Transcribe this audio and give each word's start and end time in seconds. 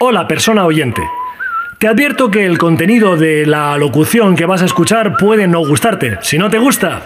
Hola 0.00 0.28
persona 0.28 0.64
oyente. 0.64 1.02
Te 1.78 1.88
advierto 1.88 2.30
que 2.30 2.46
el 2.46 2.56
contenido 2.56 3.16
de 3.16 3.44
la 3.46 3.76
locución 3.76 4.36
que 4.36 4.46
vas 4.46 4.62
a 4.62 4.66
escuchar 4.66 5.16
puede 5.16 5.48
no 5.48 5.58
gustarte. 5.66 6.18
Si 6.22 6.38
no 6.38 6.50
te 6.50 6.58
gusta, 6.58 7.02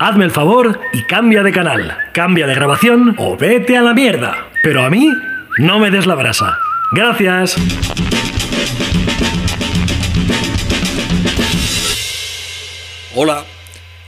hazme 0.00 0.24
el 0.24 0.32
favor 0.32 0.80
y 0.92 1.04
cambia 1.04 1.44
de 1.44 1.52
canal, 1.52 1.96
cambia 2.12 2.48
de 2.48 2.56
grabación 2.56 3.14
o 3.16 3.36
vete 3.36 3.76
a 3.76 3.82
la 3.82 3.94
mierda. 3.94 4.48
Pero 4.64 4.82
a 4.82 4.90
mí, 4.90 5.08
no 5.58 5.78
me 5.78 5.92
des 5.92 6.04
la 6.06 6.16
brasa. 6.16 6.58
Gracias. 6.90 7.56
Hola, 13.14 13.44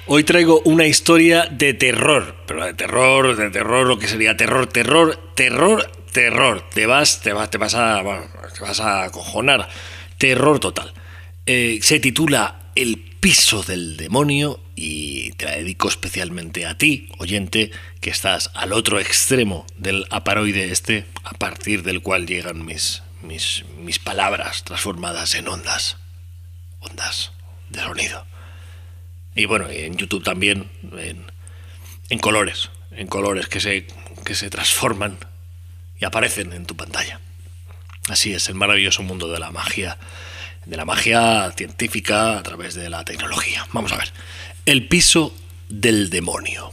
hoy 0.06 0.24
traigo 0.24 0.60
una 0.64 0.86
historia 0.86 1.46
de 1.52 1.72
terror, 1.72 2.34
pero 2.46 2.64
de 2.64 2.74
terror, 2.74 3.36
de 3.36 3.50
terror, 3.50 3.86
lo 3.86 4.00
que 4.00 4.08
sería 4.08 4.36
terror, 4.36 4.66
terror, 4.66 5.16
terror, 5.36 5.86
terror. 6.14 6.64
Te 6.70 6.86
vas, 6.86 7.20
te 7.20 7.34
vas, 7.34 7.50
te 7.50 7.58
vas 7.58 7.74
a, 7.74 8.02
te 8.54 8.60
vas 8.60 8.80
a 8.80 9.04
acojonar. 9.04 9.68
Terror 10.16 10.60
total. 10.60 10.94
Eh, 11.44 11.80
se 11.82 12.00
titula 12.00 12.70
El 12.74 12.98
piso 12.98 13.62
del 13.62 13.98
demonio 13.98 14.60
y 14.76 15.32
te 15.32 15.44
la 15.44 15.56
dedico 15.56 15.88
especialmente 15.88 16.66
a 16.66 16.78
ti, 16.78 17.08
oyente, 17.18 17.70
que 18.00 18.10
estás 18.10 18.50
al 18.54 18.72
otro 18.72 19.00
extremo 19.00 19.66
del 19.76 20.06
aparoide 20.10 20.70
este, 20.70 21.04
a 21.24 21.32
partir 21.32 21.82
del 21.82 22.00
cual 22.00 22.26
llegan 22.26 22.64
mis, 22.64 23.02
mis, 23.22 23.64
mis 23.78 23.98
palabras 23.98 24.62
transformadas 24.62 25.34
en 25.34 25.48
ondas. 25.48 25.98
Ondas 26.78 27.32
de 27.70 27.80
sonido. 27.80 28.24
Y 29.34 29.46
bueno, 29.46 29.68
en 29.68 29.96
YouTube 29.96 30.22
también, 30.22 30.70
en, 30.96 31.26
en 32.08 32.18
colores, 32.20 32.70
en 32.92 33.08
colores 33.08 33.48
que 33.48 33.58
se, 33.58 33.88
que 34.24 34.36
se 34.36 34.48
transforman 34.48 35.18
y 35.98 36.04
aparecen 36.04 36.52
en 36.52 36.66
tu 36.66 36.76
pantalla. 36.76 37.20
Así 38.08 38.34
es, 38.34 38.48
el 38.48 38.54
maravilloso 38.54 39.02
mundo 39.02 39.30
de 39.32 39.38
la 39.38 39.50
magia, 39.50 39.96
de 40.66 40.76
la 40.76 40.84
magia 40.84 41.50
científica 41.56 42.38
a 42.38 42.42
través 42.42 42.74
de 42.74 42.90
la 42.90 43.04
tecnología. 43.04 43.66
Vamos 43.72 43.92
a 43.92 43.96
ver, 43.96 44.12
el 44.66 44.86
piso 44.88 45.34
del 45.68 46.10
demonio. 46.10 46.72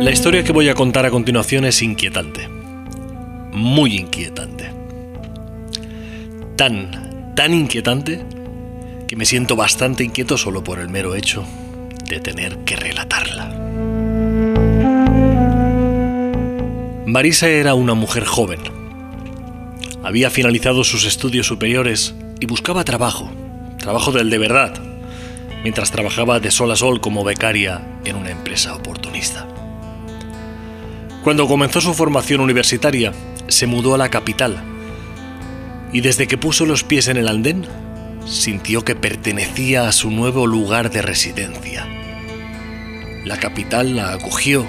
La 0.00 0.10
historia 0.10 0.44
que 0.44 0.52
voy 0.52 0.68
a 0.68 0.74
contar 0.74 1.06
a 1.06 1.10
continuación 1.10 1.64
es 1.64 1.82
inquietante 1.82 2.48
muy 3.52 3.96
inquietante. 3.96 4.70
Tan, 6.56 7.34
tan 7.34 7.54
inquietante 7.54 8.24
que 9.12 9.16
me 9.16 9.26
siento 9.26 9.56
bastante 9.56 10.04
inquieto 10.04 10.38
solo 10.38 10.64
por 10.64 10.78
el 10.78 10.88
mero 10.88 11.14
hecho 11.14 11.44
de 12.08 12.18
tener 12.18 12.56
que 12.60 12.76
relatarla. 12.76 13.44
Marisa 17.04 17.46
era 17.46 17.74
una 17.74 17.92
mujer 17.92 18.24
joven. 18.24 18.60
Había 20.02 20.30
finalizado 20.30 20.82
sus 20.82 21.04
estudios 21.04 21.46
superiores 21.46 22.14
y 22.40 22.46
buscaba 22.46 22.84
trabajo, 22.84 23.30
trabajo 23.76 24.12
del 24.12 24.30
de 24.30 24.38
verdad, 24.38 24.82
mientras 25.62 25.90
trabajaba 25.90 26.40
de 26.40 26.50
sol 26.50 26.70
a 26.70 26.76
sol 26.76 27.02
como 27.02 27.22
becaria 27.22 27.82
en 28.06 28.16
una 28.16 28.30
empresa 28.30 28.74
oportunista. 28.74 29.46
Cuando 31.22 31.46
comenzó 31.46 31.82
su 31.82 31.92
formación 31.92 32.40
universitaria, 32.40 33.12
se 33.48 33.66
mudó 33.66 33.94
a 33.94 33.98
la 33.98 34.08
capital 34.08 34.64
y 35.92 36.00
desde 36.00 36.26
que 36.26 36.38
puso 36.38 36.64
los 36.64 36.82
pies 36.82 37.08
en 37.08 37.18
el 37.18 37.28
andén, 37.28 37.66
sintió 38.26 38.84
que 38.84 38.94
pertenecía 38.94 39.88
a 39.88 39.92
su 39.92 40.10
nuevo 40.10 40.46
lugar 40.46 40.90
de 40.90 41.02
residencia. 41.02 41.86
La 43.24 43.36
capital 43.36 43.96
la 43.96 44.12
acogió 44.12 44.66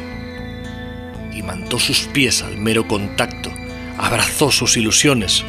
y 1.33 1.41
mantó 1.41 1.79
sus 1.79 2.01
pies 2.01 2.43
al 2.43 2.57
mero 2.57 2.87
contacto, 2.87 3.51
abrazó 3.97 4.51
sus 4.51 4.77
ilusiones 4.77 5.43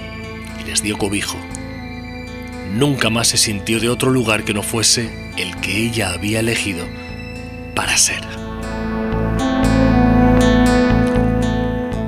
y 0.60 0.68
les 0.68 0.82
dio 0.82 0.96
cobijo. 0.96 1.36
Nunca 2.72 3.10
más 3.10 3.28
se 3.28 3.36
sintió 3.36 3.78
de 3.78 3.88
otro 3.88 4.10
lugar 4.10 4.44
que 4.44 4.54
no 4.54 4.62
fuese 4.62 5.10
el 5.36 5.54
que 5.56 5.76
ella 5.76 6.12
había 6.12 6.40
elegido 6.40 6.84
para 7.74 7.96
ser. 7.96 8.22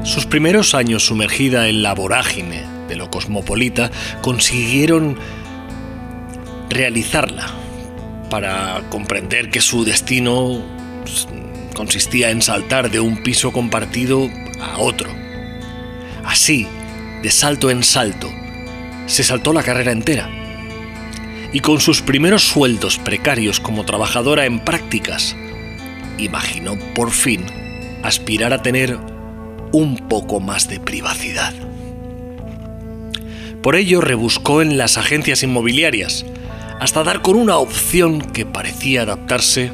Sus 0.03 0.27
primeros 0.27 0.75
años 0.75 1.05
sumergida 1.05 1.69
en 1.69 1.83
la 1.83 1.95
vorágine 1.95 2.65
de 2.89 2.97
lo 2.97 3.11
cosmopolita 3.11 3.91
consiguieron 4.23 5.19
realizarla 6.69 7.47
para 8.31 8.83
comprender 8.91 9.51
que 9.51 9.61
su 9.61 9.85
destino 9.85 10.63
pues, 11.03 11.29
consistía 11.75 12.31
en 12.31 12.43
saltar 12.43 12.91
de 12.91 13.01
un 13.01 13.23
piso 13.23 13.53
compartido 13.53 14.29
a 14.61 14.79
otro. 14.79 15.11
Así, 16.25 16.67
de 17.23 17.31
salto 17.31 17.71
en 17.71 17.83
salto, 17.83 18.29
se 19.07 19.23
saltó 19.23 19.53
la 19.53 19.63
carrera 19.63 19.93
entera. 19.93 20.29
Y 21.53 21.61
con 21.61 21.81
sus 21.81 22.03
primeros 22.03 22.43
sueldos 22.43 22.99
precarios 22.99 23.61
como 23.61 23.85
trabajadora 23.85 24.47
en 24.47 24.61
prácticas, 24.61 25.37
imaginó 26.19 26.77
por 26.95 27.13
fin 27.13 27.45
aspirar 28.03 28.53
a 28.53 28.63
tener 28.63 28.99
un 29.73 30.09
poco 30.09 30.41
más 30.41 30.69
de 30.69 30.81
privacidad. 30.81 31.55
Por 33.63 33.77
ello 33.77 34.01
rebuscó 34.01 34.63
en 34.63 34.79
las 34.79 34.97
agencias 34.97 35.43
inmobiliarias, 35.43 36.25
hasta 36.81 37.03
dar 37.05 37.23
con 37.23 37.37
una 37.37 37.57
opción 37.59 38.21
que 38.21 38.47
parecía 38.47 39.03
adaptarse 39.03 39.73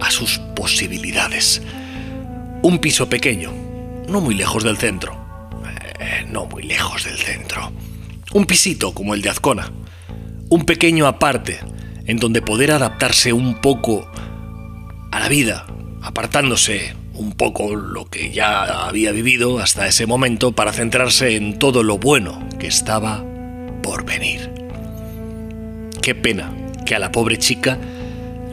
a 0.00 0.10
sus 0.10 0.38
posibilidades. 0.56 1.62
Un 2.62 2.78
piso 2.78 3.08
pequeño, 3.08 3.52
no 4.08 4.20
muy 4.20 4.34
lejos 4.34 4.64
del 4.64 4.76
centro. 4.76 5.16
Eh, 6.00 6.26
no 6.28 6.46
muy 6.46 6.64
lejos 6.64 7.04
del 7.04 7.16
centro. 7.16 7.72
Un 8.32 8.46
pisito 8.46 8.92
como 8.92 9.14
el 9.14 9.22
de 9.22 9.30
Azcona. 9.30 9.70
Un 10.48 10.64
pequeño 10.64 11.06
aparte 11.06 11.60
en 12.06 12.16
donde 12.16 12.42
poder 12.42 12.72
adaptarse 12.72 13.32
un 13.32 13.60
poco 13.60 14.10
a 15.10 15.20
la 15.20 15.28
vida, 15.28 15.66
apartándose 16.02 16.94
un 17.14 17.32
poco 17.32 17.76
lo 17.76 18.06
que 18.06 18.32
ya 18.32 18.86
había 18.86 19.12
vivido 19.12 19.58
hasta 19.58 19.86
ese 19.86 20.06
momento 20.06 20.52
para 20.52 20.72
centrarse 20.72 21.36
en 21.36 21.58
todo 21.58 21.82
lo 21.82 21.98
bueno 21.98 22.48
que 22.58 22.66
estaba 22.66 23.24
por 23.82 24.04
venir. 24.04 24.61
Qué 26.02 26.16
pena 26.16 26.52
que 26.84 26.96
a 26.96 26.98
la 26.98 27.12
pobre 27.12 27.38
chica 27.38 27.78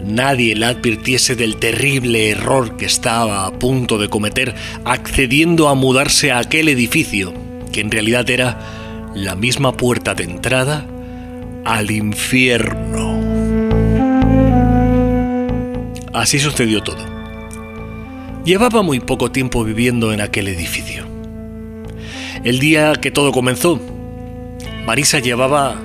nadie 0.06 0.56
la 0.56 0.70
advirtiese 0.70 1.36
del 1.36 1.58
terrible 1.58 2.30
error 2.30 2.78
que 2.78 2.86
estaba 2.86 3.48
a 3.48 3.52
punto 3.52 3.98
de 3.98 4.08
cometer 4.08 4.54
accediendo 4.86 5.68
a 5.68 5.74
mudarse 5.74 6.32
a 6.32 6.38
aquel 6.38 6.70
edificio, 6.70 7.34
que 7.72 7.82
en 7.82 7.90
realidad 7.90 8.30
era 8.30 8.60
la 9.16 9.36
misma 9.36 9.76
puerta 9.76 10.14
de 10.14 10.26
entrada 10.26 10.86
al 11.66 11.90
infierno. 11.90 13.20
Así 16.14 16.38
sucedió 16.38 16.84
todo. 16.84 17.04
Llevaba 18.46 18.84
muy 18.84 19.00
poco 19.00 19.32
tiempo 19.32 19.64
viviendo 19.64 20.14
en 20.14 20.22
aquel 20.22 20.48
edificio. 20.48 21.04
El 22.44 22.60
día 22.60 22.94
que 22.94 23.10
todo 23.10 23.32
comenzó, 23.32 23.80
Marisa 24.86 25.20
llevaba, 25.20 25.76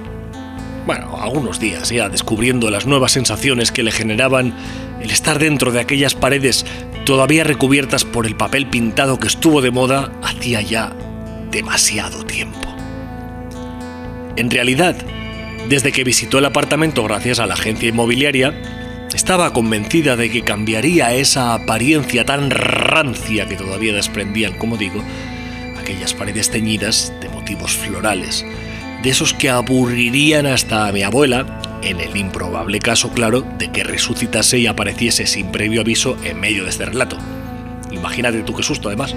bueno, 0.87 1.19
algunos 1.21 1.59
días 1.61 1.91
ya 1.91 2.09
descubriendo 2.09 2.71
las 2.71 2.87
nuevas 2.87 3.12
sensaciones 3.12 3.72
que 3.72 3.83
le 3.83 3.93
generaban 3.93 4.55
el 5.00 5.11
estar 5.11 5.39
dentro 5.39 5.72
de 5.72 5.81
aquellas 5.81 6.15
paredes 6.15 6.67
todavía 7.05 7.45
recubiertas 7.45 8.05
por 8.05 8.27
el 8.27 8.37
papel 8.37 8.67
pintado 8.67 9.19
que 9.19 9.28
estuvo 9.28 9.61
de 9.61 9.71
moda 9.71 10.12
hacía 10.23 10.61
ya 10.61 10.93
demasiado 11.50 12.25
tiempo. 12.25 12.69
En 14.37 14.50
realidad, 14.50 14.97
desde 15.69 15.93
que 15.93 16.05
visitó 16.05 16.39
el 16.39 16.44
apartamento 16.44 17.05
gracias 17.05 17.39
a 17.39 17.47
la 17.47 17.55
agencia 17.55 17.89
inmobiliaria, 17.89 18.55
estaba 19.15 19.53
convencida 19.53 20.17
de 20.17 20.31
que 20.31 20.43
cambiaría 20.43 21.14
esa 21.14 21.55
apariencia 21.55 22.25
tan 22.25 22.50
rancia 22.50 23.47
que 23.47 23.56
todavía 23.56 23.94
desprendían, 23.94 24.55
como 24.55 24.76
digo, 24.76 25.03
aquellas 25.79 26.14
paredes 26.14 26.50
teñidas 26.50 27.12
de 27.20 27.29
motivos 27.29 27.73
florales, 27.73 28.44
de 29.05 29.11
esos 29.11 29.35
que 29.35 29.51
aburrirían 29.51 30.47
hasta 30.47 30.89
a 30.89 30.93
mi 30.93 31.03
abuela, 31.03 31.61
en 31.83 32.01
el 32.01 32.17
improbable 32.17 32.81
caso, 32.81 33.11
claro, 33.11 33.43
de 33.43 33.71
que 33.71 33.85
resucitase 33.85 34.59
y 34.59 34.67
apareciese 34.67 35.27
sin 35.27 35.53
previo 35.53 35.83
aviso 35.83 36.17
en 36.25 36.41
medio 36.41 36.65
de 36.65 36.71
este 36.71 36.87
relato. 36.87 37.19
Imagínate 37.93 38.43
tú 38.45 38.55
qué 38.55 38.62
susto, 38.62 38.89
además. 38.89 39.15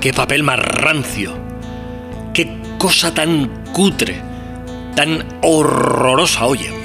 ¡Qué 0.00 0.12
papel 0.12 0.42
más 0.42 0.58
rancio! 0.58 1.38
¡Qué 2.34 2.58
cosa 2.78 3.14
tan 3.14 3.64
cutre! 3.72 4.16
¡Tan 4.96 5.24
horrorosa, 5.40 6.46
oye! 6.46 6.82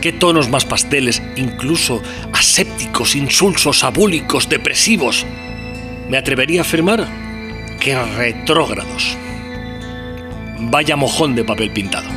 qué 0.00 0.12
tonos 0.12 0.50
más 0.50 0.66
pasteles, 0.66 1.22
incluso 1.36 2.02
asépticos, 2.34 3.14
insulsos, 3.16 3.84
abúlicos, 3.84 4.50
depresivos. 4.50 5.24
Me 6.10 6.18
atrevería 6.18 6.60
a 6.60 6.64
afirmar 6.64 7.08
que 7.80 7.96
retrógrados. 7.96 9.16
Vaya 10.58 10.96
mojón 10.96 11.34
de 11.34 11.44
papel 11.44 11.72
pintado. 11.72 12.08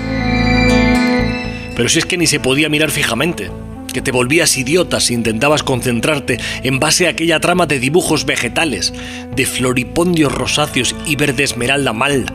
Pero 1.75 1.89
si 1.89 1.99
es 1.99 2.05
que 2.05 2.17
ni 2.17 2.27
se 2.27 2.39
podía 2.39 2.69
mirar 2.69 2.91
fijamente, 2.91 3.51
que 3.93 4.01
te 4.01 4.11
volvías 4.11 4.57
idiota 4.57 4.99
si 4.99 5.13
intentabas 5.13 5.63
concentrarte 5.63 6.39
en 6.63 6.79
base 6.79 7.07
a 7.07 7.11
aquella 7.11 7.39
trama 7.39 7.65
de 7.65 7.79
dibujos 7.79 8.25
vegetales, 8.25 8.93
de 9.35 9.45
floripondios 9.45 10.31
rosáceos 10.31 10.95
y 11.05 11.15
verde 11.15 11.43
esmeralda 11.43 11.93
mal, 11.93 12.25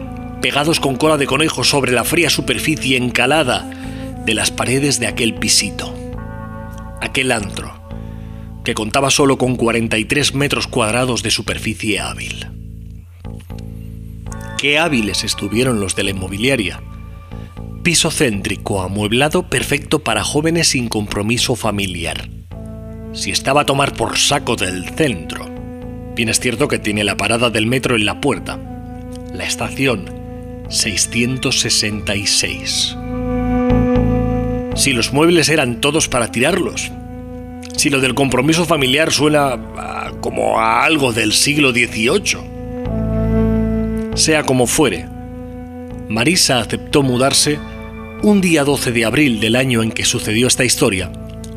pegados 0.41 0.81
con 0.81 0.97
cola 0.97 1.19
de 1.19 1.27
conejo 1.27 1.65
sobre 1.65 1.93
la 1.93 2.05
fría 2.05 2.31
superficie 2.31 2.97
encalada 2.97 3.71
de 4.25 4.35
las 4.35 4.51
paredes 4.51 4.99
de 4.99 5.07
aquel 5.07 5.35
pisito, 5.35 5.95
aquel 7.01 7.33
antro, 7.33 7.81
que 8.65 8.75
contaba 8.75 9.11
solo 9.11 9.39
con 9.39 9.57
43 9.57 10.35
metros 10.35 10.67
cuadrados 10.67 11.23
de 11.23 11.31
superficie 11.31 12.01
hábil. 12.01 12.62
Qué 14.63 14.79
hábiles 14.79 15.25
estuvieron 15.25 15.81
los 15.81 15.97
de 15.97 16.05
la 16.05 16.11
inmobiliaria 16.11 16.81
piso 17.83 18.13
céntrico 18.13 18.81
amueblado 18.81 19.49
perfecto 19.49 20.05
para 20.05 20.23
jóvenes 20.23 20.69
sin 20.69 20.89
compromiso 20.89 21.57
familiar. 21.57 22.29
Si 23.13 23.33
estaba 23.33 23.63
a 23.63 23.67
tomar 23.67 23.95
por 23.95 24.17
saco 24.17 24.55
del 24.55 24.89
centro, 24.91 25.51
bien 26.15 26.29
es 26.29 26.39
cierto 26.39 26.69
que 26.69 26.79
tiene 26.79 27.03
la 27.03 27.17
parada 27.17 27.51
del 27.51 27.67
metro 27.67 27.97
en 27.97 28.07
la 28.07 28.21
puerta. 28.21 28.61
La 29.35 29.43
estación 29.43 30.05
666. 30.69 32.97
Si 34.77 34.93
los 34.93 35.13
muebles 35.13 35.49
eran 35.49 35.81
todos 35.81 36.07
para 36.07 36.31
tirarlos. 36.31 36.93
Si 37.77 37.91
lo 37.91 38.01
del 38.01 38.15
compromiso 38.15 38.65
familiar 38.65 39.11
suena 39.11 39.59
como 40.21 40.61
a 40.61 40.85
algo 40.85 41.13
del 41.13 41.33
siglo 41.33 41.73
XVIII. 41.73 42.52
Sea 44.15 44.43
como 44.43 44.67
fuere, 44.67 45.09
Marisa 46.09 46.61
aceptó 46.61 47.03
mudarse 47.03 47.59
un 48.23 48.43
día 48.43 48.63
12 48.63 48.93
de 48.93 49.07
abril 49.07 49.41
del 49.41 49.57
año 49.57 49.83
en 49.83 49.91
que 49.91 50.05
sucedió 50.05 50.49
esta 50.49 50.65
historia, 50.65 51.11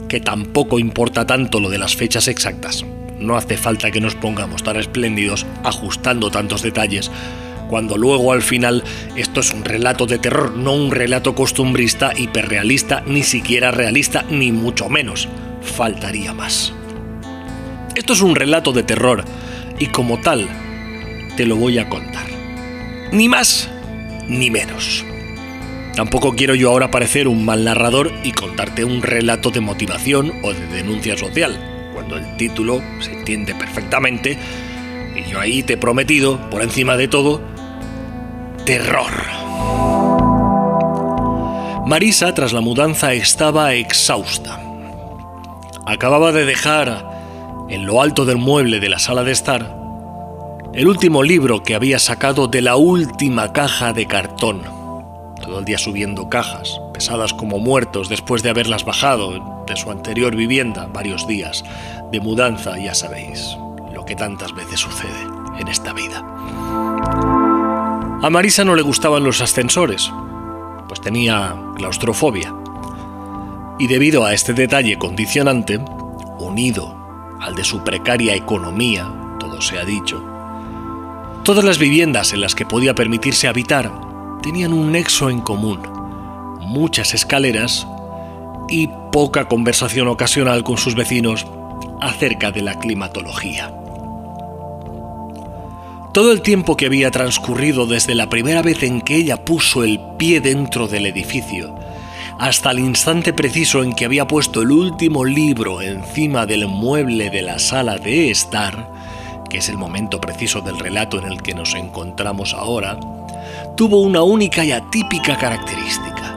que 0.07 0.21
tampoco 0.21 0.79
importa 0.79 1.27
tanto 1.27 1.59
lo 1.59 1.69
de 1.69 1.77
las 1.77 1.97
fechas 1.97 2.29
exactas. 2.29 2.85
No 3.19 3.35
hace 3.35 3.57
falta 3.57 3.91
que 3.91 3.99
nos 3.99 4.15
pongamos 4.15 4.63
tan 4.63 4.77
espléndidos 4.77 5.45
ajustando 5.65 6.31
tantos 6.31 6.61
detalles, 6.61 7.11
cuando 7.69 7.97
luego 7.97 8.31
al 8.31 8.41
final 8.41 8.85
esto 9.17 9.41
es 9.41 9.51
un 9.53 9.65
relato 9.65 10.05
de 10.05 10.17
terror, 10.17 10.55
no 10.55 10.73
un 10.73 10.91
relato 10.91 11.35
costumbrista, 11.35 12.13
hiperrealista, 12.17 13.03
ni 13.05 13.23
siquiera 13.23 13.71
realista, 13.71 14.23
ni 14.29 14.53
mucho 14.53 14.87
menos. 14.87 15.27
Faltaría 15.61 16.33
más. 16.33 16.71
Esto 17.95 18.13
es 18.13 18.21
un 18.21 18.35
relato 18.35 18.71
de 18.71 18.83
terror 18.83 19.25
y 19.77 19.87
como 19.87 20.21
tal 20.21 20.47
te 21.35 21.45
lo 21.45 21.57
voy 21.57 21.79
a 21.79 21.89
contar. 21.89 22.34
Ni 23.15 23.29
más 23.29 23.69
ni 24.27 24.51
menos. 24.51 25.05
Tampoco 25.95 26.35
quiero 26.35 26.53
yo 26.53 26.69
ahora 26.69 26.91
parecer 26.91 27.29
un 27.29 27.45
mal 27.45 27.63
narrador 27.63 28.11
y 28.25 28.33
contarte 28.33 28.83
un 28.83 29.01
relato 29.01 29.51
de 29.51 29.61
motivación 29.61 30.33
o 30.43 30.51
de 30.51 30.67
denuncia 30.67 31.17
social, 31.17 31.57
cuando 31.93 32.17
el 32.17 32.35
título 32.35 32.81
se 32.99 33.13
entiende 33.13 33.55
perfectamente 33.55 34.37
y 35.15 35.31
yo 35.31 35.39
ahí 35.39 35.63
te 35.63 35.73
he 35.73 35.77
prometido, 35.77 36.49
por 36.49 36.61
encima 36.61 36.97
de 36.97 37.07
todo, 37.07 37.41
terror. 38.65 39.13
Marisa, 41.85 42.33
tras 42.33 42.51
la 42.51 42.59
mudanza, 42.59 43.13
estaba 43.13 43.75
exhausta. 43.75 44.59
Acababa 45.85 46.33
de 46.33 46.43
dejar 46.43 47.05
en 47.69 47.85
lo 47.85 48.01
alto 48.01 48.25
del 48.25 48.39
mueble 48.39 48.81
de 48.81 48.89
la 48.89 48.99
sala 48.99 49.23
de 49.23 49.31
estar 49.31 49.84
el 50.75 50.87
último 50.87 51.23
libro 51.23 51.63
que 51.63 51.75
había 51.75 51.99
sacado 51.99 52.47
de 52.47 52.61
la 52.61 52.75
última 52.75 53.53
caja 53.53 53.93
de 53.93 54.05
cartón 54.05 54.75
todo 55.45 55.59
el 55.59 55.65
día 55.65 55.77
subiendo 55.77 56.27
cajas, 56.27 56.81
pesadas 56.93 57.33
como 57.33 57.59
muertos 57.59 58.09
después 58.09 58.41
de 58.41 58.49
haberlas 58.49 58.83
bajado 58.83 59.63
de 59.67 59.75
su 59.75 59.91
anterior 59.91 60.35
vivienda 60.35 60.87
varios 60.91 61.27
días 61.27 61.63
de 62.11 62.19
mudanza, 62.19 62.77
ya 62.79 62.95
sabéis, 62.95 63.55
lo 63.93 64.05
que 64.05 64.15
tantas 64.15 64.53
veces 64.53 64.79
sucede 64.79 65.21
en 65.59 65.67
esta 65.67 65.93
vida. 65.93 66.23
A 68.21 68.29
Marisa 68.31 68.65
no 68.65 68.75
le 68.75 68.81
gustaban 68.81 69.23
los 69.23 69.41
ascensores, 69.41 70.11
pues 70.87 70.99
tenía 70.99 71.55
claustrofobia. 71.75 72.53
Y 73.77 73.87
debido 73.87 74.25
a 74.25 74.33
este 74.33 74.53
detalle 74.53 74.97
condicionante, 74.97 75.79
unido 76.39 76.95
al 77.39 77.53
de 77.55 77.63
su 77.63 77.83
precaria 77.83 78.33
economía, 78.33 79.11
todo 79.39 79.61
se 79.61 79.77
ha 79.77 79.85
dicho, 79.85 80.34
todas 81.45 81.63
las 81.63 81.77
viviendas 81.77 82.33
en 82.33 82.41
las 82.41 82.55
que 82.55 82.65
podía 82.65 82.95
permitirse 82.95 83.47
habitar 83.47 83.91
tenían 84.41 84.73
un 84.73 84.91
nexo 84.91 85.29
en 85.29 85.41
común, 85.41 85.79
muchas 86.59 87.13
escaleras 87.13 87.85
y 88.67 88.89
poca 89.11 89.47
conversación 89.47 90.07
ocasional 90.07 90.63
con 90.63 90.79
sus 90.79 90.95
vecinos 90.95 91.45
acerca 92.01 92.51
de 92.51 92.63
la 92.63 92.79
climatología. 92.79 93.71
Todo 96.15 96.31
el 96.31 96.41
tiempo 96.41 96.75
que 96.77 96.87
había 96.87 97.11
transcurrido 97.11 97.85
desde 97.85 98.15
la 98.15 98.27
primera 98.27 98.63
vez 98.63 98.81
en 98.81 99.01
que 99.01 99.15
ella 99.15 99.45
puso 99.45 99.83
el 99.83 99.99
pie 100.17 100.41
dentro 100.41 100.87
del 100.87 101.05
edificio, 101.05 101.75
hasta 102.39 102.71
el 102.71 102.79
instante 102.79 103.33
preciso 103.33 103.83
en 103.83 103.93
que 103.93 104.05
había 104.05 104.25
puesto 104.25 104.63
el 104.63 104.71
último 104.71 105.23
libro 105.23 105.83
encima 105.83 106.47
del 106.47 106.67
mueble 106.67 107.29
de 107.29 107.43
la 107.43 107.59
sala 107.59 107.99
de 107.99 108.31
estar, 108.31 108.94
que 109.55 109.59
es 109.59 109.69
el 109.69 109.77
momento 109.77 110.19
preciso 110.19 110.59
del 110.59 110.77
relato 110.77 111.17
en 111.17 111.31
el 111.31 111.41
que 111.41 111.53
nos 111.53 111.75
encontramos 111.75 112.53
ahora, 112.53 112.99
tuvo 113.77 114.01
una 114.01 114.21
única 114.21 114.65
y 114.65 114.73
atípica 114.73 115.37
característica. 115.37 116.35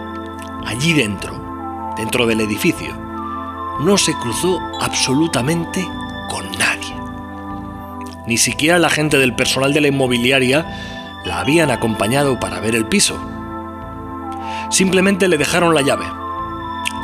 Allí 0.64 0.92
dentro, 0.92 1.92
dentro 1.96 2.28
del 2.28 2.42
edificio, 2.42 2.96
no 3.80 3.98
se 3.98 4.12
cruzó 4.18 4.60
absolutamente 4.80 5.84
con 6.30 6.48
nadie. 6.60 6.94
Ni 8.28 8.38
siquiera 8.38 8.78
la 8.78 8.88
gente 8.88 9.18
del 9.18 9.34
personal 9.34 9.74
de 9.74 9.80
la 9.80 9.88
inmobiliaria 9.88 11.20
la 11.24 11.40
habían 11.40 11.72
acompañado 11.72 12.38
para 12.38 12.60
ver 12.60 12.76
el 12.76 12.86
piso. 12.86 13.18
Simplemente 14.70 15.26
le 15.26 15.38
dejaron 15.38 15.74
la 15.74 15.82
llave. 15.82 16.06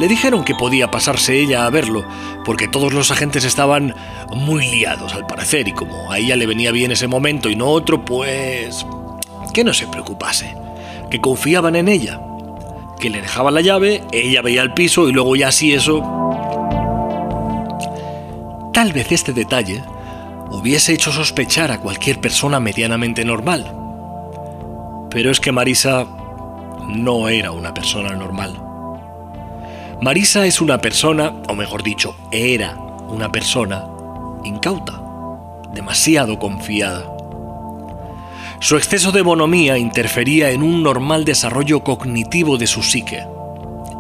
Le 0.01 0.09
dijeron 0.09 0.45
que 0.45 0.55
podía 0.55 0.91
pasarse 0.91 1.39
ella 1.39 1.67
a 1.67 1.71
verlo, 1.71 2.05
porque 2.45 2.69
todos 2.69 2.93
los 2.93 3.11
agentes 3.11 3.45
estaban 3.45 3.95
muy 4.35 4.67
liados 4.67 5.15
al 5.15 5.27
parecer, 5.27 5.69
y 5.69 5.73
como 5.73 6.11
a 6.11 6.19
ella 6.19 6.37
le 6.37 6.47
venía 6.47 6.73
bien 6.73 6.91
ese 6.91 7.07
momento 7.07 7.49
y 7.49 7.57
no 7.57 7.69
otro, 7.69 8.05
pues 8.05 8.85
que 9.53 9.63
no 9.63 9.73
se 9.73 9.87
preocupase, 9.87 10.57
que 11.11 11.21
confiaban 11.21 11.77
en 11.77 11.89
ella, 11.89 12.21
que 12.99 13.09
le 13.09 13.23
dejaban 13.23 13.55
la 13.55 13.61
llave, 13.61 14.03
ella 14.11 14.43
veía 14.43 14.63
el 14.63 14.75
piso 14.75 15.09
y 15.09 15.13
luego 15.13 15.37
ya 15.37 15.49
así 15.49 15.73
eso... 15.73 16.03
Tal 18.73 18.93
vez 18.93 19.13
este 19.13 19.33
detalle 19.33 19.85
hubiese 20.51 20.93
hecho 20.93 21.13
sospechar 21.13 21.71
a 21.71 21.79
cualquier 21.79 22.21
persona 22.21 22.59
medianamente 22.59 23.25
normal. 23.25 23.73
Pero 25.11 25.31
es 25.31 25.39
que 25.39 25.53
Marisa 25.53 26.05
no 26.89 27.29
era 27.29 27.53
una 27.53 27.73
persona 27.73 28.17
normal. 28.17 28.64
Marisa 30.01 30.47
es 30.47 30.61
una 30.61 30.79
persona, 30.79 31.33
o 31.49 31.55
mejor 31.55 31.83
dicho, 31.83 32.17
era 32.31 32.77
una 33.09 33.31
persona 33.31 33.87
incauta, 34.45 35.01
demasiado 35.73 36.39
confiada. 36.39 37.11
Su 38.61 38.77
exceso 38.77 39.13
de 39.13 39.23
bonomía 39.23 39.79
interfería 39.79 40.51
en 40.51 40.63
un 40.63 40.83
normal 40.83 41.25
desarrollo 41.25 41.85
cognitivo 41.85 42.59
de 42.59 42.67
su 42.67 42.83
psique. 42.83 43.25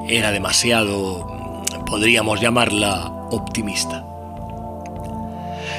Era 0.09 0.33
demasiado, 0.33 1.63
podríamos 1.87 2.41
llamarla, 2.41 3.13
optimista. 3.31 4.05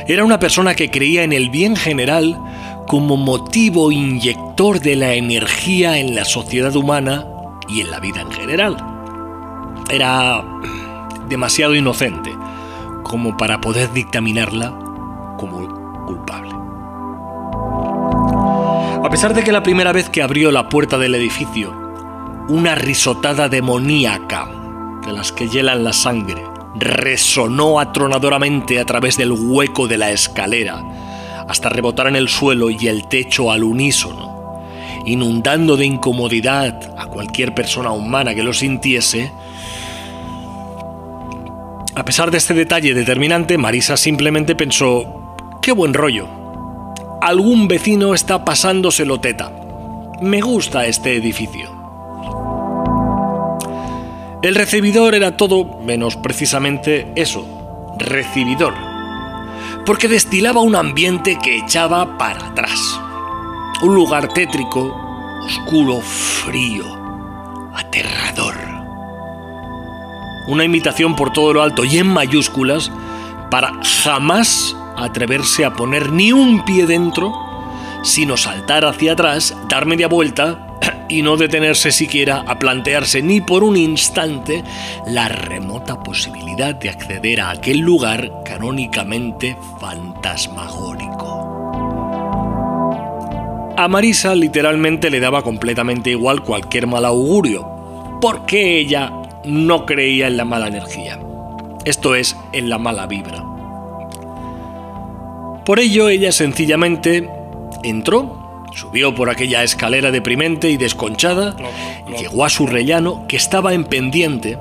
Era 0.07 0.24
una 0.24 0.39
persona 0.39 0.75
que 0.75 0.91
creía 0.91 1.24
en 1.24 1.34
el 1.34 1.50
bien 1.50 1.75
general 1.75 2.39
como 2.88 3.17
motivo 3.17 3.91
inyector 3.91 4.79
de 4.79 4.95
la 4.95 5.13
energía 5.13 5.98
en 5.98 6.15
la 6.15 6.25
sociedad 6.25 6.75
humana 6.75 7.25
y 7.67 7.81
en 7.81 7.91
la 7.91 8.00
vida 8.00 8.22
en 8.22 8.31
general. 8.31 8.94
Era 9.89 10.44
demasiado 11.27 11.75
inocente 11.75 12.36
como 13.04 13.38
para 13.38 13.62
poder 13.62 13.92
dictaminarla 13.94 14.74
como 15.38 16.06
culpable. 16.06 16.51
A 19.04 19.10
pesar 19.10 19.34
de 19.34 19.44
que 19.44 19.51
la 19.51 19.62
primera 19.62 19.92
vez 19.92 20.10
que 20.10 20.24
abrió 20.24 20.51
la 20.51 20.70
puerta 20.70 20.98
del 20.98 21.13
edificio, 21.15 21.72
una 22.50 22.75
risotada 22.75 23.50
demoníaca, 23.50 24.50
de 25.06 25.13
las 25.13 25.32
que 25.32 25.48
hielan 25.48 25.84
la 25.84 25.94
sangre, 25.94 26.44
resonó 26.75 27.80
atronadoramente 27.80 28.80
a 28.80 28.86
través 28.86 29.18
del 29.18 29.32
hueco 29.32 29.88
de 29.88 29.98
la 29.98 30.12
escalera, 30.12 30.84
hasta 31.48 31.70
rebotar 31.70 32.08
en 32.08 32.15
el 32.15 32.27
suelo 32.27 32.70
y 32.70 32.88
el 32.88 33.08
techo 33.08 33.51
al 33.51 33.63
unísono, 33.63 34.63
inundando 35.06 35.77
de 35.77 35.86
incomodidad 35.86 36.96
a 36.98 37.06
cualquier 37.06 37.54
persona 37.54 37.92
humana 37.92 38.34
que 38.34 38.44
lo 38.44 38.54
sintiese, 38.54 39.32
a 41.95 42.03
pesar 42.03 42.29
de 42.29 42.37
este 42.37 42.53
detalle 42.53 42.93
determinante, 42.93 43.57
Marisa 43.57 43.95
simplemente 43.95 44.55
pensó, 44.55 45.35
qué 45.61 45.71
buen 45.71 45.93
rollo, 45.93 46.27
algún 47.21 47.67
vecino 47.67 48.13
está 48.13 48.43
pasándoselo 48.43 49.19
teta. 49.21 49.51
Me 50.21 50.41
gusta 50.41 50.85
este 50.85 51.15
edificio. 51.15 51.73
El 54.41 54.55
recibidor 54.55 55.15
era 55.15 55.37
todo 55.37 55.79
menos 55.81 56.17
precisamente 56.17 57.11
eso, 57.15 57.95
recibidor, 57.97 58.73
porque 59.85 60.07
destilaba 60.07 60.61
un 60.61 60.75
ambiente 60.75 61.37
que 61.41 61.57
echaba 61.57 62.17
para 62.17 62.47
atrás. 62.47 62.99
Un 63.81 63.95
lugar 63.95 64.27
tétrico, 64.33 64.93
oscuro, 65.45 66.01
frío, 66.01 66.85
aterrador. 67.73 68.64
Una 70.47 70.63
invitación 70.63 71.15
por 71.15 71.33
todo 71.33 71.53
lo 71.53 71.63
alto 71.63 71.83
y 71.83 71.97
en 71.97 72.07
mayúsculas 72.07 72.91
para 73.49 73.73
jamás 74.03 74.75
atreverse 74.97 75.65
a 75.65 75.73
poner 75.73 76.11
ni 76.11 76.31
un 76.31 76.63
pie 76.65 76.85
dentro, 76.85 77.33
sino 78.03 78.37
saltar 78.37 78.85
hacia 78.85 79.13
atrás, 79.13 79.55
dar 79.69 79.85
media 79.85 80.07
vuelta 80.07 80.77
y 81.09 81.21
no 81.21 81.37
detenerse 81.37 81.91
siquiera 81.91 82.43
a 82.47 82.59
plantearse 82.59 83.21
ni 83.21 83.41
por 83.41 83.63
un 83.63 83.77
instante 83.77 84.63
la 85.07 85.27
remota 85.27 86.01
posibilidad 86.01 86.75
de 86.75 86.89
acceder 86.89 87.41
a 87.41 87.51
aquel 87.51 87.79
lugar 87.79 88.31
canónicamente 88.43 89.57
fantasmagórico. 89.79 91.35
A 93.77 93.89
Marisa 93.89 94.33
literalmente 94.35 95.09
le 95.09 95.19
daba 95.19 95.41
completamente 95.41 96.11
igual 96.11 96.43
cualquier 96.43 96.87
mal 96.87 97.03
augurio, 97.03 97.67
porque 98.21 98.79
ella 98.79 99.11
no 99.45 99.85
creía 99.85 100.27
en 100.27 100.37
la 100.37 100.45
mala 100.45 100.67
energía, 100.67 101.19
esto 101.85 102.15
es, 102.15 102.35
en 102.53 102.69
la 102.69 102.77
mala 102.77 103.05
vibra. 103.07 103.43
Por 105.65 105.79
ello 105.79 106.09
ella 106.09 106.31
sencillamente 106.31 107.29
entró, 107.83 108.65
subió 108.73 109.15
por 109.15 109.29
aquella 109.29 109.63
escalera 109.63 110.11
deprimente 110.11 110.69
y 110.69 110.77
desconchada, 110.77 111.55
llegó 112.19 112.45
a 112.45 112.49
su 112.49 112.67
rellano 112.67 113.25
que 113.27 113.37
estaba 113.37 113.73
en 113.73 113.85
pendiente, 113.85 114.57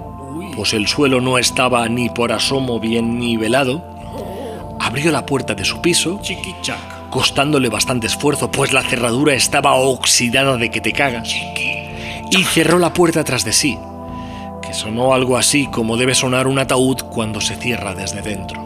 pues 0.56 0.72
el 0.72 0.86
suelo 0.86 1.20
no 1.20 1.38
estaba 1.38 1.88
ni 1.88 2.08
por 2.08 2.32
asomo 2.32 2.80
bien 2.80 3.18
nivelado, 3.18 3.84
abrió 4.80 5.10
la 5.10 5.26
puerta 5.26 5.54
de 5.54 5.64
su 5.64 5.80
piso, 5.80 6.20
costándole 7.10 7.68
bastante 7.68 8.06
esfuerzo, 8.06 8.50
pues 8.50 8.72
la 8.72 8.82
cerradura 8.82 9.34
estaba 9.34 9.74
oxidada 9.74 10.56
de 10.56 10.70
que 10.70 10.80
te 10.80 10.92
cagas, 10.92 11.34
y 12.30 12.44
cerró 12.44 12.78
la 12.78 12.92
puerta 12.92 13.24
tras 13.24 13.44
de 13.44 13.52
sí, 13.52 13.78
que 14.74 14.80
sonó 14.80 15.14
algo 15.14 15.36
así 15.36 15.68
como 15.68 15.96
debe 15.96 16.16
sonar 16.16 16.48
un 16.48 16.58
ataúd 16.58 16.96
cuando 17.08 17.40
se 17.40 17.54
cierra 17.54 17.94
desde 17.94 18.22
dentro. 18.22 18.60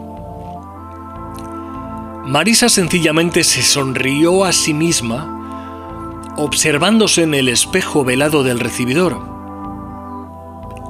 Marisa 2.25 2.67
sencillamente 2.67 3.43
se 3.43 3.61
sonrió 3.61 4.43
a 4.43 4.51
sí 4.51 4.73
misma, 4.73 6.33
observándose 6.35 7.21
en 7.21 7.35
el 7.35 7.47
espejo 7.47 8.03
velado 8.03 8.41
del 8.41 8.59
recibidor. 8.59 9.23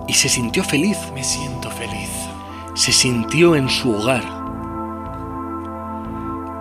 Y 0.07 0.13
se 0.13 0.29
sintió 0.29 0.63
feliz. 0.63 0.97
Me 1.13 1.23
siento 1.23 1.69
feliz. 1.69 2.09
Se 2.73 2.93
sintió 2.93 3.57
en 3.57 3.67
su 3.67 3.93
hogar. 3.93 4.23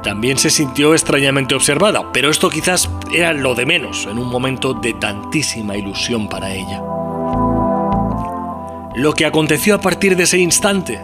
También 0.03 0.37
se 0.37 0.51
sintió 0.51 0.95
extrañamente 0.95 1.55
observada, 1.55 2.13
pero 2.13 2.29
esto 2.29 2.51
quizás 2.51 2.91
era 3.13 3.33
lo 3.33 3.55
de 3.55 3.67
menos 3.67 4.07
en 4.07 4.19
un 4.19 4.29
momento 4.29 4.75
de 4.75 4.95
tantísima 4.95 5.77
ilusión 5.77 6.29
para 6.29 6.53
ella. 6.53 6.83
Lo 8.99 9.13
que 9.13 9.27
aconteció 9.27 9.77
a 9.77 9.81
partir 9.81 10.17
de 10.17 10.25
ese 10.25 10.39
instante 10.39 10.99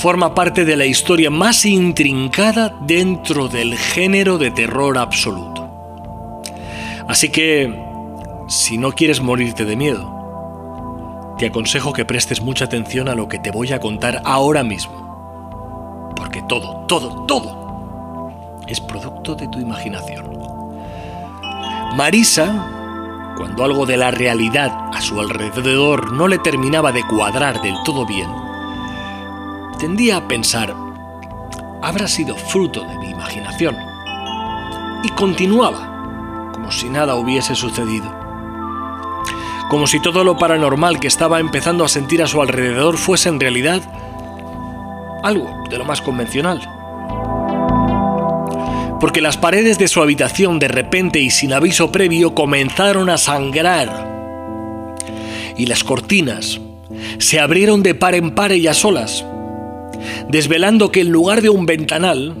forma 0.00 0.34
parte 0.34 0.64
de 0.64 0.78
la 0.78 0.86
historia 0.86 1.28
más 1.28 1.66
intrincada 1.66 2.74
dentro 2.80 3.48
del 3.48 3.76
género 3.76 4.38
de 4.38 4.50
terror 4.50 4.96
absoluto. 4.96 6.42
Así 7.06 7.28
que, 7.28 7.70
si 8.48 8.78
no 8.78 8.92
quieres 8.92 9.20
morirte 9.20 9.66
de 9.66 9.76
miedo, 9.76 11.34
te 11.38 11.44
aconsejo 11.44 11.92
que 11.92 12.06
prestes 12.06 12.40
mucha 12.40 12.64
atención 12.64 13.10
a 13.10 13.14
lo 13.14 13.28
que 13.28 13.38
te 13.38 13.50
voy 13.50 13.70
a 13.74 13.78
contar 13.78 14.22
ahora 14.24 14.62
mismo. 14.62 16.14
Porque 16.16 16.42
todo, 16.48 16.86
todo, 16.86 17.26
todo 17.26 18.62
es 18.66 18.80
producto 18.80 19.34
de 19.34 19.48
tu 19.48 19.60
imaginación. 19.60 20.30
Marisa, 21.94 22.83
cuando 23.36 23.64
algo 23.64 23.86
de 23.86 23.96
la 23.96 24.10
realidad 24.10 24.72
a 24.92 25.00
su 25.00 25.20
alrededor 25.20 26.12
no 26.12 26.28
le 26.28 26.38
terminaba 26.38 26.92
de 26.92 27.02
cuadrar 27.06 27.60
del 27.62 27.76
todo 27.84 28.06
bien, 28.06 28.30
tendía 29.78 30.18
a 30.18 30.28
pensar, 30.28 30.74
habrá 31.82 32.08
sido 32.08 32.36
fruto 32.36 32.84
de 32.84 32.98
mi 32.98 33.10
imaginación. 33.10 33.76
Y 35.02 35.08
continuaba, 35.10 36.50
como 36.52 36.70
si 36.70 36.88
nada 36.88 37.14
hubiese 37.16 37.54
sucedido. 37.54 38.10
Como 39.68 39.86
si 39.86 40.00
todo 40.00 40.24
lo 40.24 40.36
paranormal 40.36 41.00
que 41.00 41.08
estaba 41.08 41.40
empezando 41.40 41.84
a 41.84 41.88
sentir 41.88 42.22
a 42.22 42.26
su 42.26 42.40
alrededor 42.40 42.96
fuese 42.96 43.28
en 43.28 43.40
realidad 43.40 43.82
algo 45.22 45.64
de 45.68 45.78
lo 45.78 45.84
más 45.84 46.00
convencional. 46.00 46.73
Porque 49.04 49.20
las 49.20 49.36
paredes 49.36 49.76
de 49.76 49.86
su 49.86 50.00
habitación 50.00 50.58
de 50.58 50.66
repente 50.66 51.20
y 51.20 51.28
sin 51.28 51.52
aviso 51.52 51.92
previo 51.92 52.34
comenzaron 52.34 53.10
a 53.10 53.18
sangrar. 53.18 54.96
Y 55.58 55.66
las 55.66 55.84
cortinas 55.84 56.58
se 57.18 57.38
abrieron 57.38 57.82
de 57.82 57.94
par 57.94 58.14
en 58.14 58.34
par 58.34 58.52
a 58.52 58.72
solas, 58.72 59.22
desvelando 60.30 60.90
que 60.90 61.02
en 61.02 61.10
lugar 61.10 61.42
de 61.42 61.50
un 61.50 61.66
ventanal, 61.66 62.34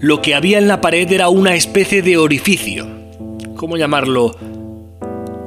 lo 0.00 0.20
que 0.20 0.34
había 0.34 0.58
en 0.58 0.68
la 0.68 0.82
pared 0.82 1.10
era 1.10 1.30
una 1.30 1.54
especie 1.54 2.02
de 2.02 2.18
orificio. 2.18 2.86
¿Cómo 3.56 3.78
llamarlo? 3.78 4.36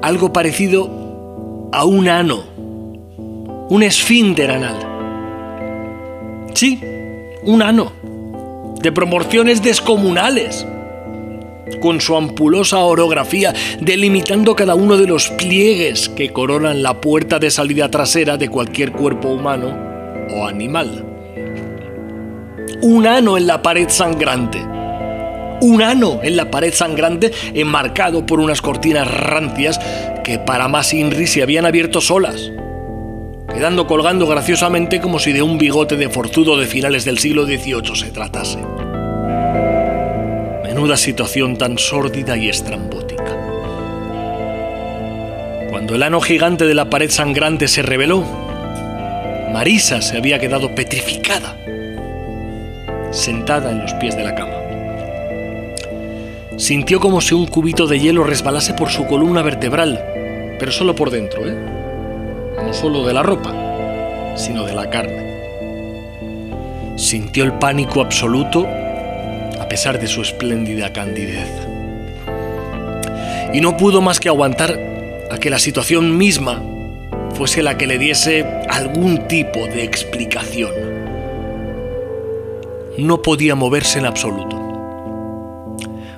Algo 0.02 0.34
parecido 0.34 1.70
a 1.72 1.86
un 1.86 2.10
ano. 2.10 2.44
Un 3.70 3.84
esfínter 3.84 4.50
anal. 4.50 4.80
Sí, 6.56 6.82
un 7.44 7.62
ano. 7.62 8.07
De 8.88 8.94
proporciones 8.94 9.62
descomunales. 9.62 10.66
Con 11.82 12.00
su 12.00 12.16
ampulosa 12.16 12.78
orografía 12.78 13.54
delimitando 13.82 14.56
cada 14.56 14.76
uno 14.76 14.96
de 14.96 15.08
los 15.08 15.28
pliegues 15.32 16.08
que 16.08 16.32
coronan 16.32 16.82
la 16.82 17.02
puerta 17.02 17.38
de 17.38 17.52
salida 17.52 17.92
trasera 17.92 18.38
de 18.38 18.48
cualquier 18.48 18.94
cuerpo 18.94 19.28
humano 19.28 19.78
o 20.34 20.48
animal 20.48 21.04
un 22.82 23.08
ano 23.08 23.38
en 23.38 23.46
la 23.46 23.62
pared 23.62 23.90
sangrante. 23.90 24.60
Un 25.60 25.82
ano 25.82 26.22
en 26.24 26.38
la 26.38 26.50
pared 26.50 26.74
sangrante 26.74 27.34
enmarcado 27.54 28.26
por 28.26 28.40
unas 28.40 28.62
cortinas 28.62 29.06
rancias 29.12 29.82
que 30.24 30.40
para 30.40 30.70
más 30.70 30.94
Inri 30.94 31.28
se 31.28 31.44
habían 31.44 31.66
abierto 31.66 32.00
solas, 32.00 32.54
quedando 33.58 33.88
colgando 33.88 34.28
graciosamente 34.28 35.02
como 35.02 35.18
si 35.18 35.34
de 35.34 35.42
un 35.42 35.58
bigote 35.58 35.98
de 35.98 36.10
forzudo 36.10 36.58
de 36.58 36.68
finales 36.68 37.06
del 37.06 37.18
siglo 37.18 37.48
XVIII 37.48 37.96
se 37.96 38.12
tratase. 38.12 38.60
Menuda 40.64 40.96
situación 40.96 41.58
tan 41.58 41.80
sórdida 41.80 42.38
y 42.38 42.50
estrambótica. 42.50 43.36
Cuando 45.72 45.96
el 45.96 46.04
ano 46.04 46.22
gigante 46.22 46.68
de 46.68 46.76
la 46.76 46.92
pared 46.92 47.10
sangrante 47.10 47.68
se 47.68 47.82
reveló, 47.82 48.24
Marisa 49.52 50.04
se 50.04 50.18
había 50.18 50.38
quedado 50.38 50.76
petrificada 50.76 51.58
sentada 53.10 53.72
en 53.72 53.82
los 53.82 53.94
pies 53.96 54.16
de 54.16 54.24
la 54.24 54.36
cama. 54.36 54.54
Sintió 56.58 57.00
como 57.00 57.22
si 57.22 57.34
un 57.34 57.48
cubito 57.48 57.88
de 57.88 58.00
hielo 58.00 58.24
resbalase 58.24 58.76
por 58.76 58.90
su 58.90 59.08
columna 59.08 59.42
vertebral, 59.42 60.00
pero 60.60 60.72
solo 60.72 60.94
por 60.94 61.10
dentro, 61.10 61.48
¿eh? 61.48 61.77
No 62.64 62.74
solo 62.74 63.06
de 63.06 63.14
la 63.14 63.24
ropa, 63.24 63.54
sino 64.36 64.66
de 64.66 64.74
la 64.74 64.90
carne. 64.90 65.28
Sintió 66.98 67.44
el 67.44 67.54
pánico 67.54 68.02
absoluto 68.02 68.66
a 68.66 69.68
pesar 69.70 70.00
de 70.00 70.08
su 70.08 70.22
espléndida 70.22 70.92
candidez. 70.92 71.48
Y 73.54 73.62
no 73.62 73.78
pudo 73.78 74.02
más 74.02 74.20
que 74.20 74.30
aguantar 74.30 74.80
a 75.32 75.38
que 75.38 75.50
la 75.50 75.60
situación 75.60 76.18
misma 76.18 76.62
fuese 77.36 77.62
la 77.64 77.78
que 77.78 77.88
le 77.88 77.98
diese 77.98 78.46
algún 78.70 79.28
tipo 79.28 79.68
de 79.68 79.84
explicación 79.84 80.72
no 82.98 83.22
podía 83.22 83.56
moverse 83.56 84.00
en 84.00 84.08
absoluto. 84.08 84.58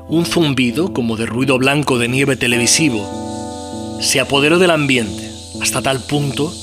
Un 0.08 0.26
zumbido, 0.26 0.94
como 0.94 1.18
de 1.18 1.26
ruido 1.26 1.58
blanco 1.58 2.00
de 2.00 2.08
nieve 2.08 2.36
televisivo, 2.36 4.00
se 4.02 4.20
apoderó 4.20 4.58
del 4.58 4.72
ambiente 4.72 5.29
hasta 5.62 5.82
tal 5.82 6.00
punto 6.00 6.54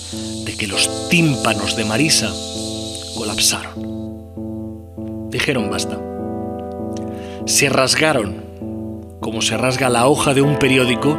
de 0.45 0.57
que 0.57 0.67
los 0.67 1.09
tímpanos 1.09 1.77
de 1.77 1.85
Marisa 1.85 2.33
colapsaron. 3.17 5.31
Dijeron 5.31 5.71
basta. 5.71 5.99
Se 7.47 7.69
rasgaron, 7.69 8.45
como 9.21 9.43
se 9.43 9.57
rasga 9.57 9.89
la 9.89 10.09
hoja 10.09 10.35
de 10.35 10.43
un 10.43 10.59
periódico 10.59 11.17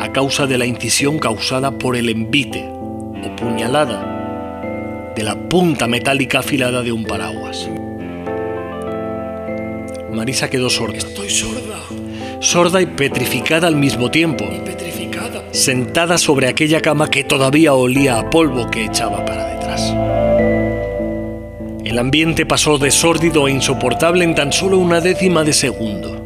a 0.00 0.12
causa 0.12 0.46
de 0.46 0.58
la 0.58 0.66
incisión 0.66 1.18
causada 1.18 1.78
por 1.78 1.96
el 1.96 2.08
envite 2.08 2.68
o 2.68 3.36
puñalada 3.36 5.12
de 5.14 5.22
la 5.22 5.48
punta 5.48 5.86
metálica 5.86 6.38
afilada 6.38 6.82
de 6.82 6.92
un 6.92 7.04
paraguas. 7.04 7.68
Marisa 10.12 10.50
quedó 10.50 10.70
sorda. 10.70 10.98
Estoy 10.98 11.30
sorda. 11.30 11.78
Sorda 12.40 12.80
y 12.80 12.86
petrificada 12.86 13.68
al 13.68 13.76
mismo 13.76 14.10
tiempo. 14.10 14.44
Y 14.44 14.58
sentada 15.52 16.18
sobre 16.18 16.48
aquella 16.48 16.80
cama 16.80 17.10
que 17.10 17.24
todavía 17.24 17.74
olía 17.74 18.18
a 18.18 18.30
polvo 18.30 18.70
que 18.70 18.84
echaba 18.84 19.24
para 19.24 19.46
detrás. 19.46 19.94
El 21.84 21.98
ambiente 21.98 22.46
pasó 22.46 22.78
de 22.78 22.90
sórdido 22.90 23.48
e 23.48 23.52
insoportable 23.52 24.24
en 24.24 24.34
tan 24.34 24.52
solo 24.52 24.78
una 24.78 25.00
décima 25.00 25.42
de 25.42 25.52
segundo. 25.52 26.16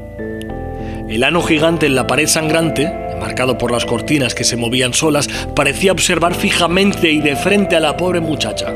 El 1.09 1.25
ano 1.25 1.43
gigante 1.43 1.87
en 1.87 1.95
la 1.95 2.07
pared 2.07 2.27
sangrante, 2.27 2.93
marcado 3.21 3.57
por 3.57 3.71
las 3.71 3.87
cortinas 3.87 4.35
que 4.35 4.45
se 4.45 4.57
movían 4.57 4.93
solas, 4.93 5.29
parecía 5.55 5.93
observar 5.93 6.35
fijamente 6.35 7.11
y 7.11 7.21
de 7.21 7.37
frente 7.37 7.77
a 7.77 7.81
la 7.81 7.97
pobre 7.97 8.21
muchacha, 8.21 8.75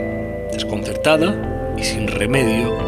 desconcertada 0.52 1.74
y 1.76 1.84
sin 1.84 2.06
remedio 2.06 2.87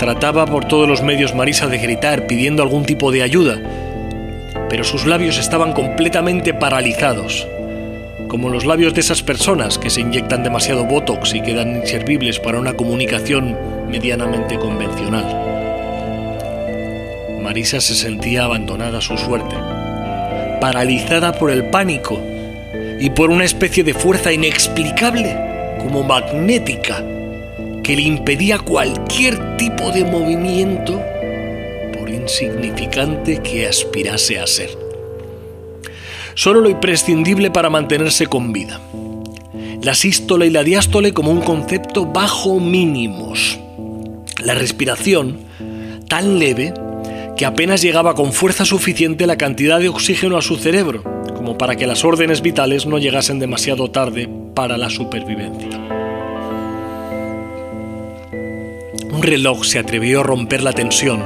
Trataba 0.00 0.46
por 0.46 0.64
todos 0.64 0.88
los 0.88 1.02
medios 1.02 1.34
Marisa 1.34 1.66
de 1.66 1.76
gritar 1.76 2.26
pidiendo 2.26 2.62
algún 2.62 2.86
tipo 2.86 3.12
de 3.12 3.22
ayuda, 3.22 3.60
pero 4.70 4.82
sus 4.82 5.04
labios 5.04 5.36
estaban 5.36 5.74
completamente 5.74 6.54
paralizados, 6.54 7.46
como 8.26 8.48
los 8.48 8.64
labios 8.64 8.94
de 8.94 9.02
esas 9.02 9.22
personas 9.22 9.76
que 9.76 9.90
se 9.90 10.00
inyectan 10.00 10.42
demasiado 10.42 10.86
botox 10.86 11.34
y 11.34 11.42
quedan 11.42 11.76
inservibles 11.76 12.40
para 12.40 12.58
una 12.58 12.72
comunicación 12.72 13.58
medianamente 13.90 14.58
convencional. 14.58 15.26
Marisa 17.42 17.82
se 17.82 17.94
sentía 17.94 18.44
abandonada 18.44 18.98
a 18.98 19.02
su 19.02 19.18
suerte, 19.18 19.54
paralizada 20.62 21.34
por 21.34 21.50
el 21.50 21.64
pánico 21.64 22.18
y 22.98 23.10
por 23.10 23.28
una 23.28 23.44
especie 23.44 23.84
de 23.84 23.92
fuerza 23.92 24.32
inexplicable, 24.32 25.36
como 25.78 26.02
magnética, 26.04 27.04
que 27.90 27.96
le 27.96 28.02
impedía 28.02 28.60
cualquier 28.60 29.56
tipo 29.56 29.90
de 29.90 30.04
movimiento, 30.04 31.02
por 31.98 32.08
insignificante 32.08 33.42
que 33.42 33.66
aspirase 33.66 34.38
a 34.38 34.46
ser 34.46 34.70
solo 36.36 36.60
lo 36.60 36.70
imprescindible 36.70 37.50
para 37.50 37.68
mantenerse 37.68 38.28
con 38.28 38.52
vida. 38.52 38.80
La 39.82 39.94
sístole 39.94 40.46
y 40.46 40.50
la 40.50 40.62
diástole 40.62 41.12
como 41.12 41.32
un 41.32 41.40
concepto 41.40 42.06
bajo 42.06 42.60
mínimos. 42.60 43.58
La 44.40 44.54
respiración 44.54 45.40
tan 46.06 46.38
leve 46.38 46.72
que 47.36 47.44
apenas 47.44 47.82
llegaba 47.82 48.14
con 48.14 48.32
fuerza 48.32 48.64
suficiente 48.64 49.26
la 49.26 49.36
cantidad 49.36 49.80
de 49.80 49.88
oxígeno 49.88 50.36
a 50.36 50.42
su 50.42 50.58
cerebro, 50.58 51.02
como 51.34 51.58
para 51.58 51.74
que 51.74 51.88
las 51.88 52.04
órdenes 52.04 52.40
vitales 52.40 52.86
no 52.86 52.98
llegasen 52.98 53.40
demasiado 53.40 53.90
tarde 53.90 54.28
para 54.54 54.78
la 54.78 54.90
supervivencia. 54.90 55.99
Reloj 59.30 59.64
se 59.64 59.78
atrevió 59.78 60.20
a 60.20 60.22
romper 60.24 60.60
la 60.60 60.72
tensión, 60.72 61.22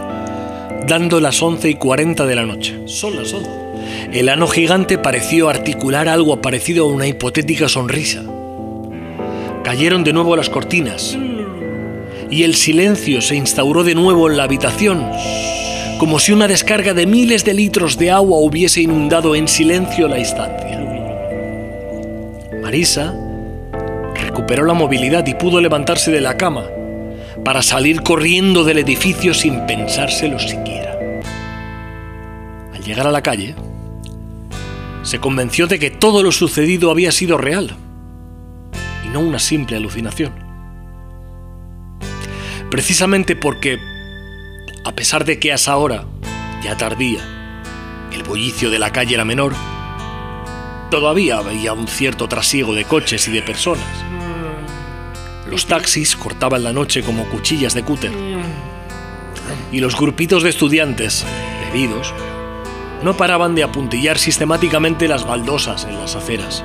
dando 0.87 1.20
las 1.20 1.42
11 1.42 1.70
y 1.70 1.75
40 1.76 2.26
de 2.26 2.34
la 2.34 2.44
noche. 2.44 2.78
Son 2.84 3.16
las 3.16 3.32
11. 3.32 3.49
El 4.12 4.28
ano 4.28 4.46
gigante 4.46 4.99
pareció 4.99 5.49
articular 5.49 6.06
algo 6.06 6.42
parecido 6.42 6.84
a 6.84 6.92
una 6.92 7.06
hipotética 7.06 7.66
sonrisa. 7.66 8.23
Cayeron 9.64 10.04
de 10.04 10.12
nuevo 10.12 10.37
las 10.37 10.50
cortinas 10.50 11.16
y 12.30 12.42
el 12.42 12.54
silencio 12.56 13.23
se 13.23 13.37
instauró 13.37 13.84
de 13.84 13.94
nuevo 13.94 14.28
en 14.28 14.37
la 14.37 14.42
habitación, 14.44 15.11
como 15.99 16.18
si 16.18 16.32
una 16.32 16.46
descarga 16.46 16.92
de 16.92 17.06
miles 17.06 17.42
de 17.46 17.54
litros 17.54 17.96
de 17.96 18.11
agua 18.11 18.38
hubiese 18.38 18.82
inundado 18.82 19.34
en 19.34 19.49
silencio 19.49 20.08
la 20.08 20.18
estancia. 20.18 20.78
Marisa 22.61 23.14
recuperó 24.14 24.66
la 24.66 24.75
movilidad 24.75 25.26
y 25.26 25.32
pudo 25.32 25.58
levantarse 25.62 26.11
de 26.11 26.20
la 26.20 26.37
cama 26.37 26.64
para 27.45 27.63
salir 27.63 28.03
corriendo 28.03 28.65
del 28.65 28.79
edificio 28.79 29.35
sin 29.35 29.67
pensárselo 29.67 30.39
siquiera. 30.39 30.99
Al 32.73 32.83
llegar 32.83 33.07
a 33.07 33.13
la 33.13 33.23
calle, 33.23 33.55
se 35.03 35.21
convenció 35.21 35.67
de 35.67 35.79
que 35.79 35.91
todo 35.91 36.23
lo 36.23 36.33
sucedido 36.33 36.91
había 36.91 37.13
sido 37.13 37.37
real 37.37 37.77
y 39.05 39.09
no 39.09 39.21
una 39.21 39.39
simple 39.39 39.76
alucinación. 39.76 40.33
Precisamente 42.71 43.37
porque, 43.37 43.78
a 44.85 44.93
pesar 44.93 45.26
de 45.26 45.39
que 45.39 45.52
a 45.52 45.57
esa 45.57 45.76
hora, 45.76 46.07
ya 46.65 46.76
tardía, 46.78 47.21
el 48.11 48.23
bullicio 48.23 48.71
de 48.71 48.78
la 48.78 48.91
calle 48.91 49.15
era 49.15 49.25
menor, 49.26 49.52
todavía 50.91 51.39
había 51.39 51.75
un 51.75 51.87
cierto 51.89 52.26
trasiego 52.26 52.75
de 52.75 52.85
coches 52.87 53.28
y 53.28 53.33
de 53.33 53.43
personas. 53.43 53.87
Los 55.54 55.67
taxis 55.67 56.17
cortaban 56.17 56.64
la 56.64 56.73
noche 56.73 57.04
como 57.04 57.26
cuchillas 57.26 57.75
de 57.75 57.84
cúter. 57.84 58.10
Y 59.71 59.78
los 59.78 59.97
grupitos 59.97 60.43
de 60.43 60.50
estudiantes, 60.50 61.25
bebidos, 61.64 62.12
no 63.04 63.17
paraban 63.17 63.54
de 63.54 63.62
apuntillar 63.62 64.19
sistemáticamente 64.19 65.06
las 65.06 65.25
baldosas 65.25 65.84
en 65.84 65.97
las 65.97 66.17
aceras. 66.17 66.64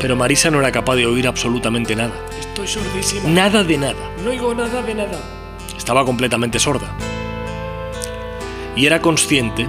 Pero 0.00 0.14
Marisa 0.14 0.52
no 0.52 0.60
era 0.60 0.70
capaz 0.70 0.94
de 0.94 1.06
oír 1.06 1.26
absolutamente 1.26 1.96
nada. 1.96 2.14
Estoy 2.38 2.68
sordísima. 2.68 3.28
Nada 3.28 3.64
de 3.64 3.78
nada. 3.78 4.12
No 4.22 4.30
oigo 4.30 4.54
nada 4.54 4.82
de 4.82 4.94
nada. 4.94 5.20
Estaba 5.76 6.04
completamente 6.04 6.60
sorda. 6.60 6.94
Y 8.76 8.86
era 8.86 9.00
consciente 9.00 9.68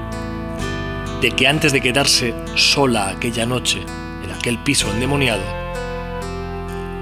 de 1.22 1.32
que 1.32 1.48
antes 1.48 1.74
de 1.74 1.82
quedarse 1.82 2.36
sola 2.54 3.10
aquella 3.10 3.48
noche 3.48 3.84
en 4.24 4.30
aquel 4.30 4.60
piso 4.60 4.92
endemoniado, 4.92 5.61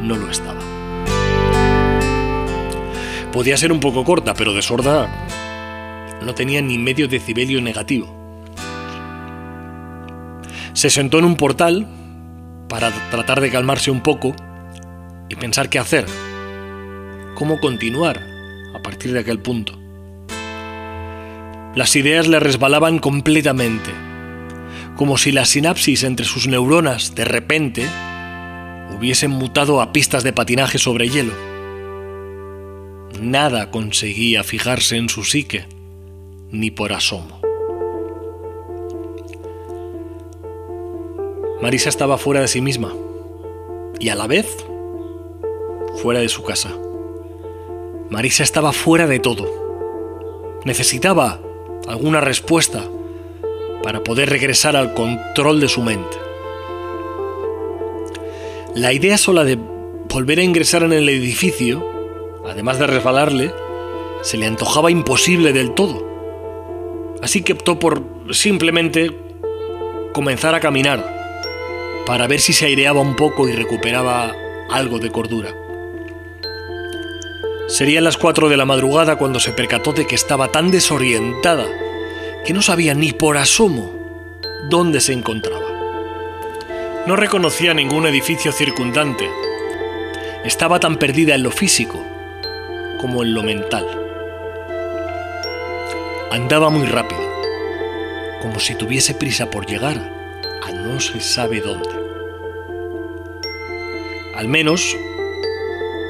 no 0.01 0.15
lo 0.15 0.29
estaba. 0.29 0.59
Podía 3.31 3.57
ser 3.57 3.71
un 3.71 3.79
poco 3.79 4.03
corta, 4.03 4.33
pero 4.33 4.53
de 4.53 4.61
sorda 4.61 5.07
no 6.23 6.33
tenía 6.33 6.61
ni 6.61 6.77
medio 6.77 7.07
decibelio 7.07 7.61
negativo. 7.61 8.15
Se 10.73 10.89
sentó 10.89 11.19
en 11.19 11.25
un 11.25 11.35
portal 11.35 11.87
para 12.67 12.91
tratar 13.09 13.41
de 13.41 13.49
calmarse 13.49 13.91
un 13.91 14.01
poco 14.01 14.35
y 15.29 15.35
pensar 15.35 15.69
qué 15.69 15.79
hacer, 15.79 16.05
cómo 17.35 17.59
continuar 17.59 18.19
a 18.75 18.81
partir 18.81 19.13
de 19.13 19.19
aquel 19.19 19.39
punto. 19.39 19.77
Las 21.75 21.95
ideas 21.95 22.27
le 22.27 22.39
resbalaban 22.39 22.99
completamente, 22.99 23.91
como 24.95 25.17
si 25.17 25.31
la 25.31 25.45
sinapsis 25.45 26.03
entre 26.03 26.25
sus 26.25 26.47
neuronas 26.47 27.13
de 27.15 27.25
repente 27.25 27.85
hubiesen 28.99 29.31
mutado 29.31 29.79
a 29.79 29.93
pistas 29.93 30.23
de 30.23 30.33
patinaje 30.33 30.77
sobre 30.77 31.07
hielo. 31.07 31.33
Nada 33.21 33.71
conseguía 33.71 34.43
fijarse 34.43 34.97
en 34.97 35.07
su 35.07 35.23
psique 35.23 35.65
ni 36.51 36.69
por 36.69 36.91
asomo. 36.91 37.39
Marisa 41.61 41.87
estaba 41.87 42.17
fuera 42.17 42.41
de 42.41 42.49
sí 42.49 42.59
misma 42.59 42.93
y 43.99 44.09
a 44.09 44.15
la 44.15 44.27
vez 44.27 44.65
fuera 46.01 46.19
de 46.19 46.29
su 46.29 46.43
casa. 46.43 46.69
Marisa 48.09 48.43
estaba 48.43 48.73
fuera 48.73 49.07
de 49.07 49.19
todo. 49.19 50.59
Necesitaba 50.65 51.39
alguna 51.87 52.19
respuesta 52.19 52.83
para 53.81 54.03
poder 54.03 54.29
regresar 54.29 54.75
al 54.75 54.93
control 54.93 55.61
de 55.61 55.69
su 55.69 55.81
mente. 55.81 56.28
La 58.75 58.93
idea 58.93 59.17
sola 59.17 59.43
de 59.43 59.55
volver 59.55 60.37
a 60.37 60.43
ingresar 60.43 60.83
en 60.83 60.93
el 60.93 61.09
edificio, 61.09 61.83
además 62.47 62.77
de 62.77 62.85
resbalarle, 62.85 63.51
se 64.21 64.37
le 64.37 64.45
antojaba 64.45 64.91
imposible 64.91 65.53
del 65.53 65.71
todo. 65.71 67.17
Así 67.23 67.41
que 67.41 67.53
optó 67.53 67.79
por 67.79 68.03
simplemente 68.31 69.09
comenzar 70.13 70.53
a 70.53 70.59
caminar 70.59 71.03
para 72.05 72.27
ver 72.27 72.39
si 72.39 72.53
se 72.53 72.67
aireaba 72.67 73.01
un 73.01 73.15
poco 73.15 73.49
y 73.49 73.53
recuperaba 73.53 74.35
algo 74.69 74.99
de 74.99 75.11
cordura. 75.11 75.55
Serían 77.67 78.03
las 78.03 78.17
4 78.17 78.49
de 78.49 78.57
la 78.57 78.65
madrugada 78.65 79.17
cuando 79.17 79.39
se 79.39 79.51
percató 79.51 79.93
de 79.93 80.05
que 80.05 80.15
estaba 80.15 80.51
tan 80.51 80.69
desorientada 80.69 81.65
que 82.45 82.53
no 82.53 82.61
sabía 82.61 82.93
ni 82.93 83.13
por 83.13 83.37
asomo 83.37 83.93
dónde 84.69 85.01
se 85.01 85.13
encontraba. 85.13 85.68
No 87.09 87.15
reconocía 87.15 87.73
ningún 87.73 88.05
edificio 88.05 88.51
circundante. 88.51 89.27
Estaba 90.45 90.79
tan 90.79 90.97
perdida 90.97 91.33
en 91.33 91.41
lo 91.41 91.49
físico 91.49 92.05
como 93.01 93.23
en 93.23 93.33
lo 93.33 93.41
mental. 93.41 93.83
Andaba 96.29 96.69
muy 96.69 96.85
rápido, 96.85 97.19
como 98.43 98.59
si 98.59 98.75
tuviese 98.75 99.15
prisa 99.15 99.49
por 99.49 99.65
llegar 99.65 99.97
a 100.63 100.71
no 100.71 100.99
se 100.99 101.19
sabe 101.19 101.61
dónde. 101.61 101.89
Al 104.35 104.47
menos 104.47 104.95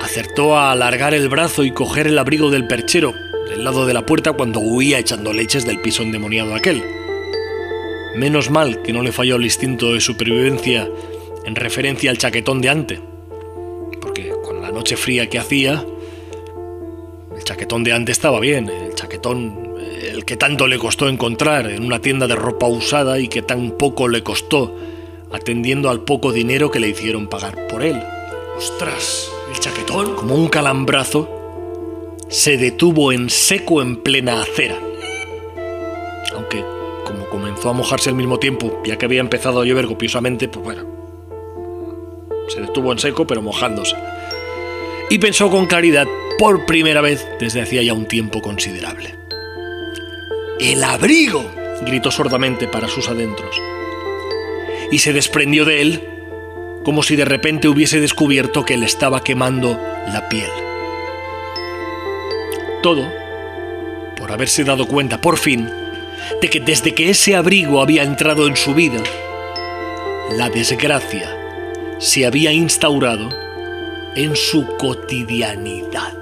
acertó 0.02 0.58
a 0.58 0.74
alargar 0.74 1.14
el 1.14 1.30
brazo 1.30 1.64
y 1.64 1.72
coger 1.72 2.08
el 2.08 2.20
abrigo 2.20 2.52
del 2.52 2.68
perchero 2.68 3.14
del 3.48 3.64
lado 3.64 3.86
de 3.86 3.94
la 3.94 4.06
puerta 4.06 4.34
cuando 4.34 4.60
huía 4.60 5.00
echando 5.00 5.32
leches 5.32 5.66
del 5.66 5.80
piso 5.80 6.04
endemoniado 6.04 6.54
aquel. 6.54 6.99
Menos 8.20 8.50
mal 8.50 8.82
que 8.82 8.92
no 8.92 9.02
le 9.02 9.14
falló 9.14 9.38
el 9.38 9.46
instinto 9.46 9.94
de 9.94 10.02
supervivencia 10.02 10.90
en 11.46 11.56
referencia 11.56 12.12
al 12.12 12.18
chaquetón 12.18 12.60
de 12.60 12.70
ante, 12.70 13.00
porque 14.02 14.34
con 14.44 14.62
la 14.62 14.72
noche 14.72 14.98
fría 14.98 15.30
que 15.30 15.40
hacía, 15.40 15.86
chaquetón 17.50 17.84
de 17.84 17.94
antes 17.94 18.18
estaba 18.18 18.40
bien, 18.40 18.70
el 18.70 18.94
chaquetón 18.94 19.76
el 20.04 20.24
que 20.24 20.38
tanto 20.38 20.68
le 20.68 20.78
costó 20.78 21.10
encontrar 21.10 21.68
en 21.72 21.84
una 21.84 22.00
tienda 22.00 22.28
de 22.28 22.36
ropa 22.36 22.68
usada 22.68 23.20
y 23.20 23.28
que 23.28 23.42
tan 23.42 23.72
poco 23.72 24.08
le 24.08 24.22
costó 24.22 24.76
atendiendo 25.32 25.90
al 25.90 26.02
poco 26.02 26.32
dinero 26.32 26.70
que 26.70 26.80
le 26.80 26.90
hicieron 26.90 27.28
pagar 27.28 27.68
por 27.68 27.84
él. 27.84 28.00
¡Ostras! 28.56 29.32
¿El 29.52 29.60
chaquetón? 29.60 30.16
Como 30.16 30.36
un 30.36 30.48
calambrazo, 30.48 32.18
se 32.28 32.58
detuvo 32.58 33.12
en 33.12 33.32
seco 33.32 33.82
en 33.82 33.96
plena 33.96 34.44
acera. 34.44 34.78
Aunque, 36.36 36.64
como 37.10 37.28
comenzó 37.28 37.70
a 37.70 37.74
mojarse 37.74 38.10
al 38.10 38.16
mismo 38.16 38.40
tiempo, 38.40 38.82
ya 38.86 38.98
que 38.98 39.06
había 39.06 39.20
empezado 39.20 39.62
a 39.62 39.66
llover 39.66 39.88
copiosamente, 39.88 40.48
pues 40.48 40.64
bueno, 40.64 40.86
se 42.48 42.62
detuvo 42.62 42.92
en 42.92 43.00
seco 43.00 43.26
pero 43.26 43.42
mojándose. 43.42 43.96
Y 45.10 45.18
pensó 45.18 45.50
con 45.50 45.66
claridad 45.66 46.08
por 46.38 46.68
primera 46.68 47.02
vez 47.02 47.28
desde 47.40 47.62
hacía 47.62 47.82
ya 47.82 47.94
un 47.94 48.06
tiempo 48.06 48.42
considerable. 48.42 49.16
¡El 50.60 50.84
abrigo! 50.84 51.44
gritó 51.82 52.12
sordamente 52.12 52.68
para 52.68 52.88
sus 52.88 53.10
adentros. 53.10 53.60
Y 54.92 55.00
se 55.00 55.14
desprendió 55.14 55.66
de 55.66 55.82
él 55.82 56.04
como 56.84 57.02
si 57.04 57.16
de 57.16 57.26
repente 57.26 57.68
hubiese 57.68 58.00
descubierto 58.00 58.66
que 58.66 58.78
le 58.78 58.86
estaba 58.86 59.24
quemando 59.24 59.80
la 60.08 60.30
piel. 60.30 60.50
Todo 62.84 63.06
por 64.16 64.32
haberse 64.32 64.64
dado 64.64 64.88
cuenta, 64.88 65.22
por 65.22 65.38
fin, 65.38 65.70
de 66.42 66.50
que 66.50 66.60
desde 66.60 66.94
que 66.94 67.10
ese 67.10 67.36
abrigo 67.36 67.82
había 67.82 68.04
entrado 68.04 68.48
en 68.48 68.56
su 68.56 68.74
vida, 68.74 69.02
la 70.38 70.50
desgracia 70.50 71.36
se 72.00 72.26
había 72.26 72.52
instaurado 72.52 73.30
en 74.16 74.36
su 74.36 74.66
cotidianidad. 74.78 76.14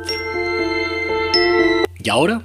¿Y 2.02 2.10
ahora? 2.10 2.42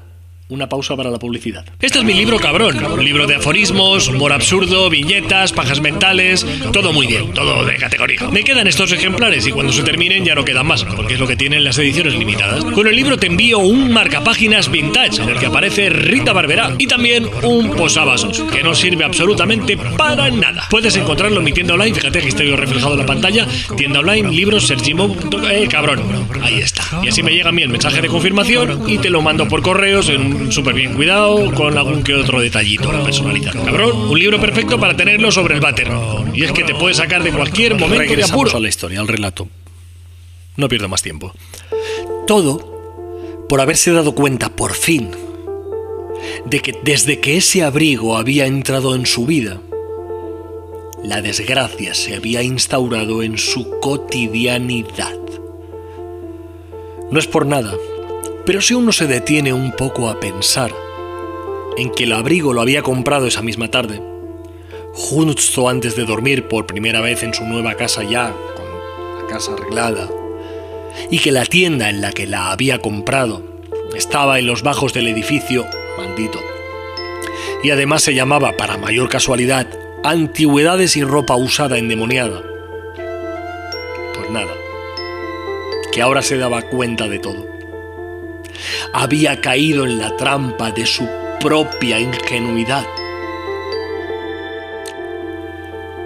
Una 0.53 0.69
pausa 0.69 0.95
para 0.97 1.11
la 1.11 1.19
publicidad. 1.19 1.65
Este 1.81 1.99
es 1.99 2.05
mi 2.05 2.13
libro 2.13 2.39
cabrón, 2.39 2.85
un 2.85 3.03
libro 3.03 3.27
de 3.27 3.37
aforismos, 3.37 4.09
humor 4.09 4.33
absurdo, 4.33 4.91
viñetas, 4.91 5.53
pajas 5.53 5.81
mentales, 5.81 6.47
todo 6.73 6.93
muy 6.93 7.07
bien, 7.07 7.33
todo 7.33 7.65
de 7.65 7.77
categoría. 7.77 8.29
Me 8.31 8.45
quedan 8.45 8.67
estos 8.67 8.93
ejemplares 8.93 9.47
y 9.47 9.51
cuando 9.51 9.73
se 9.73 9.83
terminen 9.83 10.25
ya 10.25 10.35
no 10.35 10.45
quedan 10.45 10.67
más, 10.67 10.85
porque 10.85 11.15
es 11.15 11.21
lo 11.21 11.27
que 11.27 11.37
tienen 11.37 11.65
las 11.65 11.79
ediciones 11.79 12.15
limitadas. 12.15 12.65
Con 12.65 12.87
el 12.87 12.95
libro 12.95 13.17
te 13.17 13.29
envío 13.29 13.61
un 13.61 13.91
marcapáginas 13.93 14.71
vintage 14.71 15.23
en 15.23 15.31
el 15.31 15.39
que 15.39 15.47
aparece 15.47 15.89
Rita 15.89 16.35
Barberá 16.35 16.75
y 16.79 16.87
también 16.87 17.27
un 17.43 17.71
posavasos, 17.71 18.43
que 18.53 18.63
no 18.63 18.75
sirve 18.75 19.05
absolutamente 19.05 19.79
para 19.97 20.31
nada. 20.31 20.67
Puedes 20.69 20.95
encontrarlo 20.97 21.39
en 21.39 21.45
mi 21.45 21.53
tienda 21.53 21.75
online, 21.75 21.95
fíjate 21.95 22.21
que 22.21 22.29
estoy 22.29 22.55
reflejado 22.55 22.93
en 22.93 23.01
la 23.01 23.07
pantalla, 23.07 23.47
tienda 23.77 24.01
online, 24.01 24.31
libros, 24.31 24.67
sergimo, 24.67 25.17
eh, 25.51 25.67
cabrón. 25.71 26.03
Ahí 26.43 26.61
está. 26.61 26.83
Y 27.03 27.09
así 27.09 27.23
me 27.23 27.33
llega 27.33 27.49
a 27.49 27.53
mí 27.53 27.63
el 27.63 27.71
mensaje 27.71 28.03
de 28.03 28.09
confirmación 28.09 28.85
y 28.87 28.99
te 28.99 29.09
lo 29.09 29.23
mando 29.23 29.49
por 29.49 29.63
correos 29.63 30.09
en 30.09 30.42
súper 30.51 30.75
bien 30.75 30.95
cuidado, 30.95 31.53
con 31.53 31.77
algún 31.77 32.03
que 32.03 32.15
otro 32.15 32.41
detallito 32.41 32.91
personalizado. 33.05 33.65
Cabrón, 33.65 34.11
un 34.11 34.19
libro 34.19 34.41
perfecto 34.41 34.81
para 34.81 34.97
tenerlo 34.97 35.31
sobre 35.31 35.55
el 35.55 35.61
váter. 35.61 35.89
Y 36.35 36.45
es 36.45 36.53
que 36.53 36.65
te 36.65 36.75
puede 36.75 36.95
sacar 36.95 37.23
de 37.23 37.33
cualquier 37.33 37.79
momento 37.79 38.17
de 38.17 38.25
apuro. 38.25 38.57
a 38.57 38.61
la 38.61 38.69
historia, 38.69 39.01
al 39.01 39.09
relato. 39.09 39.49
No 40.57 40.69
pierdo 40.69 40.89
más 40.89 41.03
tiempo. 41.03 41.33
Todo 42.27 42.73
por 43.49 43.61
haberse 43.61 43.93
dado 43.93 44.15
cuenta, 44.15 44.49
por 44.49 44.73
fin, 44.73 45.11
de 46.47 46.61
que 46.61 46.75
desde 46.83 47.21
que 47.21 47.37
ese 47.37 47.63
abrigo 47.63 48.17
había 48.17 48.47
entrado 48.47 48.95
en 48.95 49.05
su 49.05 49.27
vida, 49.27 49.61
la 51.05 51.21
desgracia 51.21 51.95
se 51.95 52.15
había 52.15 52.43
instaurado 52.43 53.23
en 53.23 53.37
su 53.37 53.79
cotidianidad. 53.81 55.19
No 57.11 57.19
es 57.19 57.27
por 57.27 57.45
nada, 57.45 57.75
pero 58.45 58.61
si 58.61 58.75
uno 58.75 58.93
se 58.93 59.07
detiene 59.07 59.53
un 59.53 59.73
poco 59.73 60.09
a 60.09 60.19
pensar 60.19 60.73
en 61.77 61.91
que 61.91 62.05
el 62.05 62.13
abrigo 62.13 62.53
lo 62.53 62.61
había 62.61 62.83
comprado 62.83 63.27
esa 63.27 63.43
misma 63.43 63.69
tarde, 63.69 64.03
justo 64.93 65.69
antes 65.69 65.97
de 65.97 66.05
dormir 66.05 66.49
por 66.49 66.67
primera 66.67 67.01
vez 67.01 67.23
en 67.23 67.35
su 67.35 67.45
nueva 67.45 67.75
casa 67.77 68.03
ya, 68.03 68.35
con 68.57 69.23
la 69.23 69.27
casa 69.29 69.53
arreglada, 69.53 70.11
y 71.11 71.19
que 71.21 71.33
la 71.33 71.47
tienda 71.47 71.89
en 71.89 72.01
la 72.01 72.13
que 72.13 72.27
la 72.27 72.51
había 72.51 72.81
comprado 72.81 73.43
estaba 73.95 74.39
en 74.39 74.47
los 74.47 74.63
bajos 74.63 74.93
del 74.93 75.07
edificio 75.07 75.65
maldito, 75.97 76.39
y 77.63 77.71
además 77.71 78.03
se 78.03 78.15
llamaba, 78.15 78.57
para 78.57 78.77
mayor 78.77 79.09
casualidad, 79.09 79.67
Antigüedades 80.05 80.97
y 80.97 81.05
ropa 81.05 81.37
usada 81.37 81.79
endemoniada. 81.79 82.43
Pues 84.17 84.31
nada, 84.31 84.53
que 85.93 86.03
ahora 86.03 86.23
se 86.23 86.39
daba 86.39 86.63
cuenta 86.63 87.07
de 87.07 87.21
todo 87.21 87.52
había 88.93 89.41
caído 89.41 89.85
en 89.85 89.99
la 89.99 90.17
trampa 90.17 90.71
de 90.71 90.87
su 90.87 91.09
propia 91.41 91.99
ingenuidad. 91.99 92.87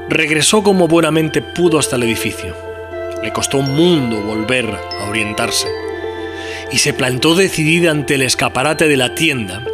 Regresó 0.08 0.62
como 0.62 0.88
buenamente 0.88 1.42
pudo 1.42 1.78
hasta 1.78 1.96
el 1.96 2.04
edificio. 2.04 2.54
Le 3.22 3.32
costó 3.32 3.58
un 3.58 3.74
mundo 3.74 4.20
volver 4.20 4.66
a 5.00 5.08
orientarse 5.08 5.68
y 6.70 6.78
se 6.78 6.92
plantó 6.92 7.34
decidida 7.34 7.90
ante 7.90 8.14
el 8.14 8.22
escaparate 8.22 8.88
de 8.88 8.96
la 8.96 9.14
tienda, 9.14 9.64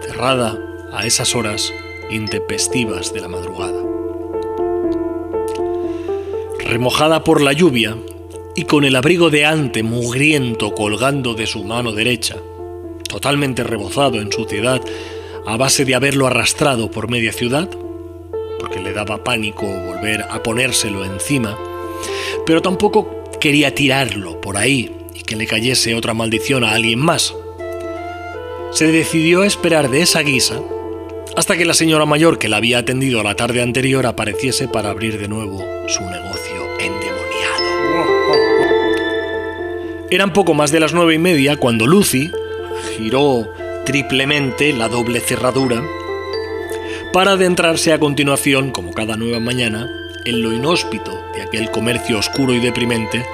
cerrada 0.00 0.58
a 0.92 1.06
esas 1.06 1.34
horas 1.34 1.72
intempestivas 2.10 3.12
de 3.12 3.20
la 3.20 3.28
madrugada. 3.28 3.80
Remojada 6.60 7.24
por 7.24 7.40
la 7.40 7.52
lluvia, 7.52 7.96
y 8.54 8.64
con 8.64 8.84
el 8.84 8.96
abrigo 8.96 9.30
de 9.30 9.46
ante 9.46 9.82
mugriento 9.82 10.74
colgando 10.74 11.34
de 11.34 11.46
su 11.46 11.64
mano 11.64 11.92
derecha, 11.92 12.36
totalmente 13.08 13.64
rebozado 13.64 14.20
en 14.20 14.30
suciedad 14.30 14.82
a 15.46 15.56
base 15.56 15.84
de 15.84 15.94
haberlo 15.94 16.26
arrastrado 16.26 16.90
por 16.90 17.10
media 17.10 17.32
ciudad, 17.32 17.68
porque 18.58 18.80
le 18.80 18.92
daba 18.92 19.24
pánico 19.24 19.66
volver 19.66 20.22
a 20.28 20.42
ponérselo 20.42 21.04
encima, 21.04 21.58
pero 22.46 22.62
tampoco 22.62 23.24
quería 23.40 23.74
tirarlo 23.74 24.40
por 24.40 24.56
ahí 24.56 24.94
y 25.14 25.22
que 25.22 25.36
le 25.36 25.46
cayese 25.46 25.94
otra 25.94 26.14
maldición 26.14 26.62
a 26.64 26.72
alguien 26.72 26.98
más. 26.98 27.34
Se 28.72 28.86
decidió 28.86 29.42
a 29.42 29.46
esperar 29.46 29.90
de 29.90 30.02
esa 30.02 30.20
guisa 30.20 30.60
hasta 31.36 31.56
que 31.56 31.64
la 31.64 31.74
señora 31.74 32.06
mayor 32.06 32.38
que 32.38 32.48
la 32.48 32.58
había 32.58 32.78
atendido 32.78 33.22
la 33.22 33.34
tarde 33.34 33.62
anterior 33.62 34.06
apareciese 34.06 34.68
para 34.68 34.90
abrir 34.90 35.18
de 35.18 35.28
nuevo 35.28 35.64
su 35.88 36.02
negocio 36.04 36.41
Eran 40.12 40.34
poco 40.34 40.52
más 40.52 40.70
de 40.70 40.78
las 40.78 40.92
nueve 40.92 41.14
y 41.14 41.18
media 41.18 41.56
cuando 41.56 41.86
Lucy 41.86 42.30
giró 42.98 43.50
triplemente 43.86 44.74
la 44.74 44.88
doble 44.88 45.20
cerradura 45.20 45.82
para 47.14 47.30
adentrarse 47.30 47.94
a 47.94 47.98
continuación, 47.98 48.72
como 48.72 48.92
cada 48.92 49.16
nueva 49.16 49.40
mañana, 49.40 49.88
en 50.26 50.42
lo 50.42 50.52
inhóspito 50.52 51.24
de 51.34 51.40
aquel 51.40 51.70
comercio 51.70 52.18
oscuro 52.18 52.52
y 52.52 52.60
deprimente, 52.60 53.24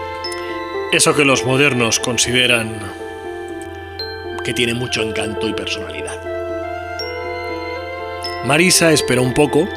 eso 0.93 1.17
que 1.17 1.25
los 1.25 1.45
modernos 1.45 1.99
consideran 1.99 2.79
que 4.45 4.55
tiene 4.55 4.75
mucho 4.75 5.03
encanto 5.03 5.49
y 5.49 5.55
personalidad. 5.55 6.17
Marisa 8.45 8.93
esperó 8.93 9.25
un 9.25 9.35
poco, 9.35 9.69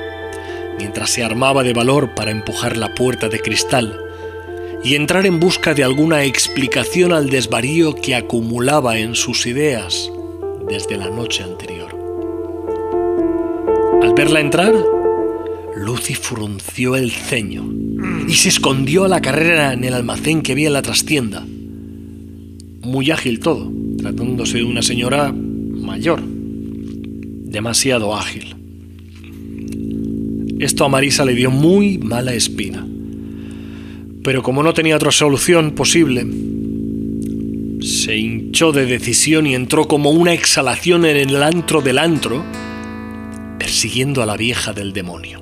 mientras 0.77 1.09
se 1.09 1.23
armaba 1.23 1.63
de 1.63 1.73
valor 1.73 2.11
para 2.11 2.29
empujar 2.29 2.77
la 2.77 2.93
puerta 2.93 3.27
de 3.27 3.39
cristal 3.39 4.10
y 4.83 4.95
entrar 4.95 5.25
en 5.25 5.39
busca 5.39 5.73
de 5.73 5.83
alguna 5.83 6.23
explicación 6.23 7.13
al 7.13 7.29
desvarío 7.29 7.95
que 7.95 8.15
acumulaba 8.15 8.97
en 8.97 9.15
sus 9.15 9.45
ideas 9.45 10.11
desde 10.67 10.97
la 10.97 11.09
noche 11.09 11.43
anterior. 11.43 11.95
Al 14.01 14.13
verla 14.13 14.39
entrar, 14.39 14.73
Lucy 15.77 16.15
frunció 16.15 16.95
el 16.95 17.11
ceño 17.11 17.63
y 18.27 18.33
se 18.33 18.49
escondió 18.49 19.03
a 19.03 19.07
la 19.07 19.21
carrera 19.21 19.73
en 19.73 19.83
el 19.83 19.93
almacén 19.93 20.41
que 20.41 20.53
había 20.53 20.67
en 20.67 20.73
la 20.73 20.81
trastienda. 20.81 21.45
Muy 22.81 23.11
ágil 23.11 23.39
todo, 23.39 23.71
tratándose 23.97 24.57
de 24.57 24.63
una 24.63 24.81
señora 24.81 25.31
mayor, 25.31 26.21
demasiado 26.23 28.15
ágil. 28.15 28.55
Esto 30.59 30.85
a 30.85 30.89
Marisa 30.89 31.25
le 31.25 31.35
dio 31.35 31.51
muy 31.51 31.97
mala 31.99 32.33
espina. 32.33 32.87
Pero 34.23 34.43
como 34.43 34.61
no 34.63 34.73
tenía 34.73 34.95
otra 34.95 35.11
solución 35.11 35.71
posible, 35.71 36.25
se 37.81 38.15
hinchó 38.15 38.71
de 38.71 38.85
decisión 38.85 39.47
y 39.47 39.55
entró 39.55 39.87
como 39.87 40.11
una 40.11 40.33
exhalación 40.33 41.05
en 41.05 41.29
el 41.29 41.41
antro 41.41 41.81
del 41.81 41.97
antro, 41.97 42.43
persiguiendo 43.57 44.21
a 44.21 44.25
la 44.25 44.37
vieja 44.37 44.73
del 44.73 44.93
demonio. 44.93 45.41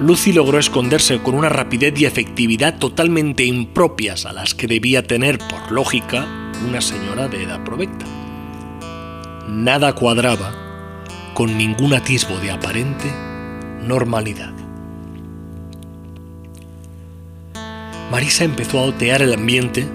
Lucy 0.00 0.32
logró 0.32 0.58
esconderse 0.58 1.20
con 1.20 1.34
una 1.34 1.48
rapidez 1.48 1.94
y 1.98 2.04
efectividad 2.04 2.78
totalmente 2.78 3.44
impropias 3.44 4.26
a 4.26 4.32
las 4.32 4.54
que 4.54 4.66
debía 4.66 5.06
tener, 5.06 5.38
por 5.38 5.70
lógica, 5.70 6.26
una 6.68 6.80
señora 6.80 7.28
de 7.28 7.44
edad 7.44 7.62
provecta. 7.64 8.04
Nada 9.48 9.94
cuadraba 9.94 10.52
con 11.32 11.56
ningún 11.56 11.94
atisbo 11.94 12.38
de 12.38 12.50
aparente 12.50 13.12
normalidad. 13.82 14.53
Marisa 18.14 18.44
empezó 18.44 18.78
a 18.78 18.82
otear 18.82 19.22
el 19.22 19.34
ambiente 19.34 19.88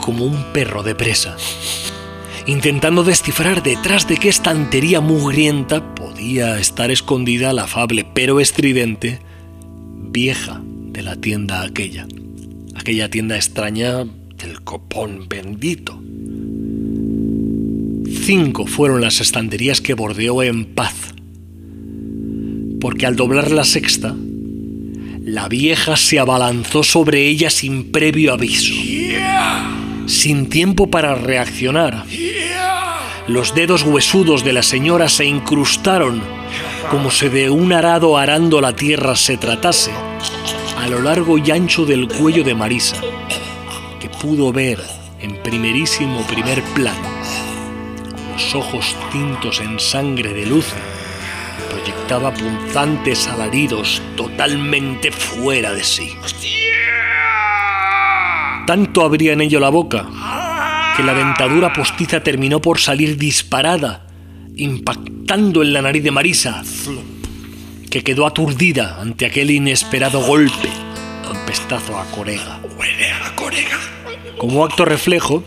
como 0.00 0.24
un 0.24 0.52
perro 0.52 0.84
de 0.84 0.94
presa, 0.94 1.36
intentando 2.46 3.02
descifrar 3.02 3.64
detrás 3.64 4.06
de 4.06 4.18
qué 4.18 4.28
estantería 4.28 5.00
mugrienta 5.00 5.96
podía 5.96 6.60
estar 6.60 6.92
escondida 6.92 7.52
la 7.52 7.64
afable 7.64 8.06
pero 8.14 8.38
estridente 8.38 9.18
vieja 10.12 10.62
de 10.64 11.02
la 11.02 11.16
tienda 11.16 11.62
aquella, 11.62 12.06
aquella 12.76 13.10
tienda 13.10 13.34
extraña 13.34 14.04
del 14.04 14.62
copón 14.62 15.26
bendito. 15.28 16.00
Cinco 18.26 18.68
fueron 18.68 19.00
las 19.00 19.20
estanterías 19.20 19.80
que 19.80 19.94
bordeó 19.94 20.44
en 20.44 20.66
paz, 20.66 20.94
porque 22.80 23.06
al 23.06 23.16
doblar 23.16 23.50
la 23.50 23.64
sexta, 23.64 24.14
la 25.24 25.48
vieja 25.48 25.96
se 25.96 26.18
abalanzó 26.18 26.82
sobre 26.82 27.26
ella 27.26 27.50
sin 27.50 27.92
previo 27.92 28.32
aviso, 28.32 28.72
sin 30.06 30.48
tiempo 30.48 30.90
para 30.90 31.14
reaccionar. 31.14 32.04
Los 33.26 33.54
dedos 33.54 33.82
huesudos 33.82 34.44
de 34.44 34.52
la 34.52 34.62
señora 34.62 35.08
se 35.08 35.26
incrustaron 35.26 36.22
como 36.90 37.10
si 37.10 37.28
de 37.28 37.50
un 37.50 37.72
arado 37.72 38.16
arando 38.16 38.60
la 38.60 38.74
tierra 38.74 39.14
se 39.14 39.36
tratase, 39.36 39.92
a 40.78 40.88
lo 40.88 41.00
largo 41.02 41.38
y 41.38 41.50
ancho 41.50 41.84
del 41.84 42.08
cuello 42.08 42.42
de 42.42 42.54
Marisa, 42.54 42.96
que 44.00 44.08
pudo 44.08 44.52
ver 44.52 44.80
en 45.20 45.36
primerísimo 45.42 46.26
primer 46.26 46.62
plano 46.74 47.20
los 48.32 48.54
ojos 48.54 48.96
tintos 49.12 49.60
en 49.60 49.78
sangre 49.78 50.32
de 50.32 50.46
luz 50.46 50.66
proyectaba 51.70 52.34
punzantes 52.34 53.26
alaridos 53.28 54.02
totalmente 54.16 55.10
fuera 55.10 55.72
de 55.72 55.82
sí. 55.82 56.12
Tanto 58.66 59.02
abría 59.02 59.32
en 59.32 59.40
ello 59.40 59.58
la 59.58 59.70
boca 59.70 60.06
que 60.96 61.02
la 61.02 61.14
dentadura 61.14 61.72
postiza 61.72 62.22
terminó 62.22 62.60
por 62.60 62.78
salir 62.78 63.16
disparada, 63.16 64.06
impactando 64.56 65.62
en 65.62 65.72
la 65.72 65.82
nariz 65.82 66.02
de 66.02 66.10
Marisa, 66.10 66.62
que 67.90 68.04
quedó 68.04 68.26
aturdida 68.26 69.00
ante 69.00 69.26
aquel 69.26 69.50
inesperado 69.50 70.20
golpe, 70.20 70.68
con 71.26 71.38
pestazo 71.46 71.98
a 71.98 72.04
corega. 72.06 72.60
Huele 72.78 73.12
a 73.12 73.34
corega. 73.34 73.78
Como 74.38 74.64
acto 74.64 74.84
reflejo, 74.84 75.42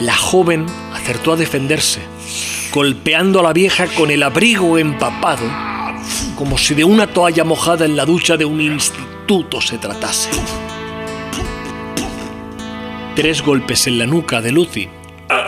la 0.00 0.14
joven 0.14 0.66
acertó 0.92 1.32
a 1.32 1.36
defenderse, 1.36 2.00
golpeando 2.74 3.38
a 3.38 3.44
la 3.44 3.52
vieja 3.52 3.86
con 3.86 4.10
el 4.10 4.24
abrigo 4.24 4.78
empapado, 4.78 5.46
como 6.34 6.58
si 6.58 6.74
de 6.74 6.82
una 6.82 7.06
toalla 7.06 7.44
mojada 7.44 7.84
en 7.84 7.96
la 7.96 8.04
ducha 8.04 8.36
de 8.36 8.44
un 8.44 8.60
instituto 8.60 9.60
se 9.60 9.78
tratase. 9.78 10.28
Tres 13.14 13.42
golpes 13.42 13.86
en 13.86 13.98
la 13.98 14.06
nuca 14.06 14.42
de 14.42 14.50
Lucy 14.50 14.88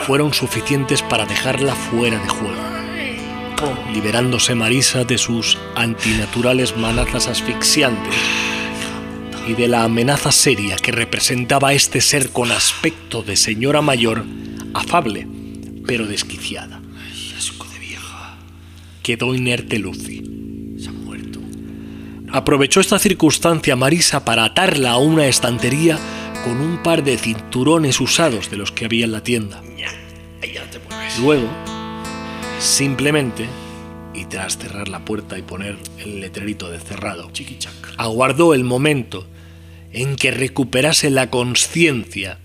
fueron 0.07 0.33
suficientes 0.33 1.03
para 1.03 1.27
dejarla 1.27 1.75
fuera 1.75 2.17
de 2.17 2.29
juego, 2.29 2.63
liberándose 3.93 4.55
Marisa 4.55 5.03
de 5.03 5.19
sus 5.19 5.59
antinaturales 5.75 6.77
manazas 6.77 7.27
asfixiantes 7.27 8.15
y 9.49 9.55
de 9.55 9.67
la 9.67 9.83
amenaza 9.83 10.31
seria 10.31 10.77
que 10.77 10.93
representaba 10.93 11.73
este 11.73 12.01
ser 12.01 12.31
con 12.31 12.53
aspecto 12.53 13.23
de 13.23 13.35
señora 13.35 13.83
mayor, 13.83 14.25
afable, 14.75 15.27
pero 15.85 16.07
desquiciada. 16.07 16.86
Quedó 19.07 19.37
inerte 19.37 19.79
Lucy. 19.79 20.21
Se 20.81 20.89
ha 20.89 20.93
muerto. 20.93 21.39
Aprovechó 22.33 22.81
esta 22.81 22.99
circunstancia 22.99 23.77
Marisa 23.77 24.25
para 24.25 24.45
atarla 24.45 24.91
a 24.91 24.99
una 24.99 25.29
estantería 25.29 25.97
con 26.43 26.57
un 26.61 26.83
par 26.83 27.05
de 27.05 27.17
cinturones 27.17 28.01
usados 28.01 28.51
de 28.51 28.57
los 28.57 28.73
que 28.73 28.85
había 28.85 29.05
en 29.05 29.13
la 29.13 29.23
tienda. 29.23 29.63
Ya. 29.79 29.93
Ahí 30.43 30.55
ya 30.55 30.69
te 30.69 30.81
mueves. 30.81 31.21
Luego, 31.21 31.49
simplemente, 32.59 33.47
y 34.13 34.25
tras 34.25 34.59
cerrar 34.59 34.89
la 34.89 35.05
puerta 35.05 35.39
y 35.39 35.43
poner 35.43 35.79
el 35.99 36.19
letrerito 36.19 36.69
de 36.69 36.81
cerrado, 36.81 37.31
aguardó 37.99 38.55
el 38.55 38.65
momento 38.65 39.25
en 39.93 40.17
que 40.17 40.33
recuperase 40.33 41.11
la 41.11 41.31
conciencia 41.31 42.41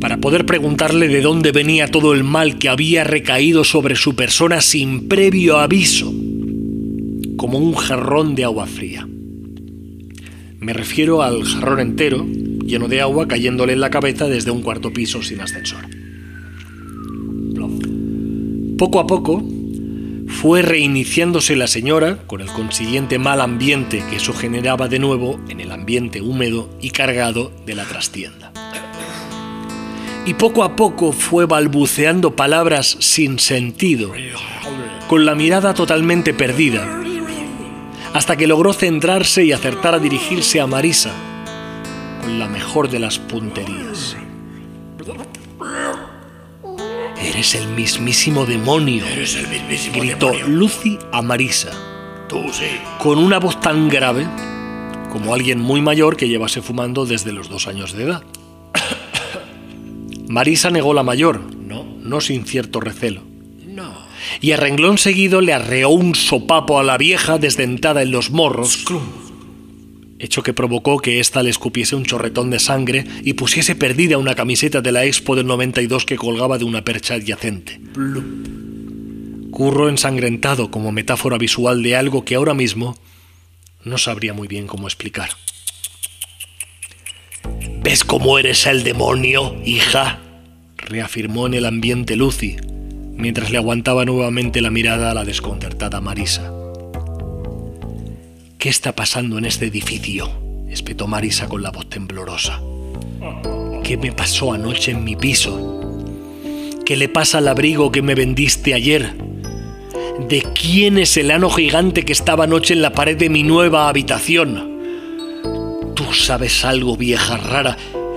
para 0.00 0.16
poder 0.16 0.46
preguntarle 0.46 1.08
de 1.08 1.20
dónde 1.20 1.52
venía 1.52 1.86
todo 1.86 2.14
el 2.14 2.24
mal 2.24 2.58
que 2.58 2.68
había 2.68 3.04
recaído 3.04 3.64
sobre 3.64 3.96
su 3.96 4.16
persona 4.16 4.60
sin 4.60 5.08
previo 5.08 5.58
aviso, 5.58 6.12
como 7.36 7.58
un 7.58 7.74
jarrón 7.74 8.34
de 8.34 8.44
agua 8.44 8.66
fría. 8.66 9.06
Me 10.58 10.72
refiero 10.72 11.22
al 11.22 11.44
jarrón 11.44 11.80
entero, 11.80 12.26
lleno 12.64 12.88
de 12.88 13.00
agua 13.00 13.28
cayéndole 13.28 13.72
en 13.72 13.80
la 13.80 13.90
cabeza 13.90 14.28
desde 14.28 14.50
un 14.50 14.62
cuarto 14.62 14.92
piso 14.92 15.22
sin 15.22 15.40
ascensor. 15.40 15.86
Poco 18.78 18.98
a 18.98 19.06
poco 19.06 19.44
fue 20.26 20.62
reiniciándose 20.62 21.54
la 21.54 21.66
señora 21.66 22.22
con 22.26 22.40
el 22.40 22.46
consiguiente 22.46 23.18
mal 23.18 23.42
ambiente 23.42 24.02
que 24.08 24.16
eso 24.16 24.32
generaba 24.32 24.88
de 24.88 24.98
nuevo 24.98 25.38
en 25.50 25.60
el 25.60 25.70
ambiente 25.70 26.22
húmedo 26.22 26.70
y 26.80 26.90
cargado 26.90 27.52
de 27.66 27.74
la 27.74 27.84
trastienda. 27.84 28.49
Y 30.26 30.34
poco 30.34 30.62
a 30.62 30.76
poco 30.76 31.12
fue 31.12 31.46
balbuceando 31.46 32.36
palabras 32.36 32.96
sin 33.00 33.38
sentido, 33.38 34.12
con 35.08 35.24
la 35.24 35.34
mirada 35.34 35.74
totalmente 35.74 36.34
perdida, 36.34 36.86
hasta 38.12 38.36
que 38.36 38.46
logró 38.46 38.72
centrarse 38.72 39.44
y 39.44 39.52
acertar 39.52 39.94
a 39.94 39.98
dirigirse 39.98 40.60
a 40.60 40.66
Marisa 40.66 41.12
con 42.22 42.38
la 42.38 42.48
mejor 42.48 42.90
de 42.90 42.98
las 42.98 43.18
punterías. 43.18 44.16
Eres 47.22 47.54
el 47.54 47.68
mismísimo 47.68 48.44
demonio, 48.46 49.04
Eres 49.06 49.36
el 49.36 49.48
mismísimo 49.48 50.00
gritó 50.00 50.26
demonio. 50.32 50.48
Lucy 50.48 50.98
a 51.12 51.22
Marisa, 51.22 51.70
Tú 52.28 52.42
sí. 52.52 52.66
con 52.98 53.18
una 53.18 53.38
voz 53.38 53.60
tan 53.60 53.88
grave 53.88 54.26
como 55.10 55.34
alguien 55.34 55.60
muy 55.60 55.80
mayor 55.80 56.16
que 56.16 56.28
llevase 56.28 56.62
fumando 56.62 57.04
desde 57.06 57.32
los 57.32 57.48
dos 57.48 57.66
años 57.66 57.92
de 57.92 58.04
edad. 58.04 58.22
Marisa 60.30 60.70
negó 60.70 60.94
la 60.94 61.02
mayor, 61.02 61.40
no, 61.56 61.82
no 61.82 62.20
sin 62.20 62.44
cierto 62.44 62.78
recelo, 62.78 63.24
No. 63.66 63.92
y 64.40 64.52
a 64.52 64.56
renglón 64.56 64.96
seguido 64.96 65.40
le 65.40 65.52
arreó 65.52 65.88
un 65.88 66.14
sopapo 66.14 66.78
a 66.78 66.84
la 66.84 66.96
vieja 66.96 67.38
desdentada 67.38 68.00
en 68.02 68.12
los 68.12 68.30
morros, 68.30 68.74
Scrum. 68.74 69.02
hecho 70.20 70.44
que 70.44 70.52
provocó 70.52 70.98
que 70.98 71.18
ésta 71.18 71.42
le 71.42 71.50
escupiese 71.50 71.96
un 71.96 72.04
chorretón 72.04 72.48
de 72.50 72.60
sangre 72.60 73.04
y 73.24 73.32
pusiese 73.32 73.74
perdida 73.74 74.18
una 74.18 74.36
camiseta 74.36 74.80
de 74.80 74.92
la 74.92 75.04
Expo 75.04 75.34
del 75.34 75.48
92 75.48 76.04
que 76.06 76.14
colgaba 76.16 76.58
de 76.58 76.64
una 76.64 76.84
percha 76.84 77.14
adyacente. 77.14 77.80
Plup. 77.92 79.50
Curro 79.50 79.88
ensangrentado 79.88 80.70
como 80.70 80.92
metáfora 80.92 81.38
visual 81.38 81.82
de 81.82 81.96
algo 81.96 82.24
que 82.24 82.36
ahora 82.36 82.54
mismo 82.54 82.96
no 83.82 83.98
sabría 83.98 84.32
muy 84.32 84.46
bien 84.46 84.68
cómo 84.68 84.86
explicar. 84.86 85.30
¿Ves 87.82 88.04
cómo 88.04 88.38
eres 88.38 88.66
el 88.66 88.82
demonio, 88.82 89.56
hija? 89.64 90.18
reafirmó 90.76 91.46
en 91.46 91.54
el 91.54 91.64
ambiente 91.64 92.14
Lucy, 92.14 92.56
mientras 93.16 93.50
le 93.50 93.56
aguantaba 93.56 94.04
nuevamente 94.04 94.60
la 94.60 94.70
mirada 94.70 95.10
a 95.10 95.14
la 95.14 95.24
desconcertada 95.24 96.02
Marisa. 96.02 96.52
¿Qué 98.58 98.68
está 98.68 98.94
pasando 98.94 99.38
en 99.38 99.46
este 99.46 99.64
edificio? 99.64 100.30
espetó 100.68 101.06
Marisa 101.06 101.48
con 101.48 101.62
la 101.62 101.70
voz 101.70 101.88
temblorosa. 101.88 102.60
¿Qué 103.82 103.96
me 103.96 104.12
pasó 104.12 104.52
anoche 104.52 104.90
en 104.90 105.02
mi 105.02 105.16
piso? 105.16 105.80
¿Qué 106.84 106.96
le 106.98 107.08
pasa 107.08 107.38
al 107.38 107.48
abrigo 107.48 107.90
que 107.90 108.02
me 108.02 108.14
vendiste 108.14 108.74
ayer? 108.74 109.14
¿De 110.28 110.44
quién 110.54 110.98
es 110.98 111.16
el 111.16 111.30
ano 111.30 111.48
gigante 111.48 112.04
que 112.04 112.12
estaba 112.12 112.44
anoche 112.44 112.74
en 112.74 112.82
la 112.82 112.92
pared 112.92 113.16
de 113.16 113.30
mi 113.30 113.42
nueva 113.42 113.88
habitación? 113.88 114.69
Tú 116.00 116.14
sabes 116.14 116.64
algo, 116.64 116.96
vieja 116.96 117.36
rara. 117.36 117.76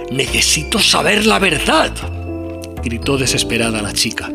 Necesito 0.10 0.80
saber 0.80 1.26
la 1.26 1.38
verdad. 1.38 1.92
Gritó 2.82 3.18
desesperada 3.18 3.82
la 3.82 3.92
chica. 3.92 4.32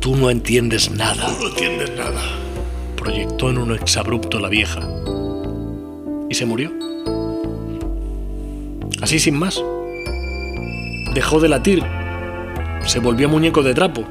Tú 0.00 0.16
no 0.16 0.28
entiendes 0.28 0.90
nada, 0.90 1.28
No 1.38 1.46
entiendes 1.46 1.92
nada. 1.96 2.20
proyectó 2.96 3.50
en 3.50 3.58
un 3.58 3.74
exabrupto 3.74 4.40
la 4.40 4.48
vieja. 4.48 4.80
Y 6.28 6.34
se 6.34 6.46
murió. 6.46 6.72
Así 9.00 9.20
sin 9.20 9.36
más. 9.36 9.62
Dejó 11.14 11.38
de 11.38 11.48
latir. 11.48 11.84
Se 12.86 12.98
volvió 12.98 13.28
muñeco 13.28 13.62
de 13.62 13.72
trapo. 13.72 14.02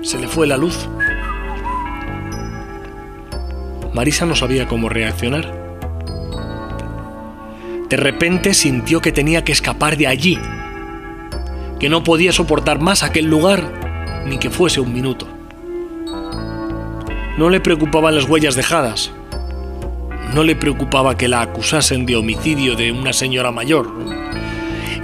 Se 0.00 0.18
le 0.18 0.26
fue 0.26 0.46
la 0.46 0.56
luz. 0.56 0.88
Marisa 3.92 4.24
no 4.24 4.34
sabía 4.34 4.66
cómo 4.66 4.88
reaccionar. 4.88 5.67
De 7.88 7.96
repente 7.96 8.52
sintió 8.52 9.00
que 9.00 9.12
tenía 9.12 9.44
que 9.44 9.52
escapar 9.52 9.96
de 9.96 10.06
allí, 10.06 10.38
que 11.80 11.88
no 11.88 12.04
podía 12.04 12.32
soportar 12.32 12.80
más 12.80 13.02
aquel 13.02 13.26
lugar, 13.26 14.24
ni 14.26 14.38
que 14.38 14.50
fuese 14.50 14.80
un 14.80 14.92
minuto. 14.92 15.26
No 17.38 17.48
le 17.50 17.60
preocupaban 17.60 18.14
las 18.14 18.28
huellas 18.28 18.56
dejadas. 18.56 19.12
No 20.34 20.42
le 20.42 20.56
preocupaba 20.56 21.16
que 21.16 21.28
la 21.28 21.40
acusasen 21.40 22.04
de 22.04 22.16
homicidio 22.16 22.74
de 22.74 22.92
una 22.92 23.12
señora 23.12 23.52
mayor. 23.52 23.90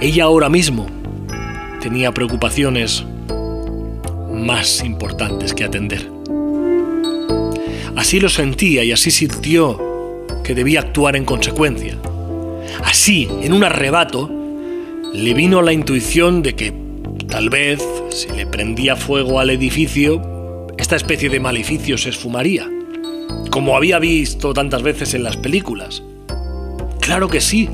ella 0.01 0.25
ahora 0.25 0.49
mismo 0.49 0.85
tenía 1.79 2.11
preocupaciones 2.11 3.05
más 4.31 4.83
importantes 4.83 5.53
que 5.53 5.63
atender. 5.63 6.11
Así 7.95 8.19
lo 8.19 8.29
sentía 8.29 8.83
y 8.83 8.91
así 8.91 9.09
sintió 9.09 9.81
que 10.43 10.53
debía 10.53 10.81
actuar 10.81 11.15
en 11.15 11.25
consecuencia. 11.25 11.97
Así, 12.85 13.27
en 13.41 13.51
un 13.51 13.63
arrebato, 13.63 14.29
le 15.11 15.33
vino 15.33 15.63
la 15.63 15.73
intuición 15.73 16.43
de 16.43 16.55
que 16.55 16.71
tal 17.27 17.49
vez, 17.49 17.83
si 18.11 18.29
le 18.29 18.45
prendía 18.45 18.95
fuego 18.95 19.39
al 19.39 19.49
edificio, 19.49 20.67
esta 20.77 20.95
especie 20.95 21.29
de 21.29 21.39
maleficio 21.39 21.97
se 21.97 22.09
esfumaría, 22.09 22.69
como 23.49 23.75
había 23.75 23.97
visto 23.97 24.53
tantas 24.53 24.83
veces 24.83 25.15
en 25.15 25.23
las 25.23 25.35
películas. 25.35 26.03
Claro 27.01 27.27
que 27.27 27.41
sí. 27.41 27.67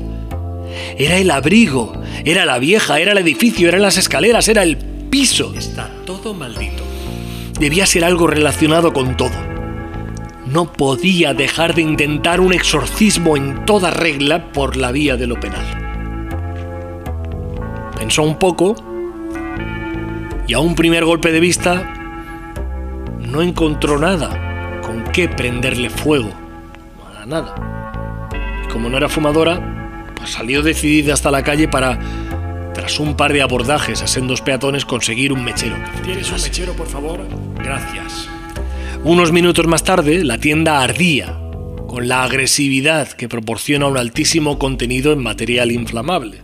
Era 0.96 1.18
el 1.18 1.30
abrigo, 1.30 1.92
era 2.24 2.46
la 2.46 2.58
vieja, 2.58 2.98
era 2.98 3.12
el 3.12 3.18
edificio, 3.18 3.68
eran 3.68 3.82
las 3.82 3.98
escaleras, 3.98 4.48
era 4.48 4.62
el 4.62 4.78
piso. 4.78 5.52
Está 5.54 5.90
todo 6.06 6.32
maldito. 6.32 6.82
Debía 7.60 7.84
ser 7.84 8.04
algo 8.04 8.26
relacionado 8.26 8.94
con 8.94 9.16
todo 9.16 9.51
no 10.52 10.70
podía 10.70 11.32
dejar 11.32 11.74
de 11.74 11.82
intentar 11.82 12.40
un 12.40 12.52
exorcismo 12.52 13.36
en 13.36 13.64
toda 13.64 13.90
regla 13.90 14.52
por 14.52 14.76
la 14.76 14.92
vía 14.92 15.16
de 15.16 15.26
lo 15.26 15.40
penal. 15.40 15.64
Pensó 17.96 18.22
un 18.22 18.38
poco 18.38 18.74
y 20.46 20.52
a 20.52 20.58
un 20.58 20.74
primer 20.74 21.04
golpe 21.04 21.32
de 21.32 21.40
vista 21.40 21.94
no 23.20 23.40
encontró 23.40 23.98
nada 23.98 24.80
con 24.82 25.04
qué 25.04 25.28
prenderle 25.28 25.88
fuego. 25.88 26.30
Nada. 27.26 27.54
Y 28.64 28.68
como 28.68 28.88
no 28.88 28.96
era 28.96 29.08
fumadora, 29.08 30.12
pues 30.16 30.30
salió 30.30 30.62
decidida 30.62 31.14
hasta 31.14 31.30
la 31.30 31.44
calle 31.44 31.68
para, 31.68 31.98
tras 32.74 32.98
un 32.98 33.16
par 33.16 33.32
de 33.32 33.40
abordajes 33.40 34.02
a 34.02 34.08
sendos 34.08 34.42
peatones, 34.42 34.84
conseguir 34.84 35.32
un 35.32 35.44
mechero. 35.44 35.76
¿Tienes 36.02 36.30
un 36.32 36.42
mechero, 36.42 36.74
por 36.74 36.88
favor? 36.88 37.20
Gracias. 37.62 38.28
Unos 39.04 39.32
minutos 39.32 39.66
más 39.66 39.82
tarde, 39.82 40.22
la 40.22 40.38
tienda 40.38 40.80
ardía, 40.80 41.36
con 41.88 42.06
la 42.06 42.22
agresividad 42.22 43.08
que 43.08 43.28
proporciona 43.28 43.88
un 43.88 43.98
altísimo 43.98 44.60
contenido 44.60 45.12
en 45.12 45.18
material 45.18 45.72
inflamable. 45.72 46.38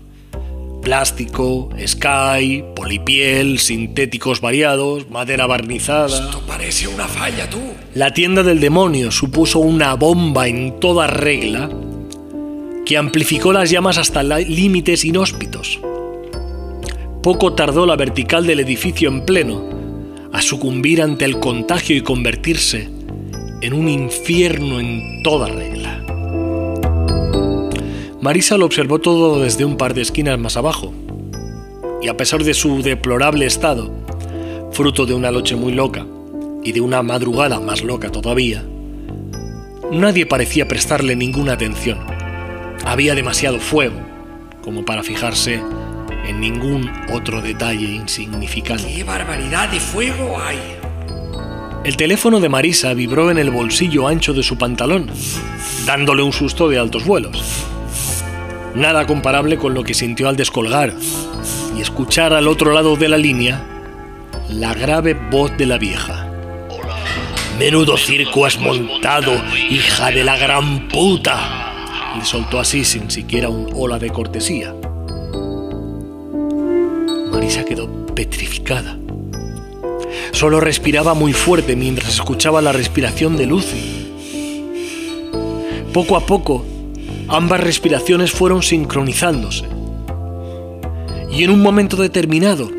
Plástico, 0.82 1.68
sky, 1.86 2.64
polipiel, 2.74 3.60
sintéticos 3.60 4.40
variados, 4.40 5.08
madera 5.08 5.46
barnizada. 5.46 6.26
Esto 6.26 6.42
parece 6.48 6.88
una 6.88 7.06
falla, 7.06 7.48
tú. 7.48 7.60
La 7.94 8.12
tienda 8.12 8.42
del 8.42 8.58
demonio 8.58 9.12
supuso 9.12 9.60
una 9.60 9.94
bomba 9.94 10.48
en 10.48 10.80
toda 10.80 11.06
regla 11.06 11.70
que 12.84 12.96
amplificó 12.96 13.52
las 13.52 13.70
llamas 13.70 13.98
hasta 13.98 14.24
límites 14.24 15.04
inhóspitos. 15.04 15.78
Poco 17.22 17.52
tardó 17.52 17.86
la 17.86 17.94
vertical 17.94 18.48
del 18.48 18.58
edificio 18.58 19.08
en 19.10 19.24
pleno, 19.24 19.77
a 20.32 20.42
sucumbir 20.42 21.02
ante 21.02 21.24
el 21.24 21.38
contagio 21.38 21.96
y 21.96 22.02
convertirse 22.02 22.88
en 23.60 23.72
un 23.72 23.88
infierno 23.88 24.80
en 24.80 25.22
toda 25.22 25.48
regla. 25.48 26.04
Marisa 28.20 28.56
lo 28.56 28.66
observó 28.66 28.98
todo 28.98 29.40
desde 29.40 29.64
un 29.64 29.76
par 29.76 29.94
de 29.94 30.02
esquinas 30.02 30.38
más 30.38 30.56
abajo, 30.56 30.92
y 32.02 32.08
a 32.08 32.16
pesar 32.16 32.44
de 32.44 32.54
su 32.54 32.82
deplorable 32.82 33.46
estado, 33.46 33.92
fruto 34.72 35.06
de 35.06 35.14
una 35.14 35.30
noche 35.30 35.56
muy 35.56 35.72
loca 35.72 36.06
y 36.62 36.72
de 36.72 36.80
una 36.80 37.02
madrugada 37.02 37.58
más 37.60 37.82
loca 37.82 38.10
todavía, 38.10 38.64
nadie 39.90 40.26
parecía 40.26 40.68
prestarle 40.68 41.16
ninguna 41.16 41.54
atención. 41.54 41.98
Había 42.84 43.14
demasiado 43.14 43.58
fuego 43.58 44.00
como 44.62 44.84
para 44.84 45.02
fijarse 45.02 45.62
en 46.28 46.40
ningún 46.40 46.90
otro 47.12 47.40
detalle 47.40 47.86
insignificante. 47.86 48.94
¡Qué 48.94 49.02
barbaridad 49.02 49.68
de 49.70 49.80
fuego 49.80 50.38
hay! 50.40 50.58
El 51.84 51.96
teléfono 51.96 52.38
de 52.38 52.48
Marisa 52.48 52.92
vibró 52.92 53.30
en 53.30 53.38
el 53.38 53.50
bolsillo 53.50 54.06
ancho 54.06 54.34
de 54.34 54.42
su 54.42 54.58
pantalón, 54.58 55.10
dándole 55.86 56.22
un 56.22 56.32
susto 56.32 56.68
de 56.68 56.78
altos 56.78 57.06
vuelos. 57.06 57.42
Nada 58.74 59.06
comparable 59.06 59.56
con 59.56 59.74
lo 59.74 59.82
que 59.84 59.94
sintió 59.94 60.28
al 60.28 60.36
descolgar 60.36 60.92
y 61.76 61.80
escuchar 61.80 62.34
al 62.34 62.46
otro 62.46 62.72
lado 62.72 62.96
de 62.96 63.08
la 63.08 63.16
línea 63.16 63.64
la 64.50 64.74
grave 64.74 65.14
voz 65.14 65.56
de 65.56 65.66
la 65.66 65.78
vieja. 65.78 66.30
Menudo 67.58 67.96
circo 67.96 68.44
has 68.46 68.58
montado, 68.58 69.32
hija 69.70 70.10
de 70.10 70.24
la 70.24 70.36
gran 70.36 70.88
puta. 70.88 72.14
Le 72.16 72.24
soltó 72.24 72.60
así 72.60 72.84
sin 72.84 73.10
siquiera 73.10 73.48
un 73.48 73.72
ola 73.74 73.98
de 73.98 74.10
cortesía. 74.10 74.74
Marisa 77.48 77.64
quedó 77.64 77.88
petrificada. 78.14 78.98
Solo 80.32 80.60
respiraba 80.60 81.14
muy 81.14 81.32
fuerte 81.32 81.76
mientras 81.76 82.12
escuchaba 82.12 82.60
la 82.60 82.72
respiración 82.72 83.38
de 83.38 83.46
Lucy. 83.46 84.10
Poco 85.94 86.18
a 86.18 86.26
poco, 86.26 86.66
ambas 87.26 87.60
respiraciones 87.60 88.32
fueron 88.32 88.62
sincronizándose. 88.62 89.64
Y 91.32 91.42
en 91.42 91.48
un 91.48 91.62
momento 91.62 91.96
determinado, 91.96 92.70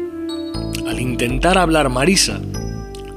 al 0.87 0.99
intentar 0.99 1.57
hablar 1.57 1.89
Marisa, 1.89 2.39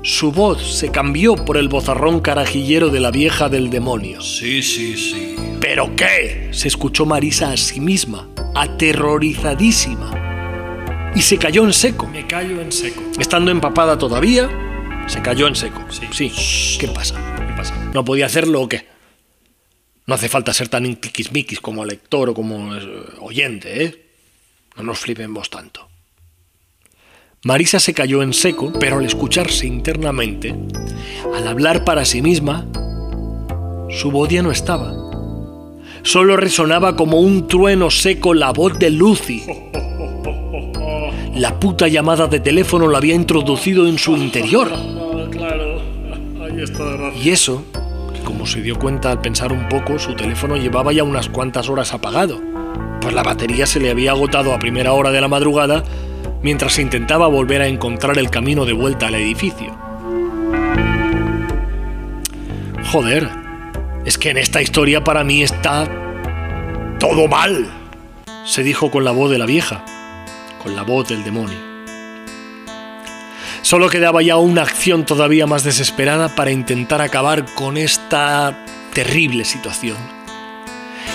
su 0.00 0.32
voz 0.32 0.78
se 0.78 0.88
cambió 0.88 1.34
por 1.34 1.58
el 1.58 1.68
bozarrón 1.68 2.20
carajillero 2.20 2.88
de 2.88 3.00
la 3.00 3.10
vieja 3.10 3.50
del 3.50 3.68
demonio. 3.68 4.22
Sí, 4.22 4.62
sí, 4.62 4.96
sí. 4.96 5.36
¿Pero 5.60 5.94
qué? 5.96 6.48
se 6.52 6.68
escuchó 6.68 7.04
Marisa 7.04 7.52
a 7.52 7.58
sí 7.58 7.78
misma, 7.78 8.26
aterrorizadísima 8.54 10.21
y 11.14 11.22
se 11.22 11.38
cayó 11.38 11.64
en 11.64 11.72
seco. 11.72 12.06
Me 12.06 12.26
callo 12.26 12.60
en 12.60 12.72
seco. 12.72 13.02
Estando 13.18 13.50
empapada 13.50 13.98
todavía, 13.98 14.48
se 15.06 15.20
cayó 15.22 15.46
en 15.46 15.56
seco. 15.56 15.84
Sí. 15.90 16.30
Sí. 16.30 16.78
¿Qué 16.78 16.88
pasa? 16.88 17.14
¿Qué 17.36 17.54
pasa? 17.56 17.74
¿No 17.92 18.04
podía 18.04 18.26
hacerlo 18.26 18.62
o 18.62 18.68
qué? 18.68 18.86
No 20.06 20.14
hace 20.14 20.28
falta 20.28 20.52
ser 20.52 20.68
tan 20.68 20.86
intiquismiquis 20.86 21.60
como 21.60 21.84
lector 21.84 22.30
o 22.30 22.34
como 22.34 22.74
eh, 22.74 23.04
oyente, 23.20 23.84
¿eh? 23.84 24.06
No 24.76 24.84
nos 24.84 24.98
flipemos 24.98 25.50
tanto. 25.50 25.88
Marisa 27.44 27.80
se 27.80 27.92
cayó 27.92 28.22
en 28.22 28.32
seco, 28.32 28.72
pero 28.78 28.98
al 28.98 29.04
escucharse 29.04 29.66
internamente, 29.66 30.54
al 31.34 31.46
hablar 31.46 31.84
para 31.84 32.04
sí 32.04 32.22
misma, 32.22 32.66
su 33.90 34.10
voz 34.10 34.28
ya 34.28 34.42
no 34.42 34.50
estaba. 34.50 34.94
Solo 36.04 36.36
resonaba 36.36 36.96
como 36.96 37.20
un 37.20 37.48
trueno 37.48 37.90
seco 37.90 38.32
la 38.34 38.52
voz 38.52 38.78
de 38.78 38.90
Lucy. 38.90 39.42
La 41.34 41.58
puta 41.58 41.88
llamada 41.88 42.26
de 42.26 42.40
teléfono 42.40 42.88
la 42.88 42.98
había 42.98 43.14
introducido 43.14 43.86
en 43.86 43.98
su 43.98 44.16
interior. 44.16 44.70
razón. 44.70 45.00
Y 47.22 47.30
eso, 47.30 47.64
que 48.12 48.20
como 48.20 48.46
se 48.46 48.60
dio 48.60 48.78
cuenta 48.78 49.10
al 49.10 49.22
pensar 49.22 49.50
un 49.50 49.66
poco, 49.68 49.98
su 49.98 50.14
teléfono 50.14 50.56
llevaba 50.56 50.92
ya 50.92 51.04
unas 51.04 51.30
cuantas 51.30 51.70
horas 51.70 51.94
apagado, 51.94 52.38
pues 53.00 53.14
la 53.14 53.22
batería 53.22 53.64
se 53.64 53.80
le 53.80 53.90
había 53.90 54.10
agotado 54.10 54.52
a 54.52 54.58
primera 54.58 54.92
hora 54.92 55.10
de 55.10 55.22
la 55.22 55.28
madrugada 55.28 55.84
mientras 56.42 56.78
intentaba 56.78 57.28
volver 57.28 57.62
a 57.62 57.66
encontrar 57.66 58.18
el 58.18 58.28
camino 58.28 58.66
de 58.66 58.74
vuelta 58.74 59.06
al 59.06 59.14
edificio. 59.14 59.74
Joder, 62.90 63.30
es 64.04 64.18
que 64.18 64.30
en 64.30 64.36
esta 64.36 64.60
historia 64.60 65.02
para 65.02 65.24
mí 65.24 65.42
está 65.42 65.88
todo 66.98 67.26
mal, 67.26 67.68
se 68.44 68.62
dijo 68.62 68.90
con 68.90 69.04
la 69.04 69.12
voz 69.12 69.30
de 69.30 69.38
la 69.38 69.46
vieja, 69.46 69.82
con 70.62 70.76
la 70.76 70.82
voz 70.82 71.08
del 71.08 71.24
demonio. 71.24 71.58
Solo 73.62 73.88
quedaba 73.88 74.22
ya 74.22 74.36
una 74.36 74.62
acción 74.62 75.06
todavía 75.06 75.46
más 75.46 75.64
desesperada 75.64 76.34
para 76.34 76.50
intentar 76.50 77.00
acabar 77.00 77.44
con 77.54 77.76
esta 77.76 78.66
terrible 78.92 79.44
situación. 79.44 79.96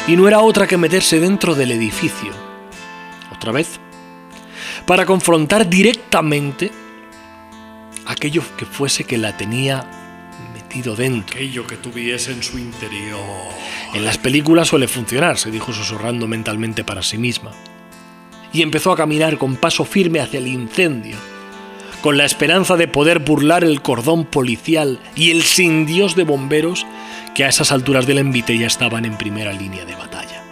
Y 0.07 0.15
no 0.15 0.27
era 0.27 0.39
otra 0.39 0.67
que 0.67 0.77
meterse 0.77 1.19
dentro 1.19 1.53
del 1.55 1.71
edificio. 1.71 2.31
Otra 3.35 3.51
vez. 3.51 3.79
Para 4.85 5.05
confrontar 5.05 5.69
directamente 5.69 6.71
aquello 8.05 8.41
que 8.57 8.65
fuese 8.65 9.03
que 9.03 9.17
la 9.17 9.35
tenía 9.35 9.85
metido 10.53 10.95
dentro. 10.95 11.35
Aquello 11.35 11.67
que 11.67 11.75
tuviese 11.75 12.31
en 12.31 12.41
su 12.41 12.57
interior. 12.57 13.19
En 13.93 14.05
las 14.05 14.17
películas 14.17 14.69
suele 14.69 14.87
funcionar, 14.87 15.37
se 15.37 15.51
dijo 15.51 15.73
susurrando 15.73 16.27
mentalmente 16.27 16.83
para 16.85 17.03
sí 17.03 17.17
misma. 17.17 17.51
Y 18.57 18.63
empezó 18.63 18.91
a 18.91 18.97
caminar 18.97 19.37
con 19.37 19.55
paso 19.55 19.85
firme 19.85 20.19
hacia 20.19 20.39
el 20.39 20.47
incendio, 20.47 21.15
con 22.01 22.17
la 22.17 22.25
esperanza 22.25 22.75
de 22.75 22.87
poder 22.87 23.19
burlar 23.19 23.63
el 23.63 23.83
cordón 23.83 24.25
policial 24.25 24.99
y 25.15 25.29
el 25.29 25.43
sin 25.43 25.85
Dios 25.85 26.15
de 26.15 26.23
bomberos 26.23 26.87
que 27.35 27.43
a 27.43 27.49
esas 27.49 27.71
alturas 27.71 28.07
del 28.07 28.17
envite 28.17 28.57
ya 28.57 28.65
estaban 28.65 29.05
en 29.05 29.15
primera 29.15 29.53
línea 29.53 29.85
de 29.85 29.93
batalla. 29.93 30.43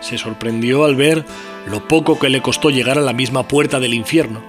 Se 0.00 0.18
sorprendió 0.18 0.84
al 0.84 0.96
ver 0.96 1.24
lo 1.68 1.86
poco 1.86 2.18
que 2.18 2.28
le 2.28 2.42
costó 2.42 2.70
llegar 2.70 2.98
a 2.98 3.02
la 3.02 3.12
misma 3.12 3.46
puerta 3.46 3.78
del 3.78 3.94
infierno. 3.94 4.42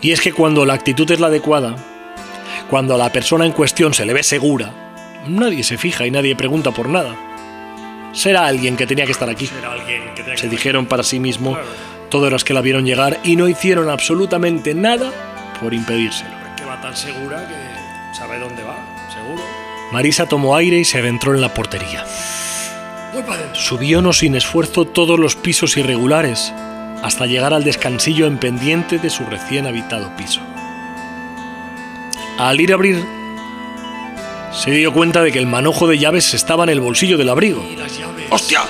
Y 0.00 0.10
es 0.10 0.20
que 0.20 0.32
cuando 0.32 0.66
la 0.66 0.74
actitud 0.74 1.08
es 1.08 1.20
la 1.20 1.28
adecuada, 1.28 1.76
cuando 2.68 2.96
a 2.96 2.98
la 2.98 3.12
persona 3.12 3.46
en 3.46 3.52
cuestión 3.52 3.94
se 3.94 4.06
le 4.06 4.12
ve 4.12 4.24
segura, 4.24 5.22
nadie 5.28 5.62
se 5.62 5.78
fija 5.78 6.04
y 6.04 6.10
nadie 6.10 6.34
pregunta 6.34 6.72
por 6.72 6.88
nada. 6.88 7.31
Será 8.12 8.46
alguien 8.46 8.76
que 8.76 8.86
tenía 8.86 9.06
que 9.06 9.12
estar 9.12 9.28
aquí. 9.28 9.48
Era 9.58 9.72
alguien 9.72 10.14
que 10.14 10.22
tenía 10.22 10.36
Se 10.38 10.48
dijeron 10.48 10.86
para 10.86 11.02
sí 11.02 11.18
mismo 11.18 11.52
Claro. 11.52 11.66
todos 12.10 12.30
los 12.30 12.44
que 12.44 12.52
la 12.54 12.60
vieron 12.60 12.84
llegar 12.84 13.18
y 13.24 13.36
no 13.36 13.48
hicieron 13.48 13.88
absolutamente 13.88 14.74
nada 14.74 15.10
por 15.60 15.72
impedírselo. 15.74 16.30
que 16.56 16.64
va 16.64 16.80
tan 16.80 16.96
segura 16.96 17.46
que 17.48 18.16
sabe 18.18 18.38
dónde 18.38 18.62
va, 18.62 18.76
seguro. 19.12 19.42
Marisa 19.92 20.26
tomó 20.26 20.56
aire 20.56 20.78
y 20.78 20.84
se 20.84 20.98
adentró 20.98 21.34
en 21.34 21.40
la 21.40 21.52
portería. 21.54 22.04
Subió 23.52 24.00
no 24.02 24.12
sin 24.12 24.34
esfuerzo 24.34 24.86
todos 24.86 25.18
los 25.18 25.36
pisos 25.36 25.76
irregulares 25.76 26.52
hasta 27.02 27.26
llegar 27.26 27.52
al 27.52 27.64
descansillo 27.64 28.26
en 28.26 28.38
pendiente 28.38 28.98
de 28.98 29.10
su 29.10 29.24
recién 29.26 29.66
habitado 29.66 30.14
piso. 30.16 30.40
Al 32.38 32.60
ir 32.60 32.72
a 32.72 32.74
abrir, 32.74 33.04
se 34.52 34.70
dio 34.70 34.92
cuenta 34.92 35.22
de 35.22 35.32
que 35.32 35.38
el 35.38 35.46
manojo 35.46 35.86
de 35.88 35.98
llaves 35.98 36.34
estaba 36.34 36.64
en 36.64 36.70
el 36.70 36.80
bolsillo 36.80 37.16
del 37.16 37.28
abrigo. 37.30 37.64
¡Hostias! 38.30 38.66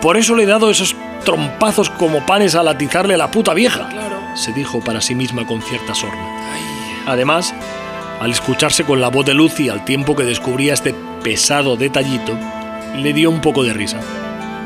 Por 0.00 0.16
eso 0.16 0.34
le 0.36 0.42
he 0.44 0.46
dado 0.46 0.70
esos 0.70 0.94
trompazos 1.24 1.90
como 1.90 2.24
panes 2.26 2.54
al 2.54 2.68
atizarle 2.68 3.14
a 3.14 3.18
la 3.18 3.30
puta 3.30 3.54
vieja, 3.54 3.88
Claro. 3.88 4.20
se 4.34 4.52
dijo 4.52 4.80
para 4.80 5.00
sí 5.00 5.14
misma 5.14 5.46
con 5.46 5.62
cierta 5.62 5.94
sorna. 5.94 6.24
Además, 7.06 7.54
al 8.20 8.30
escucharse 8.30 8.84
con 8.84 9.00
la 9.00 9.08
voz 9.08 9.26
de 9.26 9.34
Lucy 9.34 9.68
al 9.68 9.84
tiempo 9.84 10.14
que 10.14 10.24
descubría 10.24 10.74
este 10.74 10.94
pesado 11.22 11.76
detallito, 11.76 12.32
le 12.96 13.12
dio 13.12 13.30
un 13.30 13.40
poco 13.40 13.62
de 13.64 13.72
risa. 13.72 14.00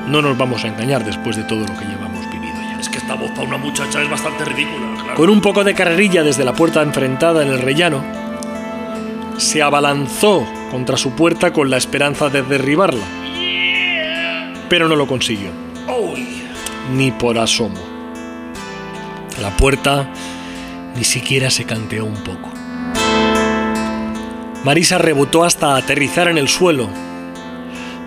No 0.07 0.21
nos 0.23 0.37
vamos 0.37 0.65
a 0.65 0.69
engañar 0.69 1.05
después 1.05 1.37
de 1.37 1.45
todo 1.45 1.61
lo 1.61 1.77
que 1.79 1.85
llevamos 1.85 2.29
vivido 2.31 2.55
ya. 2.73 2.79
Es 2.81 2.89
que 2.89 2.99
esta 2.99 3.15
voz 3.15 3.31
para 3.31 3.43
una 3.49 3.57
muchacha 3.59 4.03
es 4.03 4.11
bastante 4.11 4.45
ridícula, 4.45 4.87
claro. 5.03 5.15
Con 5.15 5.31
un 5.31 5.41
poco 5.41 5.65
de 5.65 5.75
carrerilla 5.75 6.23
desde 6.23 6.45
la 6.45 6.53
puerta 6.53 6.83
enfrentada 6.83 7.43
en 7.43 7.49
el 7.49 7.61
rellano, 7.63 8.03
se 9.41 9.62
abalanzó 9.62 10.47
contra 10.70 10.97
su 10.97 11.12
puerta 11.12 11.53
con 11.53 11.70
la 11.70 11.76
esperanza 11.76 12.28
de 12.28 12.43
derribarla. 12.43 13.05
Pero 14.68 14.88
no 14.88 14.95
lo 14.95 15.07
consiguió, 15.07 15.51
ni 16.95 17.11
por 17.11 17.38
asomo. 17.38 17.80
La 19.41 19.57
puerta 19.57 20.09
ni 20.97 21.05
siquiera 21.05 21.51
se 21.51 21.64
canteó 21.64 22.05
un 22.05 22.22
poco. 22.22 22.51
Marisa 24.64 24.99
rebotó 24.99 25.45
hasta 25.45 25.76
aterrizar 25.76 26.28
en 26.28 26.38
el 26.38 26.49
suelo, 26.49 26.88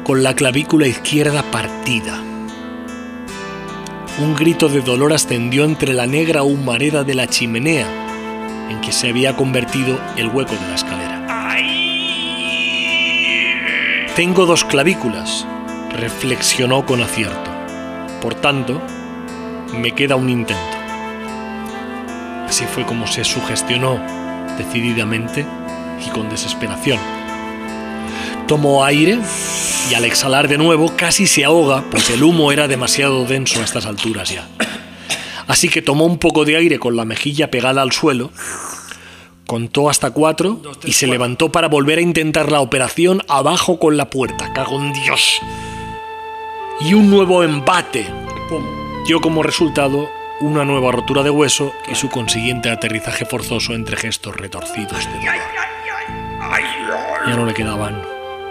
con 0.04 0.22
la 0.22 0.36
clavícula 0.36 0.88
izquierda 0.88 1.42
partida. 1.52 2.22
Un 4.20 4.36
grito 4.36 4.70
de 4.70 4.82
dolor 4.82 5.12
ascendió 5.12 5.64
entre 5.64 5.94
la 5.94 6.06
negra 6.06 6.44
humareda 6.44 7.04
de 7.04 7.16
la 7.16 7.26
chimenea 7.26 7.88
en 8.70 8.80
que 8.82 8.92
se 8.92 9.10
había 9.10 9.36
convertido 9.36 10.00
el 10.16 10.28
hueco 10.28 10.54
de 10.54 10.68
la 10.68 10.76
escalera. 10.76 11.03
Tengo 14.16 14.46
dos 14.46 14.64
clavículas, 14.64 15.44
reflexionó 15.90 16.86
con 16.86 17.02
acierto. 17.02 17.50
Por 18.22 18.36
tanto, 18.36 18.80
me 19.76 19.96
queda 19.96 20.16
un 20.16 20.30
intento. 20.30 20.78
Así 22.48 22.66
fue 22.66 22.86
como 22.86 23.08
se 23.08 23.24
sugestionó 23.24 24.00
decididamente 24.56 25.48
y 26.06 26.12
con 26.12 26.30
desesperación. 26.30 27.00
Tomó 28.48 28.86
aire 28.86 29.18
y 29.90 29.96
al 29.96 30.06
exhalar 30.06 30.48
de 30.48 30.60
nuevo 30.60 30.94
casi 30.96 31.26
se 31.26 31.44
ahoga 31.44 31.84
porque 31.90 32.14
el 32.14 32.22
humo 32.22 32.52
era 32.52 32.68
demasiado 32.68 33.26
denso 33.26 33.62
a 33.62 33.64
estas 33.64 33.88
alturas 33.88 34.30
ya. 34.30 34.48
Así 35.48 35.70
que 35.70 35.82
tomó 35.82 36.06
un 36.06 36.20
poco 36.20 36.46
de 36.46 36.56
aire 36.56 36.78
con 36.78 36.96
la 36.96 37.04
mejilla 37.04 37.50
pegada 37.50 37.82
al 37.82 37.92
suelo, 37.92 38.32
contó 39.54 39.88
hasta 39.88 40.10
cuatro 40.10 40.60
y 40.84 40.94
se 40.94 41.06
levantó 41.06 41.52
para 41.52 41.68
volver 41.68 42.00
a 42.00 42.02
intentar 42.02 42.52
la 42.52 42.60
operación 42.60 43.22
abajo 43.28 43.78
con 43.78 43.98
la 43.98 44.10
puerta. 44.10 44.52
Cago 44.52 44.82
en 44.82 44.92
Dios. 44.94 45.40
Y 46.82 46.96
un 46.96 47.12
nuevo 47.12 47.44
embate. 47.44 48.08
Dio 49.06 49.22
como 49.22 49.44
resultado 49.44 50.10
una 50.42 50.66
nueva 50.66 50.92
rotura 50.92 51.22
de 51.22 51.30
hueso 51.30 51.72
y 51.88 51.94
su 51.94 52.10
consiguiente 52.10 52.72
aterrizaje 52.72 53.26
forzoso 53.26 53.74
entre 53.76 53.96
gestos 53.96 54.36
retorcidos 54.36 55.06
de 55.06 55.20
dolor. 55.20 55.36
Ya 57.28 57.36
no 57.36 57.46
le 57.46 57.54
quedaban 57.54 58.02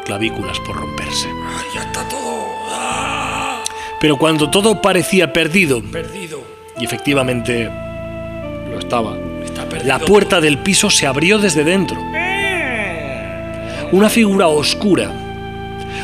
clavículas 0.04 0.60
por 0.60 0.76
romperse. 0.76 1.26
ay, 1.28 1.64
ya 1.74 1.82
está 1.82 2.08
todo. 2.08 2.46
Ah, 2.70 3.64
Pero 4.00 4.16
cuando 4.18 4.50
todo 4.50 4.80
parecía 4.80 5.32
perdido, 5.32 5.82
perdido. 5.82 6.40
y 6.78 6.84
efectivamente 6.84 7.64
lo 8.70 8.78
estaba. 8.78 9.16
La 9.84 9.98
puerta 9.98 10.40
del 10.40 10.58
piso 10.58 10.90
se 10.90 11.06
abrió 11.06 11.38
desde 11.38 11.64
dentro. 11.64 12.00
Una 13.92 14.08
figura 14.08 14.48
oscura, 14.48 15.10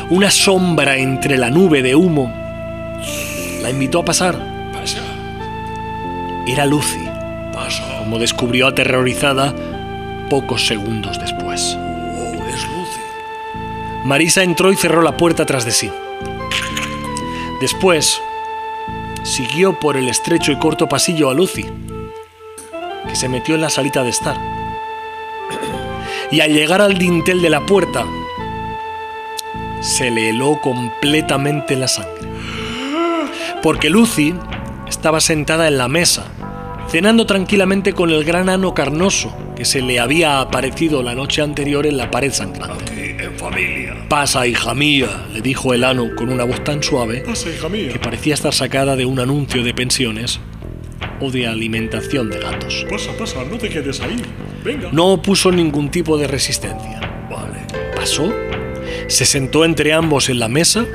una 0.09 0.29
sombra 0.29 0.97
entre 0.97 1.37
la 1.37 1.49
nube 1.49 1.81
de 1.81 1.95
humo, 1.95 2.33
la 3.61 3.69
invitó 3.69 3.99
a 3.99 4.05
pasar. 4.05 4.37
Pasa, 4.73 4.99
Era 6.47 6.65
Lucy, 6.65 7.07
como 7.99 8.19
descubrió 8.19 8.67
aterrorizada 8.67 9.53
pocos 10.29 10.67
segundos 10.67 11.19
después. 11.19 11.77
Marisa 14.05 14.43
entró 14.43 14.71
y 14.71 14.75
cerró 14.75 15.01
la 15.01 15.17
puerta 15.17 15.45
tras 15.45 15.65
de 15.65 15.71
sí. 15.71 15.91
Después, 17.61 18.21
siguió 19.23 19.77
por 19.77 19.97
el 19.97 20.07
estrecho 20.07 20.51
y 20.51 20.57
corto 20.57 20.87
pasillo 20.87 21.29
a 21.29 21.33
Lucy, 21.33 21.65
que 23.09 23.15
se 23.15 23.27
metió 23.27 23.55
en 23.55 23.61
la 23.61 23.69
salita 23.69 24.03
de 24.03 24.09
estar. 24.11 24.37
Y 26.31 26.41
al 26.41 26.53
llegar 26.53 26.81
al 26.81 26.97
dintel 26.97 27.41
de 27.41 27.49
la 27.49 27.65
puerta, 27.65 28.05
se 29.81 30.11
le 30.11 30.29
heló 30.29 30.59
completamente 30.61 31.75
la 31.75 31.87
sangre. 31.87 32.29
Porque 33.63 33.89
Lucy 33.89 34.33
estaba 34.87 35.19
sentada 35.21 35.67
en 35.67 35.77
la 35.77 35.87
mesa, 35.87 36.25
cenando 36.89 37.25
tranquilamente 37.25 37.93
con 37.93 38.09
el 38.11 38.23
gran 38.23 38.49
ano 38.49 38.73
carnoso 38.73 39.35
que 39.55 39.65
se 39.65 39.81
le 39.81 39.99
había 39.99 40.39
aparecido 40.39 41.03
la 41.03 41.15
noche 41.15 41.41
anterior 41.41 41.85
en 41.85 41.97
la 41.97 42.09
pared 42.11 42.31
sangrante. 42.31 42.85
Aquí, 42.91 43.23
en 43.23 43.37
familia. 43.37 43.95
Pasa, 44.07 44.47
hija 44.47 44.73
mía, 44.73 45.25
le 45.33 45.41
dijo 45.41 45.73
el 45.73 45.83
ano 45.83 46.09
con 46.15 46.29
una 46.29 46.43
voz 46.45 46.63
tan 46.63 46.81
suave 46.81 47.23
Pasa, 47.25 47.49
hija 47.49 47.69
mía. 47.69 47.91
que 47.91 47.99
parecía 47.99 48.33
estar 48.33 48.53
sacada 48.53 48.95
de 48.95 49.05
un 49.05 49.19
anuncio 49.19 49.63
de 49.63 49.73
pensiones 49.73 50.39
o 51.19 51.31
de 51.31 51.47
alimentación 51.47 52.29
de 52.29 52.39
gatos. 52.39 52.85
Pasa, 52.89 53.11
pasa, 53.17 53.43
no 53.43 53.57
te 53.57 53.69
quedes 53.69 54.01
ahí. 54.01 54.21
Venga. 54.63 54.89
No 54.91 55.07
opuso 55.07 55.51
ningún 55.51 55.89
tipo 55.89 56.17
de 56.17 56.27
resistencia. 56.27 56.99
Vale. 57.29 57.59
Pasó, 57.95 58.33
se 59.07 59.25
sentó 59.25 59.65
entre 59.65 59.93
ambos 59.93 60.29
en 60.29 60.39
la 60.39 60.47
mesa 60.47 60.85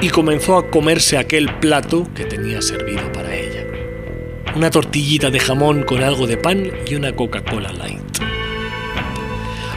y 0.00 0.08
comenzó 0.08 0.56
a 0.56 0.70
comerse 0.70 1.16
aquel 1.16 1.52
plato 1.56 2.08
que 2.14 2.24
tenía 2.24 2.60
servido 2.62 3.10
para 3.12 3.34
ella. 3.34 3.64
Una 4.54 4.70
tortillita 4.70 5.30
de 5.30 5.40
jamón 5.40 5.82
con 5.82 6.02
algo 6.02 6.26
de 6.26 6.36
pan 6.36 6.70
y 6.86 6.94
una 6.94 7.12
Coca-Cola 7.12 7.72
light. 7.72 8.00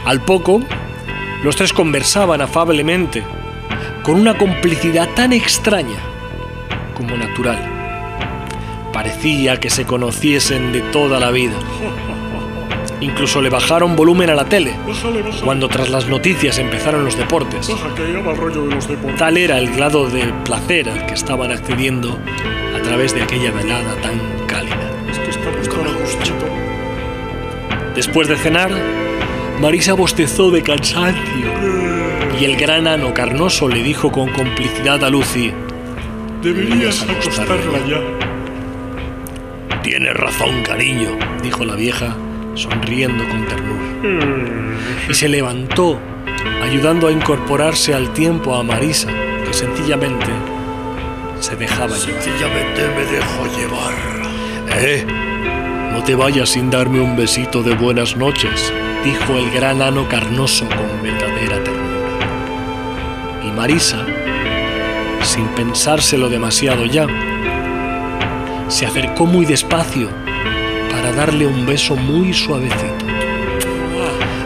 Al 0.04 0.24
poco, 0.24 0.62
los 1.42 1.56
tres 1.56 1.72
conversaban 1.72 2.40
afablemente, 2.40 3.22
con 4.02 4.20
una 4.20 4.36
complicidad 4.36 5.08
tan 5.14 5.32
extraña 5.32 5.98
como 6.96 7.16
natural. 7.16 7.77
Parecía 8.98 9.60
que 9.60 9.70
se 9.70 9.84
conociesen 9.86 10.72
de 10.72 10.80
toda 10.80 11.20
la 11.20 11.30
vida. 11.30 11.54
Incluso 13.00 13.40
le 13.40 13.48
bajaron 13.48 13.94
volumen 13.94 14.28
a 14.28 14.34
la 14.34 14.46
tele, 14.46 14.74
cuando 15.44 15.68
tras 15.68 15.88
las 15.88 16.08
noticias 16.08 16.58
empezaron 16.58 17.04
los 17.04 17.16
deportes. 17.16 17.72
Tal 19.16 19.36
era 19.36 19.56
el 19.58 19.70
grado 19.70 20.10
de 20.10 20.24
placer 20.44 20.90
al 20.90 21.06
que 21.06 21.14
estaban 21.14 21.52
accediendo 21.52 22.18
a 22.76 22.82
través 22.82 23.14
de 23.14 23.22
aquella 23.22 23.52
velada 23.52 23.94
tan 24.02 24.18
cálida. 24.48 24.90
Después 27.94 28.26
de 28.26 28.36
cenar, 28.36 28.72
Marisa 29.60 29.92
bostezó 29.92 30.50
de 30.50 30.64
cansancio 30.64 31.52
y 32.40 32.44
el 32.44 32.56
gran 32.56 32.88
ano 32.88 33.14
carnoso 33.14 33.68
le 33.68 33.80
dijo 33.80 34.10
con 34.10 34.32
complicidad 34.32 35.04
a 35.04 35.08
Lucy, 35.08 35.52
Deberías 36.42 37.02
acostarla 37.08 37.78
ya. 37.86 38.37
Tienes 39.82 40.14
razón, 40.14 40.62
cariño, 40.62 41.16
dijo 41.42 41.64
la 41.64 41.74
vieja, 41.74 42.16
sonriendo 42.54 43.26
con 43.28 43.46
ternura. 43.46 43.84
Y 45.08 45.14
se 45.14 45.28
levantó, 45.28 45.98
ayudando 46.62 47.08
a 47.08 47.12
incorporarse 47.12 47.94
al 47.94 48.12
tiempo 48.12 48.54
a 48.54 48.62
Marisa, 48.62 49.08
que 49.44 49.52
sencillamente 49.52 50.26
se 51.40 51.56
dejaba 51.56 51.96
llevar. 51.96 52.22
Sencillamente 52.22 52.88
me 52.96 53.04
dejo 53.06 53.46
llevar. 53.56 53.94
Eh, 54.80 55.04
no 55.92 56.02
te 56.02 56.14
vayas 56.14 56.50
sin 56.50 56.70
darme 56.70 57.00
un 57.00 57.16
besito 57.16 57.62
de 57.62 57.74
buenas 57.74 58.16
noches, 58.16 58.72
dijo 59.04 59.38
el 59.38 59.50
gran 59.50 59.80
ano 59.80 60.08
carnoso 60.08 60.66
con 60.68 61.02
verdadera 61.02 61.62
ternura. 61.64 62.18
Y 63.44 63.50
Marisa, 63.52 64.04
sin 65.22 65.46
pensárselo 65.48 66.28
demasiado 66.28 66.84
ya, 66.84 67.06
se 68.68 68.86
acercó 68.86 69.26
muy 69.26 69.46
despacio 69.46 70.10
para 70.90 71.12
darle 71.12 71.46
un 71.46 71.66
beso 71.66 71.96
muy 71.96 72.32
suavecito. 72.32 73.06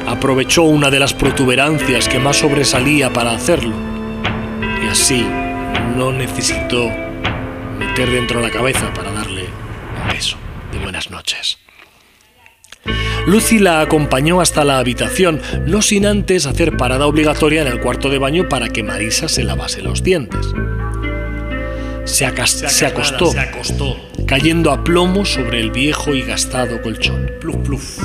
Aprovechó 0.06 0.62
una 0.62 0.90
de 0.90 1.00
las 1.00 1.14
protuberancias 1.14 2.08
que 2.08 2.18
más 2.18 2.36
sobresalía 2.36 3.12
para 3.12 3.32
hacerlo, 3.32 3.74
y 4.84 4.88
así, 4.88 5.26
no 5.96 6.12
necesitó 6.12 6.90
meter 7.78 8.10
dentro 8.10 8.40
la 8.40 8.50
cabeza 8.50 8.92
para 8.94 9.12
darle 9.12 9.46
un 10.02 10.12
beso 10.12 10.36
de 10.72 10.78
buenas 10.78 11.10
noches. 11.10 11.58
Lucy 13.26 13.60
la 13.60 13.80
acompañó 13.80 14.40
hasta 14.40 14.64
la 14.64 14.78
habitación, 14.78 15.40
no 15.66 15.80
sin 15.80 16.06
antes 16.06 16.46
hacer 16.46 16.76
parada 16.76 17.06
obligatoria 17.06 17.62
en 17.62 17.68
el 17.68 17.80
cuarto 17.80 18.08
de 18.08 18.18
baño 18.18 18.48
para 18.48 18.68
que 18.68 18.82
Marisa 18.82 19.28
se 19.28 19.44
lavase 19.44 19.80
los 19.80 20.02
dientes. 20.02 20.52
Se, 22.12 22.26
acostó, 22.26 22.68
Se 22.68 23.40
acostó. 23.40 23.96
cayendo 24.26 24.70
a 24.70 24.84
plomo 24.84 25.24
sobre 25.24 25.60
el 25.60 25.70
viejo 25.70 26.14
y 26.14 26.20
gastado 26.20 26.82
colchón. 26.82 27.30
Pluf, 27.40 27.56
pluf. 27.64 27.98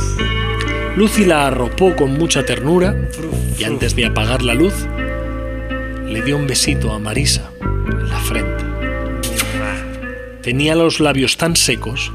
Lucy 0.95 1.25
la 1.25 1.47
arropó 1.47 1.93
con 1.93 2.13
mucha 2.13 2.45
ternura 2.45 2.95
y 3.59 3.65
antes 3.65 3.97
de 3.97 4.05
apagar 4.05 4.43
la 4.43 4.53
luz, 4.53 4.73
le 6.05 6.21
dio 6.21 6.37
un 6.37 6.47
besito 6.47 6.93
a 6.93 6.99
Marisa 6.99 7.51
en 7.61 8.09
la 8.09 8.19
frente. 8.19 8.63
Tenía 10.41 10.75
los 10.75 11.01
labios 11.01 11.35
tan 11.35 11.57
secos 11.57 12.13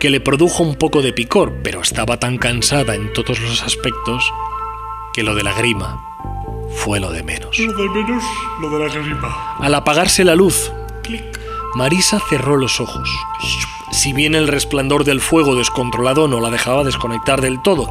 que 0.00 0.10
le 0.10 0.18
produjo 0.18 0.64
un 0.64 0.74
poco 0.74 1.00
de 1.00 1.12
picor, 1.12 1.54
pero 1.62 1.80
estaba 1.80 2.18
tan 2.18 2.38
cansada 2.38 2.96
en 2.96 3.12
todos 3.12 3.38
los 3.38 3.62
aspectos 3.62 4.24
que 5.14 5.22
lo 5.22 5.36
de 5.36 5.44
la 5.44 5.56
grima 5.56 5.96
fue 6.74 6.98
lo 6.98 7.12
de 7.12 7.22
menos. 7.22 7.56
Lo 7.56 7.72
de 7.72 7.88
menos, 7.88 8.24
lo 8.60 8.68
de 8.68 8.88
la 8.88 8.92
gripa. 8.92 9.56
Al 9.60 9.74
apagarse 9.76 10.24
la 10.24 10.34
luz, 10.34 10.72
Marisa 11.74 12.20
cerró 12.30 12.56
los 12.56 12.80
ojos. 12.80 13.08
Si 13.90 14.12
bien 14.12 14.34
el 14.34 14.48
resplandor 14.48 15.04
del 15.04 15.20
fuego 15.20 15.56
descontrolado 15.56 16.28
no 16.28 16.40
la 16.40 16.50
dejaba 16.50 16.84
desconectar 16.84 17.40
del 17.40 17.60
todo, 17.62 17.88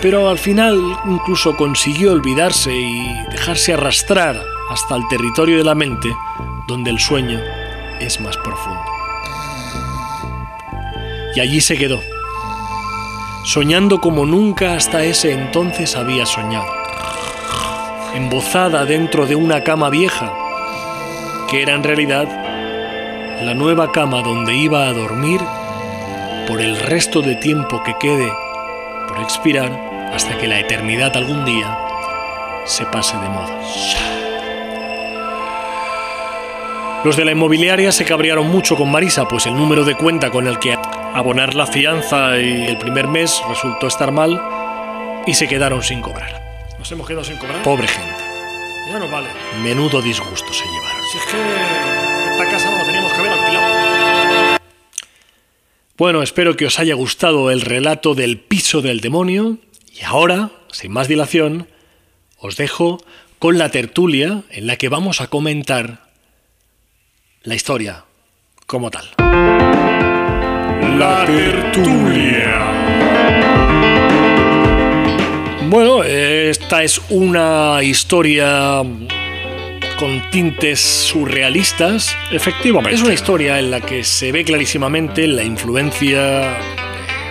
pero 0.00 0.28
al 0.28 0.38
final 0.38 0.80
incluso 1.06 1.56
consiguió 1.56 2.12
olvidarse 2.12 2.72
y 2.72 3.08
dejarse 3.30 3.72
arrastrar 3.72 4.40
hasta 4.70 4.94
el 4.94 5.02
territorio 5.08 5.58
de 5.58 5.64
la 5.64 5.74
mente, 5.74 6.08
donde 6.68 6.90
el 6.90 7.00
sueño 7.00 7.40
es 8.00 8.20
más 8.20 8.36
profundo. 8.36 8.84
Y 11.34 11.40
allí 11.40 11.60
se 11.60 11.76
quedó, 11.76 12.00
soñando 13.44 14.00
como 14.00 14.26
nunca 14.26 14.74
hasta 14.74 15.04
ese 15.04 15.32
entonces 15.32 15.96
había 15.96 16.26
soñado, 16.26 16.66
embozada 18.14 18.84
dentro 18.84 19.26
de 19.26 19.34
una 19.34 19.64
cama 19.64 19.90
vieja, 19.90 20.32
que 21.50 21.62
era 21.62 21.74
en 21.74 21.82
realidad 21.82 22.37
la 23.42 23.54
nueva 23.54 23.92
cama 23.92 24.22
donde 24.22 24.54
iba 24.54 24.86
a 24.88 24.92
dormir 24.92 25.40
por 26.46 26.60
el 26.60 26.78
resto 26.80 27.20
de 27.22 27.36
tiempo 27.36 27.82
que 27.82 27.94
quede 28.00 28.32
por 29.06 29.18
expirar 29.20 29.70
hasta 30.14 30.36
que 30.38 30.48
la 30.48 30.58
eternidad 30.60 31.16
algún 31.16 31.44
día 31.44 31.78
se 32.64 32.84
pase 32.86 33.16
de 33.18 33.28
moda. 33.28 33.58
Los 37.04 37.16
de 37.16 37.24
la 37.24 37.30
inmobiliaria 37.32 37.92
se 37.92 38.04
cabrearon 38.04 38.48
mucho 38.50 38.76
con 38.76 38.90
Marisa, 38.90 39.26
pues 39.28 39.46
el 39.46 39.54
número 39.54 39.84
de 39.84 39.94
cuenta 39.94 40.30
con 40.30 40.46
el 40.48 40.58
que 40.58 40.76
abonar 41.14 41.54
la 41.54 41.66
fianza 41.66 42.36
y 42.38 42.66
el 42.66 42.76
primer 42.76 43.06
mes 43.06 43.40
resultó 43.48 43.86
estar 43.86 44.10
mal 44.10 44.40
y 45.26 45.34
se 45.34 45.46
quedaron 45.46 45.82
sin 45.82 46.00
cobrar. 46.00 46.42
Nos 46.78 46.90
hemos 46.90 47.06
quedado 47.06 47.24
sin 47.24 47.36
cobrar. 47.36 47.62
Pobre 47.62 47.86
gente, 47.86 48.16
Ya 48.90 48.98
no 48.98 49.08
vale. 49.08 49.28
menudo 49.62 50.02
disgusto 50.02 50.52
se 50.52 50.64
llevaron. 50.64 51.02
Si 51.12 51.18
es 51.18 51.24
que 51.26 52.32
esta 52.32 52.50
casa 52.50 52.70
Bueno, 55.98 56.22
espero 56.22 56.54
que 56.54 56.64
os 56.64 56.78
haya 56.78 56.94
gustado 56.94 57.50
el 57.50 57.60
relato 57.60 58.14
del 58.14 58.38
piso 58.38 58.82
del 58.82 59.00
demonio 59.00 59.58
y 59.92 60.04
ahora, 60.04 60.52
sin 60.70 60.92
más 60.92 61.08
dilación, 61.08 61.66
os 62.38 62.56
dejo 62.56 62.98
con 63.40 63.58
la 63.58 63.72
tertulia 63.72 64.44
en 64.50 64.68
la 64.68 64.76
que 64.76 64.88
vamos 64.88 65.20
a 65.20 65.26
comentar 65.26 66.06
la 67.42 67.56
historia 67.56 68.04
como 68.66 68.92
tal. 68.92 69.08
La 70.98 71.24
tertulia. 71.26 72.64
Bueno, 75.68 76.04
eh, 76.04 76.50
esta 76.50 76.84
es 76.84 77.00
una 77.10 77.82
historia 77.82 78.84
con 79.98 80.30
tintes 80.30 80.80
surrealistas. 80.80 82.16
Efectivamente. 82.30 82.94
Es 82.96 83.02
una 83.02 83.14
historia 83.14 83.58
en 83.58 83.70
la 83.70 83.80
que 83.80 84.04
se 84.04 84.32
ve 84.32 84.44
clarísimamente 84.44 85.26
la 85.26 85.42
influencia 85.42 86.22
de, 86.22 86.54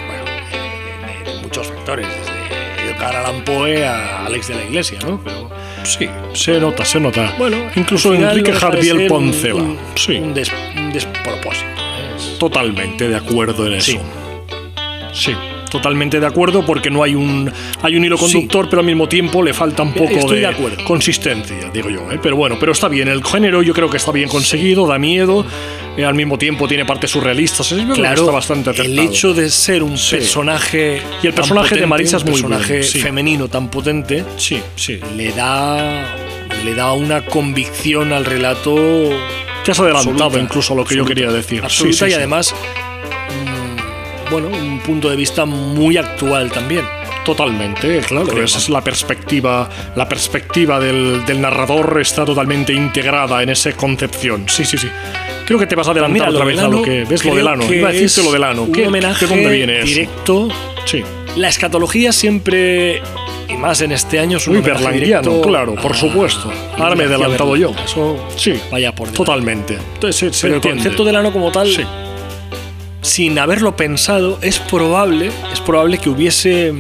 bueno, 0.08 0.26
de- 0.52 1.24
de- 1.26 1.32
de 1.34 1.42
muchos 1.42 1.68
factores, 1.68 2.06
desde 2.08 2.92
Edgar 2.92 3.16
Allan 3.16 3.44
Poe 3.44 3.86
a 3.86 4.26
Alex 4.26 4.48
de 4.50 4.56
la 4.56 4.64
Iglesia, 4.66 5.00
¿no? 5.06 5.22
Pero 5.24 5.50
Sí, 5.84 6.10
se 6.34 6.60
nota, 6.60 6.84
se 6.84 7.00
nota. 7.00 7.34
bueno, 7.38 7.58
incluso 7.76 8.14
Enrique 8.14 8.52
no 8.52 8.60
Jardiel 8.60 8.98
un- 9.04 9.08
Poncela. 9.08 9.56
un- 9.56 9.80
Sí, 9.96 10.16
un, 10.18 10.34
des- 10.34 10.52
un 10.76 10.92
despropósito. 10.92 11.66
Es- 12.18 12.38
totalmente 12.40 13.08
de 13.08 13.16
acuerdo 13.16 13.66
en 13.68 13.74
eso. 13.76 13.92
Sí. 13.94 14.00
Sí, 15.14 15.36
totalmente 15.70 16.20
de 16.20 16.26
acuerdo 16.26 16.66
porque 16.66 16.90
no 16.90 17.04
hay 17.04 17.16
un 17.16 17.52
hay 17.82 17.96
un 17.96 18.04
hilo 18.06 18.18
conductor, 18.18 18.68
pero 18.70 18.80
al 18.82 18.86
mismo 18.86 19.08
tiempo 19.08 19.42
le 19.44 19.54
falta 19.54 19.84
un 19.84 19.94
poco 19.94 20.12
Estoy 20.18 20.40
de, 20.42 20.48
de 20.48 20.84
consistencia, 20.84 21.70
digo 21.74 21.90
yo. 21.90 22.12
¿eh? 22.12 22.20
Pero 22.22 22.36
bueno, 22.36 22.58
pero 22.60 22.72
está 22.72 22.88
bien. 22.88 23.08
El 23.08 23.24
género 23.24 23.62
yo 23.62 23.74
creo 23.74 23.90
que 23.90 23.98
está 23.98 24.12
bien 24.12 24.30
conseguido, 24.30 24.88
da 24.88 24.98
miedo, 25.00 25.46
eh, 25.98 26.06
al 26.06 26.14
mismo 26.16 26.38
tiempo 26.38 26.68
tiene 26.68 26.86
partes 26.86 27.12
surrealistas. 27.12 27.72
Es, 27.72 27.88
yo 27.88 27.94
Claro, 27.94 28.22
está 28.22 28.32
bastante 28.32 28.70
el 28.72 28.76
acertado. 28.82 29.08
hecho 29.08 29.34
de 29.34 29.50
ser 29.50 29.84
un 29.84 29.98
Sí. 29.98 30.16
personaje 30.18 31.02
Y 31.24 31.28
el 31.28 31.34
personaje 31.34 31.70
de 31.76 31.82
potente, 31.82 31.88
Marisa 31.88 32.18
es 32.18 32.24
muy 32.24 32.34
personaje 32.34 32.74
bueno, 32.74 32.84
sí. 32.88 33.00
femenino 33.00 33.48
tan 33.48 33.70
potente 33.70 34.24
Sí, 34.38 34.62
sí. 34.76 35.00
le 35.16 35.32
da 35.32 36.16
le 36.66 36.74
da 36.74 36.92
una 36.94 37.26
convicción 37.26 38.14
al 38.14 38.26
relato 38.26 38.76
Te 39.64 39.72
has 39.72 39.80
adelantado 39.80 40.10
absoluta, 40.26 40.40
incluso 40.40 40.74
a 40.74 40.76
lo 40.78 40.86
que 40.86 40.96
yo 40.96 41.02
absoluta, 41.02 41.22
quería 41.22 41.32
decir. 41.32 41.62
absoluta 41.64 41.94
Sí, 41.94 42.00
sí, 42.00 42.06
y 42.06 42.10
sí. 42.10 42.16
además 42.16 42.56
bueno 44.32 44.48
un 44.48 44.80
punto 44.80 45.10
de 45.10 45.16
vista 45.16 45.46
muy 45.46 45.98
actual 45.98 46.52
también 46.52 46.86
Totalmente, 47.26 48.00
claro. 48.08 48.26
Creo. 48.28 48.46
Esa 48.46 48.58
es 48.58 48.70
la 48.70 48.82
perspectiva. 48.82 49.68
La 49.98 50.08
perspectiva 50.08 50.80
del, 50.80 51.26
del 51.26 51.42
narrador 51.42 51.98
está 52.00 52.24
totalmente 52.24 52.72
integrada 52.72 53.44
en 53.44 53.50
esa 53.50 53.74
concepción. 53.74 54.46
Sí, 54.48 54.64
sí, 54.64 54.78
sí. 54.78 54.88
Creo 55.46 55.60
que 55.60 55.68
te 55.68 55.76
vas 55.76 55.90
a 55.90 55.92
adelantar 55.92 56.14
Mira, 56.14 56.30
otra 56.30 56.46
vez 56.46 56.58
a 56.60 56.70
lo 56.70 56.82
que 56.82 57.04
ves 57.04 57.26
lo 57.26 57.36
del 57.36 57.46
ano. 57.50 57.68
que 57.68 57.76
Iba 57.80 57.90
a 57.90 57.92
decirte 57.92 58.24
lo 58.24 58.32
del 58.32 58.44
ano. 58.46 58.70
¿Qué- 58.72 58.88
homenaje 58.88 59.26
¿De 59.28 59.36
dónde 59.36 59.52
viene 59.52 59.80
eso? 59.80 59.88
directo 59.88 60.48
Sí. 60.86 61.04
la 61.36 61.50
escatología 61.50 62.14
siempre 62.14 63.02
y 63.50 63.58
más 63.58 63.82
en 63.82 63.92
este 63.92 64.20
año 64.22 64.38
es 64.38 64.48
un 64.48 64.62
berlanguiano, 64.64 65.30
directo 65.30 65.42
claro, 65.50 65.76
por 65.76 65.98
supuesto. 65.98 66.50
Ahora 66.78 66.96
me 66.96 67.04
he 67.04 67.08
adelantado 67.08 67.58
yo. 67.58 67.72
Eso 67.84 68.26
Sí, 68.38 68.54
vaya 68.72 68.94
por 68.96 69.08
delante. 69.08 69.18
totalmente. 69.18 69.78
Entonces, 69.96 70.16
se, 70.16 70.32
se 70.34 70.48
Pero 70.48 70.56
el 70.56 70.62
concepto 70.62 71.04
del 71.04 71.18
ano 71.18 71.34
como 71.34 71.52
tal, 71.52 71.68
Sí. 71.68 71.84
Sin 73.02 73.40
haberlo 73.40 73.76
pensado, 73.76 74.40
es 74.42 74.60
probable, 74.60 75.32
es 75.52 75.62
probable 75.62 75.98
que 75.98 76.10
hubiese. 76.10 76.72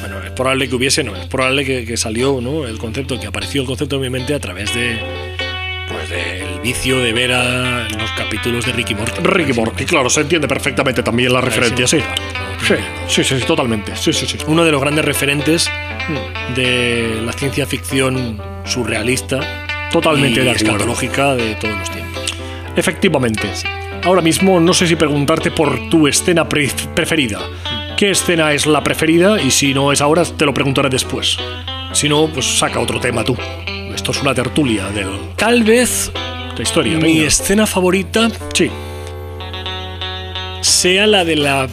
Bueno, 0.00 0.22
es 0.24 0.30
probable 0.32 0.68
que 0.68 0.74
hubiese, 0.74 1.04
no, 1.04 1.14
es 1.16 1.26
probable 1.26 1.64
que, 1.64 1.84
que 1.84 1.96
salió, 1.96 2.40
¿no? 2.40 2.66
El 2.66 2.78
concepto, 2.78 3.18
que 3.18 3.26
apareció 3.26 3.62
el 3.62 3.66
concepto 3.66 3.96
en 3.96 4.02
mi 4.02 4.10
mente 4.10 4.34
a 4.34 4.40
través 4.40 4.74
de. 4.74 4.98
Pues 5.88 6.08
del 6.08 6.60
vicio 6.60 6.98
de 7.00 7.12
ver 7.12 7.32
a 7.32 7.88
los 7.88 8.10
capítulos 8.12 8.64
de 8.64 8.72
Ricky 8.72 8.94
Morty. 8.94 9.20
Ricky 9.22 9.52
Morty, 9.52 9.84
claro, 9.84 10.08
se 10.08 10.20
entiende 10.20 10.48
perfectamente 10.48 11.02
también 11.02 11.32
la 11.32 11.40
referencia, 11.40 11.86
sí. 11.86 11.98
Sí, 12.66 12.74
sí, 13.08 13.24
sí, 13.24 13.40
sí, 13.40 13.46
totalmente. 13.46 13.94
Sí, 13.96 14.12
sí, 14.12 14.26
sí. 14.26 14.38
Uno 14.46 14.64
de 14.64 14.70
los 14.70 14.80
grandes 14.80 15.04
referentes 15.04 15.68
de 16.54 17.20
la 17.24 17.32
ciencia 17.32 17.66
ficción 17.66 18.40
surrealista 18.64 19.40
Totalmente 19.92 20.42
y 20.42 20.48
escatológica 20.48 21.34
de 21.34 21.54
todos 21.56 21.76
los 21.76 21.90
tiempos. 21.90 22.34
Efectivamente. 22.76 23.50
Ahora 24.04 24.20
mismo 24.22 24.58
no 24.60 24.74
sé 24.74 24.86
si 24.86 24.96
preguntarte 24.96 25.50
por 25.50 25.88
tu 25.88 26.08
escena 26.08 26.48
pre- 26.48 26.70
preferida. 26.94 27.38
¿Qué 27.96 28.10
escena 28.10 28.52
es 28.52 28.66
la 28.66 28.82
preferida? 28.82 29.40
Y 29.40 29.50
si 29.50 29.74
no 29.74 29.92
es 29.92 30.00
ahora, 30.00 30.24
te 30.24 30.44
lo 30.44 30.52
preguntaré 30.52 30.88
después. 30.88 31.36
Si 31.92 32.08
no, 32.08 32.26
pues 32.28 32.58
saca 32.58 32.80
otro 32.80 32.98
tema 32.98 33.22
tú. 33.22 33.36
Esto 33.94 34.10
es 34.10 34.20
una 34.22 34.34
tertulia 34.34 34.88
de 34.88 35.06
Tal 35.36 35.62
vez 35.62 36.10
la 36.56 36.62
historia. 36.62 36.96
mi 36.96 37.14
venga. 37.14 37.28
escena 37.28 37.66
favorita 37.66 38.28
Sí, 38.54 38.70
sea 40.62 41.06
la 41.06 41.24
de 41.24 41.36
la 41.36 41.68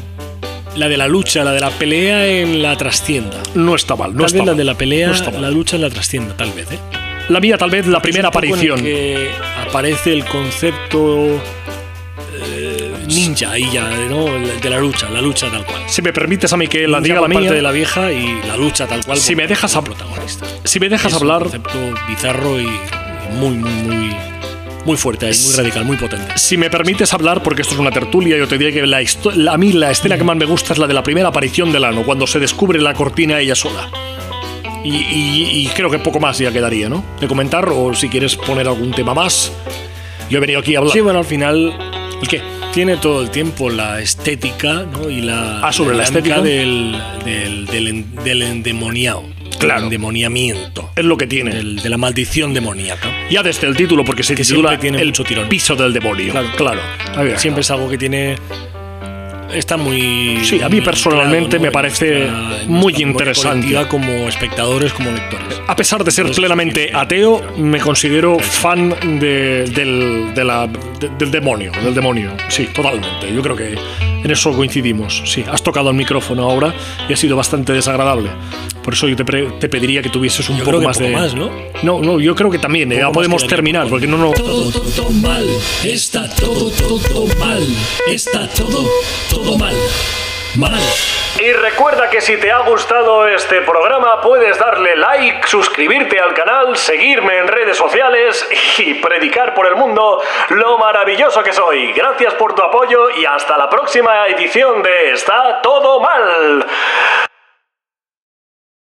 la 0.76 0.88
de 0.88 0.98
la 0.98 1.08
lucha, 1.08 1.44
la 1.44 1.52
de 1.52 1.60
la 1.60 1.72
pelea 1.72 2.28
en 2.28 2.62
la 2.62 2.78
trastienda. 2.78 3.38
no 3.56 3.76
está 3.76 3.96
mal, 3.96 4.12
no 4.14 4.20
tal 4.20 4.26
está 4.28 4.38
vez 4.38 4.46
la 4.46 4.52
mal. 4.52 4.58
de 4.58 4.64
la 4.66 4.76
pelea, 4.76 5.08
No 5.08 5.14
está 5.14 5.32
mal. 5.32 5.42
la 5.42 5.50
lucha 5.52 5.76
en 5.78 5.82
la 5.82 5.90
trastienda, 5.90 6.38
tal 6.38 6.52
vez, 6.52 6.72
¿eh? 6.72 6.80
La 7.30 7.40
mía, 7.40 7.58
tal 7.58 7.70
vez, 7.70 7.86
la 7.88 8.02
primera 8.02 8.30
poco 8.32 8.46
en 8.46 8.52
aparición. 8.54 8.82
que 8.82 9.30
aparece 9.68 10.14
el 10.14 10.26
concepto 10.26 11.42
ninja 13.10 13.58
ya, 13.58 13.90
¿no? 14.10 14.26
De 14.62 14.70
la 14.70 14.80
lucha, 14.80 15.10
la 15.10 15.22
lucha 15.22 15.50
tal 15.50 15.66
cual. 15.66 15.82
Si 15.88 16.02
me 16.02 16.14
permites 16.14 16.52
a 16.54 16.58
mí 16.58 16.68
que 16.68 16.88
la 16.88 17.00
Ninja 17.00 17.02
diga 17.02 17.16
la 17.16 17.22
parte 17.28 17.40
mía, 17.42 17.52
de 17.52 17.62
la 17.62 17.72
vieja 17.72 18.12
y 18.12 18.40
la 18.48 18.56
lucha 18.58 18.88
tal 18.88 19.04
cual. 19.06 19.18
Si 19.18 19.36
me 19.36 19.48
dejas 19.48 19.74
los 19.76 19.84
hab- 19.84 19.86
protagonistas. 19.88 20.50
si 20.64 20.80
me 20.80 20.90
dejas 20.90 21.12
Es 21.14 21.18
hablar, 21.20 21.44
Un 21.44 21.50
concepto 21.52 21.80
bizarro 22.08 22.60
y, 22.60 22.64
y 22.66 23.36
muy, 23.38 23.58
muy, 23.58 23.72
muy, 23.72 24.16
muy 24.86 24.98
fuerte, 24.98 25.28
ahí, 25.28 25.34
muy 25.46 25.54
radical, 25.56 25.86
muy 25.86 25.98
potente. 25.98 26.34
si 26.38 26.58
me 26.58 26.70
permites 26.70 27.14
hablar, 27.14 27.44
porque 27.44 27.62
esto 27.64 27.74
es 27.74 27.80
una 27.80 27.92
tertulia, 27.92 28.38
yo 28.38 28.48
te 28.48 28.58
diré 28.58 28.72
que 28.74 28.86
la 28.88 29.00
a 29.54 29.58
mí 29.58 29.74
la 29.74 29.92
escena 29.92 30.18
que 30.18 30.24
más 30.24 30.38
me 30.38 30.46
gusta 30.46 30.74
es 30.74 30.80
la 30.80 30.88
de 30.88 30.94
la 30.94 31.04
primera 31.04 31.28
aparición 31.30 31.72
del 31.72 31.84
ano, 31.84 32.04
cuando 32.04 32.26
se 32.28 32.40
descubre 32.40 32.80
la 32.82 32.94
cortina 32.94 33.40
ella 33.40 33.56
sola. 33.56 33.90
Y, 34.84 35.68
creo 35.76 35.90
que 35.90 36.00
poco 36.00 36.20
más 36.20 36.38
ya 36.38 36.52
quedaría, 36.52 36.90
¿no? 36.90 37.04
De 37.20 37.28
comentar 37.28 37.68
o 37.70 37.94
si 37.94 38.08
quieres 38.10 38.36
poner 38.36 38.68
algún 38.68 38.92
tema 38.92 39.14
más. 39.14 39.52
Yo 40.30 40.38
he 40.38 40.42
venido 40.42 40.60
aquí 40.60 40.76
a 40.76 40.80
hablar. 40.80 40.94
Sí, 40.94 41.02
bueno, 41.02 41.20
al 41.20 41.26
final. 41.26 41.74
¿El 42.22 42.28
qué? 42.28 42.42
Tiene 42.74 42.98
todo 42.98 43.22
el 43.22 43.32
tiempo 43.32 43.70
la 43.70 44.00
estética 44.00 44.86
¿no? 44.86 45.10
y 45.10 45.22
la. 45.22 45.60
Ah, 45.62 45.74
sobre 45.74 45.98
la, 45.98 46.04
estética 46.04 46.40
del, 46.42 46.96
del, 47.26 47.66
del, 48.24 48.42
endemoniado. 48.42 49.24
Claro. 49.60 49.84
endemoniamiento. 49.84 50.92
Es 50.96 51.04
lo 51.04 51.18
que 51.18 51.28
tiene. 51.28 51.52
de 51.52 51.90
la 51.90 51.98
maldición 51.98 52.54
demoníaca. 52.54 53.10
Ya 53.30 53.44
desde 53.44 53.68
el 53.68 53.76
título, 53.76 54.06
porque 54.06 54.24
se 54.24 54.36
titula 54.36 54.80
tiene 54.80 55.02
El 55.02 55.14
piso 55.50 55.76
del 55.76 55.94
demonio. 55.94 56.32
Claro, 56.32 56.50
claro. 56.56 56.82
Siempre 57.38 57.62
es 57.62 57.72
algo 57.72 57.90
que 57.90 57.98
tiene 57.98 58.38
está 59.54 59.78
muy. 59.78 60.40
Sí, 60.44 60.62
a 60.62 60.70
mí 60.70 60.82
personalmente 60.82 61.60
me 61.60 61.72
parece 61.72 62.28
muy 62.68 62.94
interesante. 62.98 63.76
Como 63.88 64.28
espectadores, 64.28 64.94
como 64.94 65.12
lectores. 65.12 65.62
A 65.68 65.76
pesar 65.76 66.04
de 66.04 66.12
ser 66.12 66.30
plenamente 66.32 66.92
ateo, 66.94 67.42
me 67.58 67.80
considero 67.80 68.40
fan 68.40 68.90
del, 69.20 69.74
del 69.74 71.32
demonio. 71.32 71.72
Del 71.84 71.94
demonio, 71.94 72.32
sí, 72.50 72.68
totalmente. 72.74 73.34
Yo 73.34 73.42
creo 73.42 73.56
que 73.56 73.76
en 74.24 74.32
eso 74.32 74.52
coincidimos. 74.52 75.24
Sí, 75.26 75.44
has 75.50 75.64
tocado 75.64 75.90
el 75.90 75.96
micrófono 75.96 76.44
ahora 76.44 76.74
y 77.08 77.14
ha 77.14 77.16
sido 77.16 77.36
bastante 77.36 77.74
desagradable. 77.74 78.30
Por 78.84 78.94
eso 78.94 79.08
yo 79.08 79.16
te, 79.16 79.24
te 79.24 79.70
pediría 79.70 80.02
que 80.02 80.10
tuvieses 80.10 80.50
un 80.50 80.60
poco 80.60 80.82
más 80.82 80.98
de. 80.98 81.10
Más, 81.10 81.34
¿no? 81.36 81.50
No, 81.84 82.00
no, 82.00 82.20
yo 82.20 82.36
creo 82.36 82.50
que 82.50 82.60
también. 82.60 82.90
Ya 82.92 83.12
podemos 83.12 83.46
terminar, 83.48 83.88
porque 83.88 84.08
no, 84.08 84.18
no. 84.18 84.32
Todo, 84.32 84.72
todo 84.72 85.10
mal. 85.12 85.46
Está 85.84 86.30
todo, 86.36 86.70
todo 86.72 87.28
mal. 87.38 87.66
Está 88.08 88.48
todo, 88.48 88.86
todo 89.30 89.58
mal. 89.58 89.76
Mal. 90.56 90.82
Y 91.40 91.54
recuerda 91.54 92.10
que 92.10 92.20
si 92.20 92.36
te 92.38 92.52
ha 92.52 92.60
gustado 92.60 93.28
este 93.28 93.62
programa 93.62 94.20
puedes 94.20 94.58
darle 94.58 94.98
like, 94.98 95.48
suscribirte 95.48 96.20
al 96.20 96.34
canal, 96.34 96.76
seguirme 96.76 97.38
en 97.38 97.48
redes 97.48 97.78
sociales 97.78 98.46
y 98.80 98.96
predicar 98.96 99.54
por 99.54 99.68
el 99.68 99.76
mundo 99.76 100.22
lo 100.50 100.78
maravilloso 100.78 101.42
que 101.44 101.54
soy. 101.54 101.94
Gracias 101.94 102.34
por 102.34 102.56
tu 102.56 102.64
apoyo 102.64 103.10
y 103.12 103.26
hasta 103.26 103.58
la 103.58 103.70
próxima 103.70 104.28
edición 104.28 104.84
de 104.84 105.12
Está 105.12 105.62
todo 105.62 106.02
mal. 106.02 106.66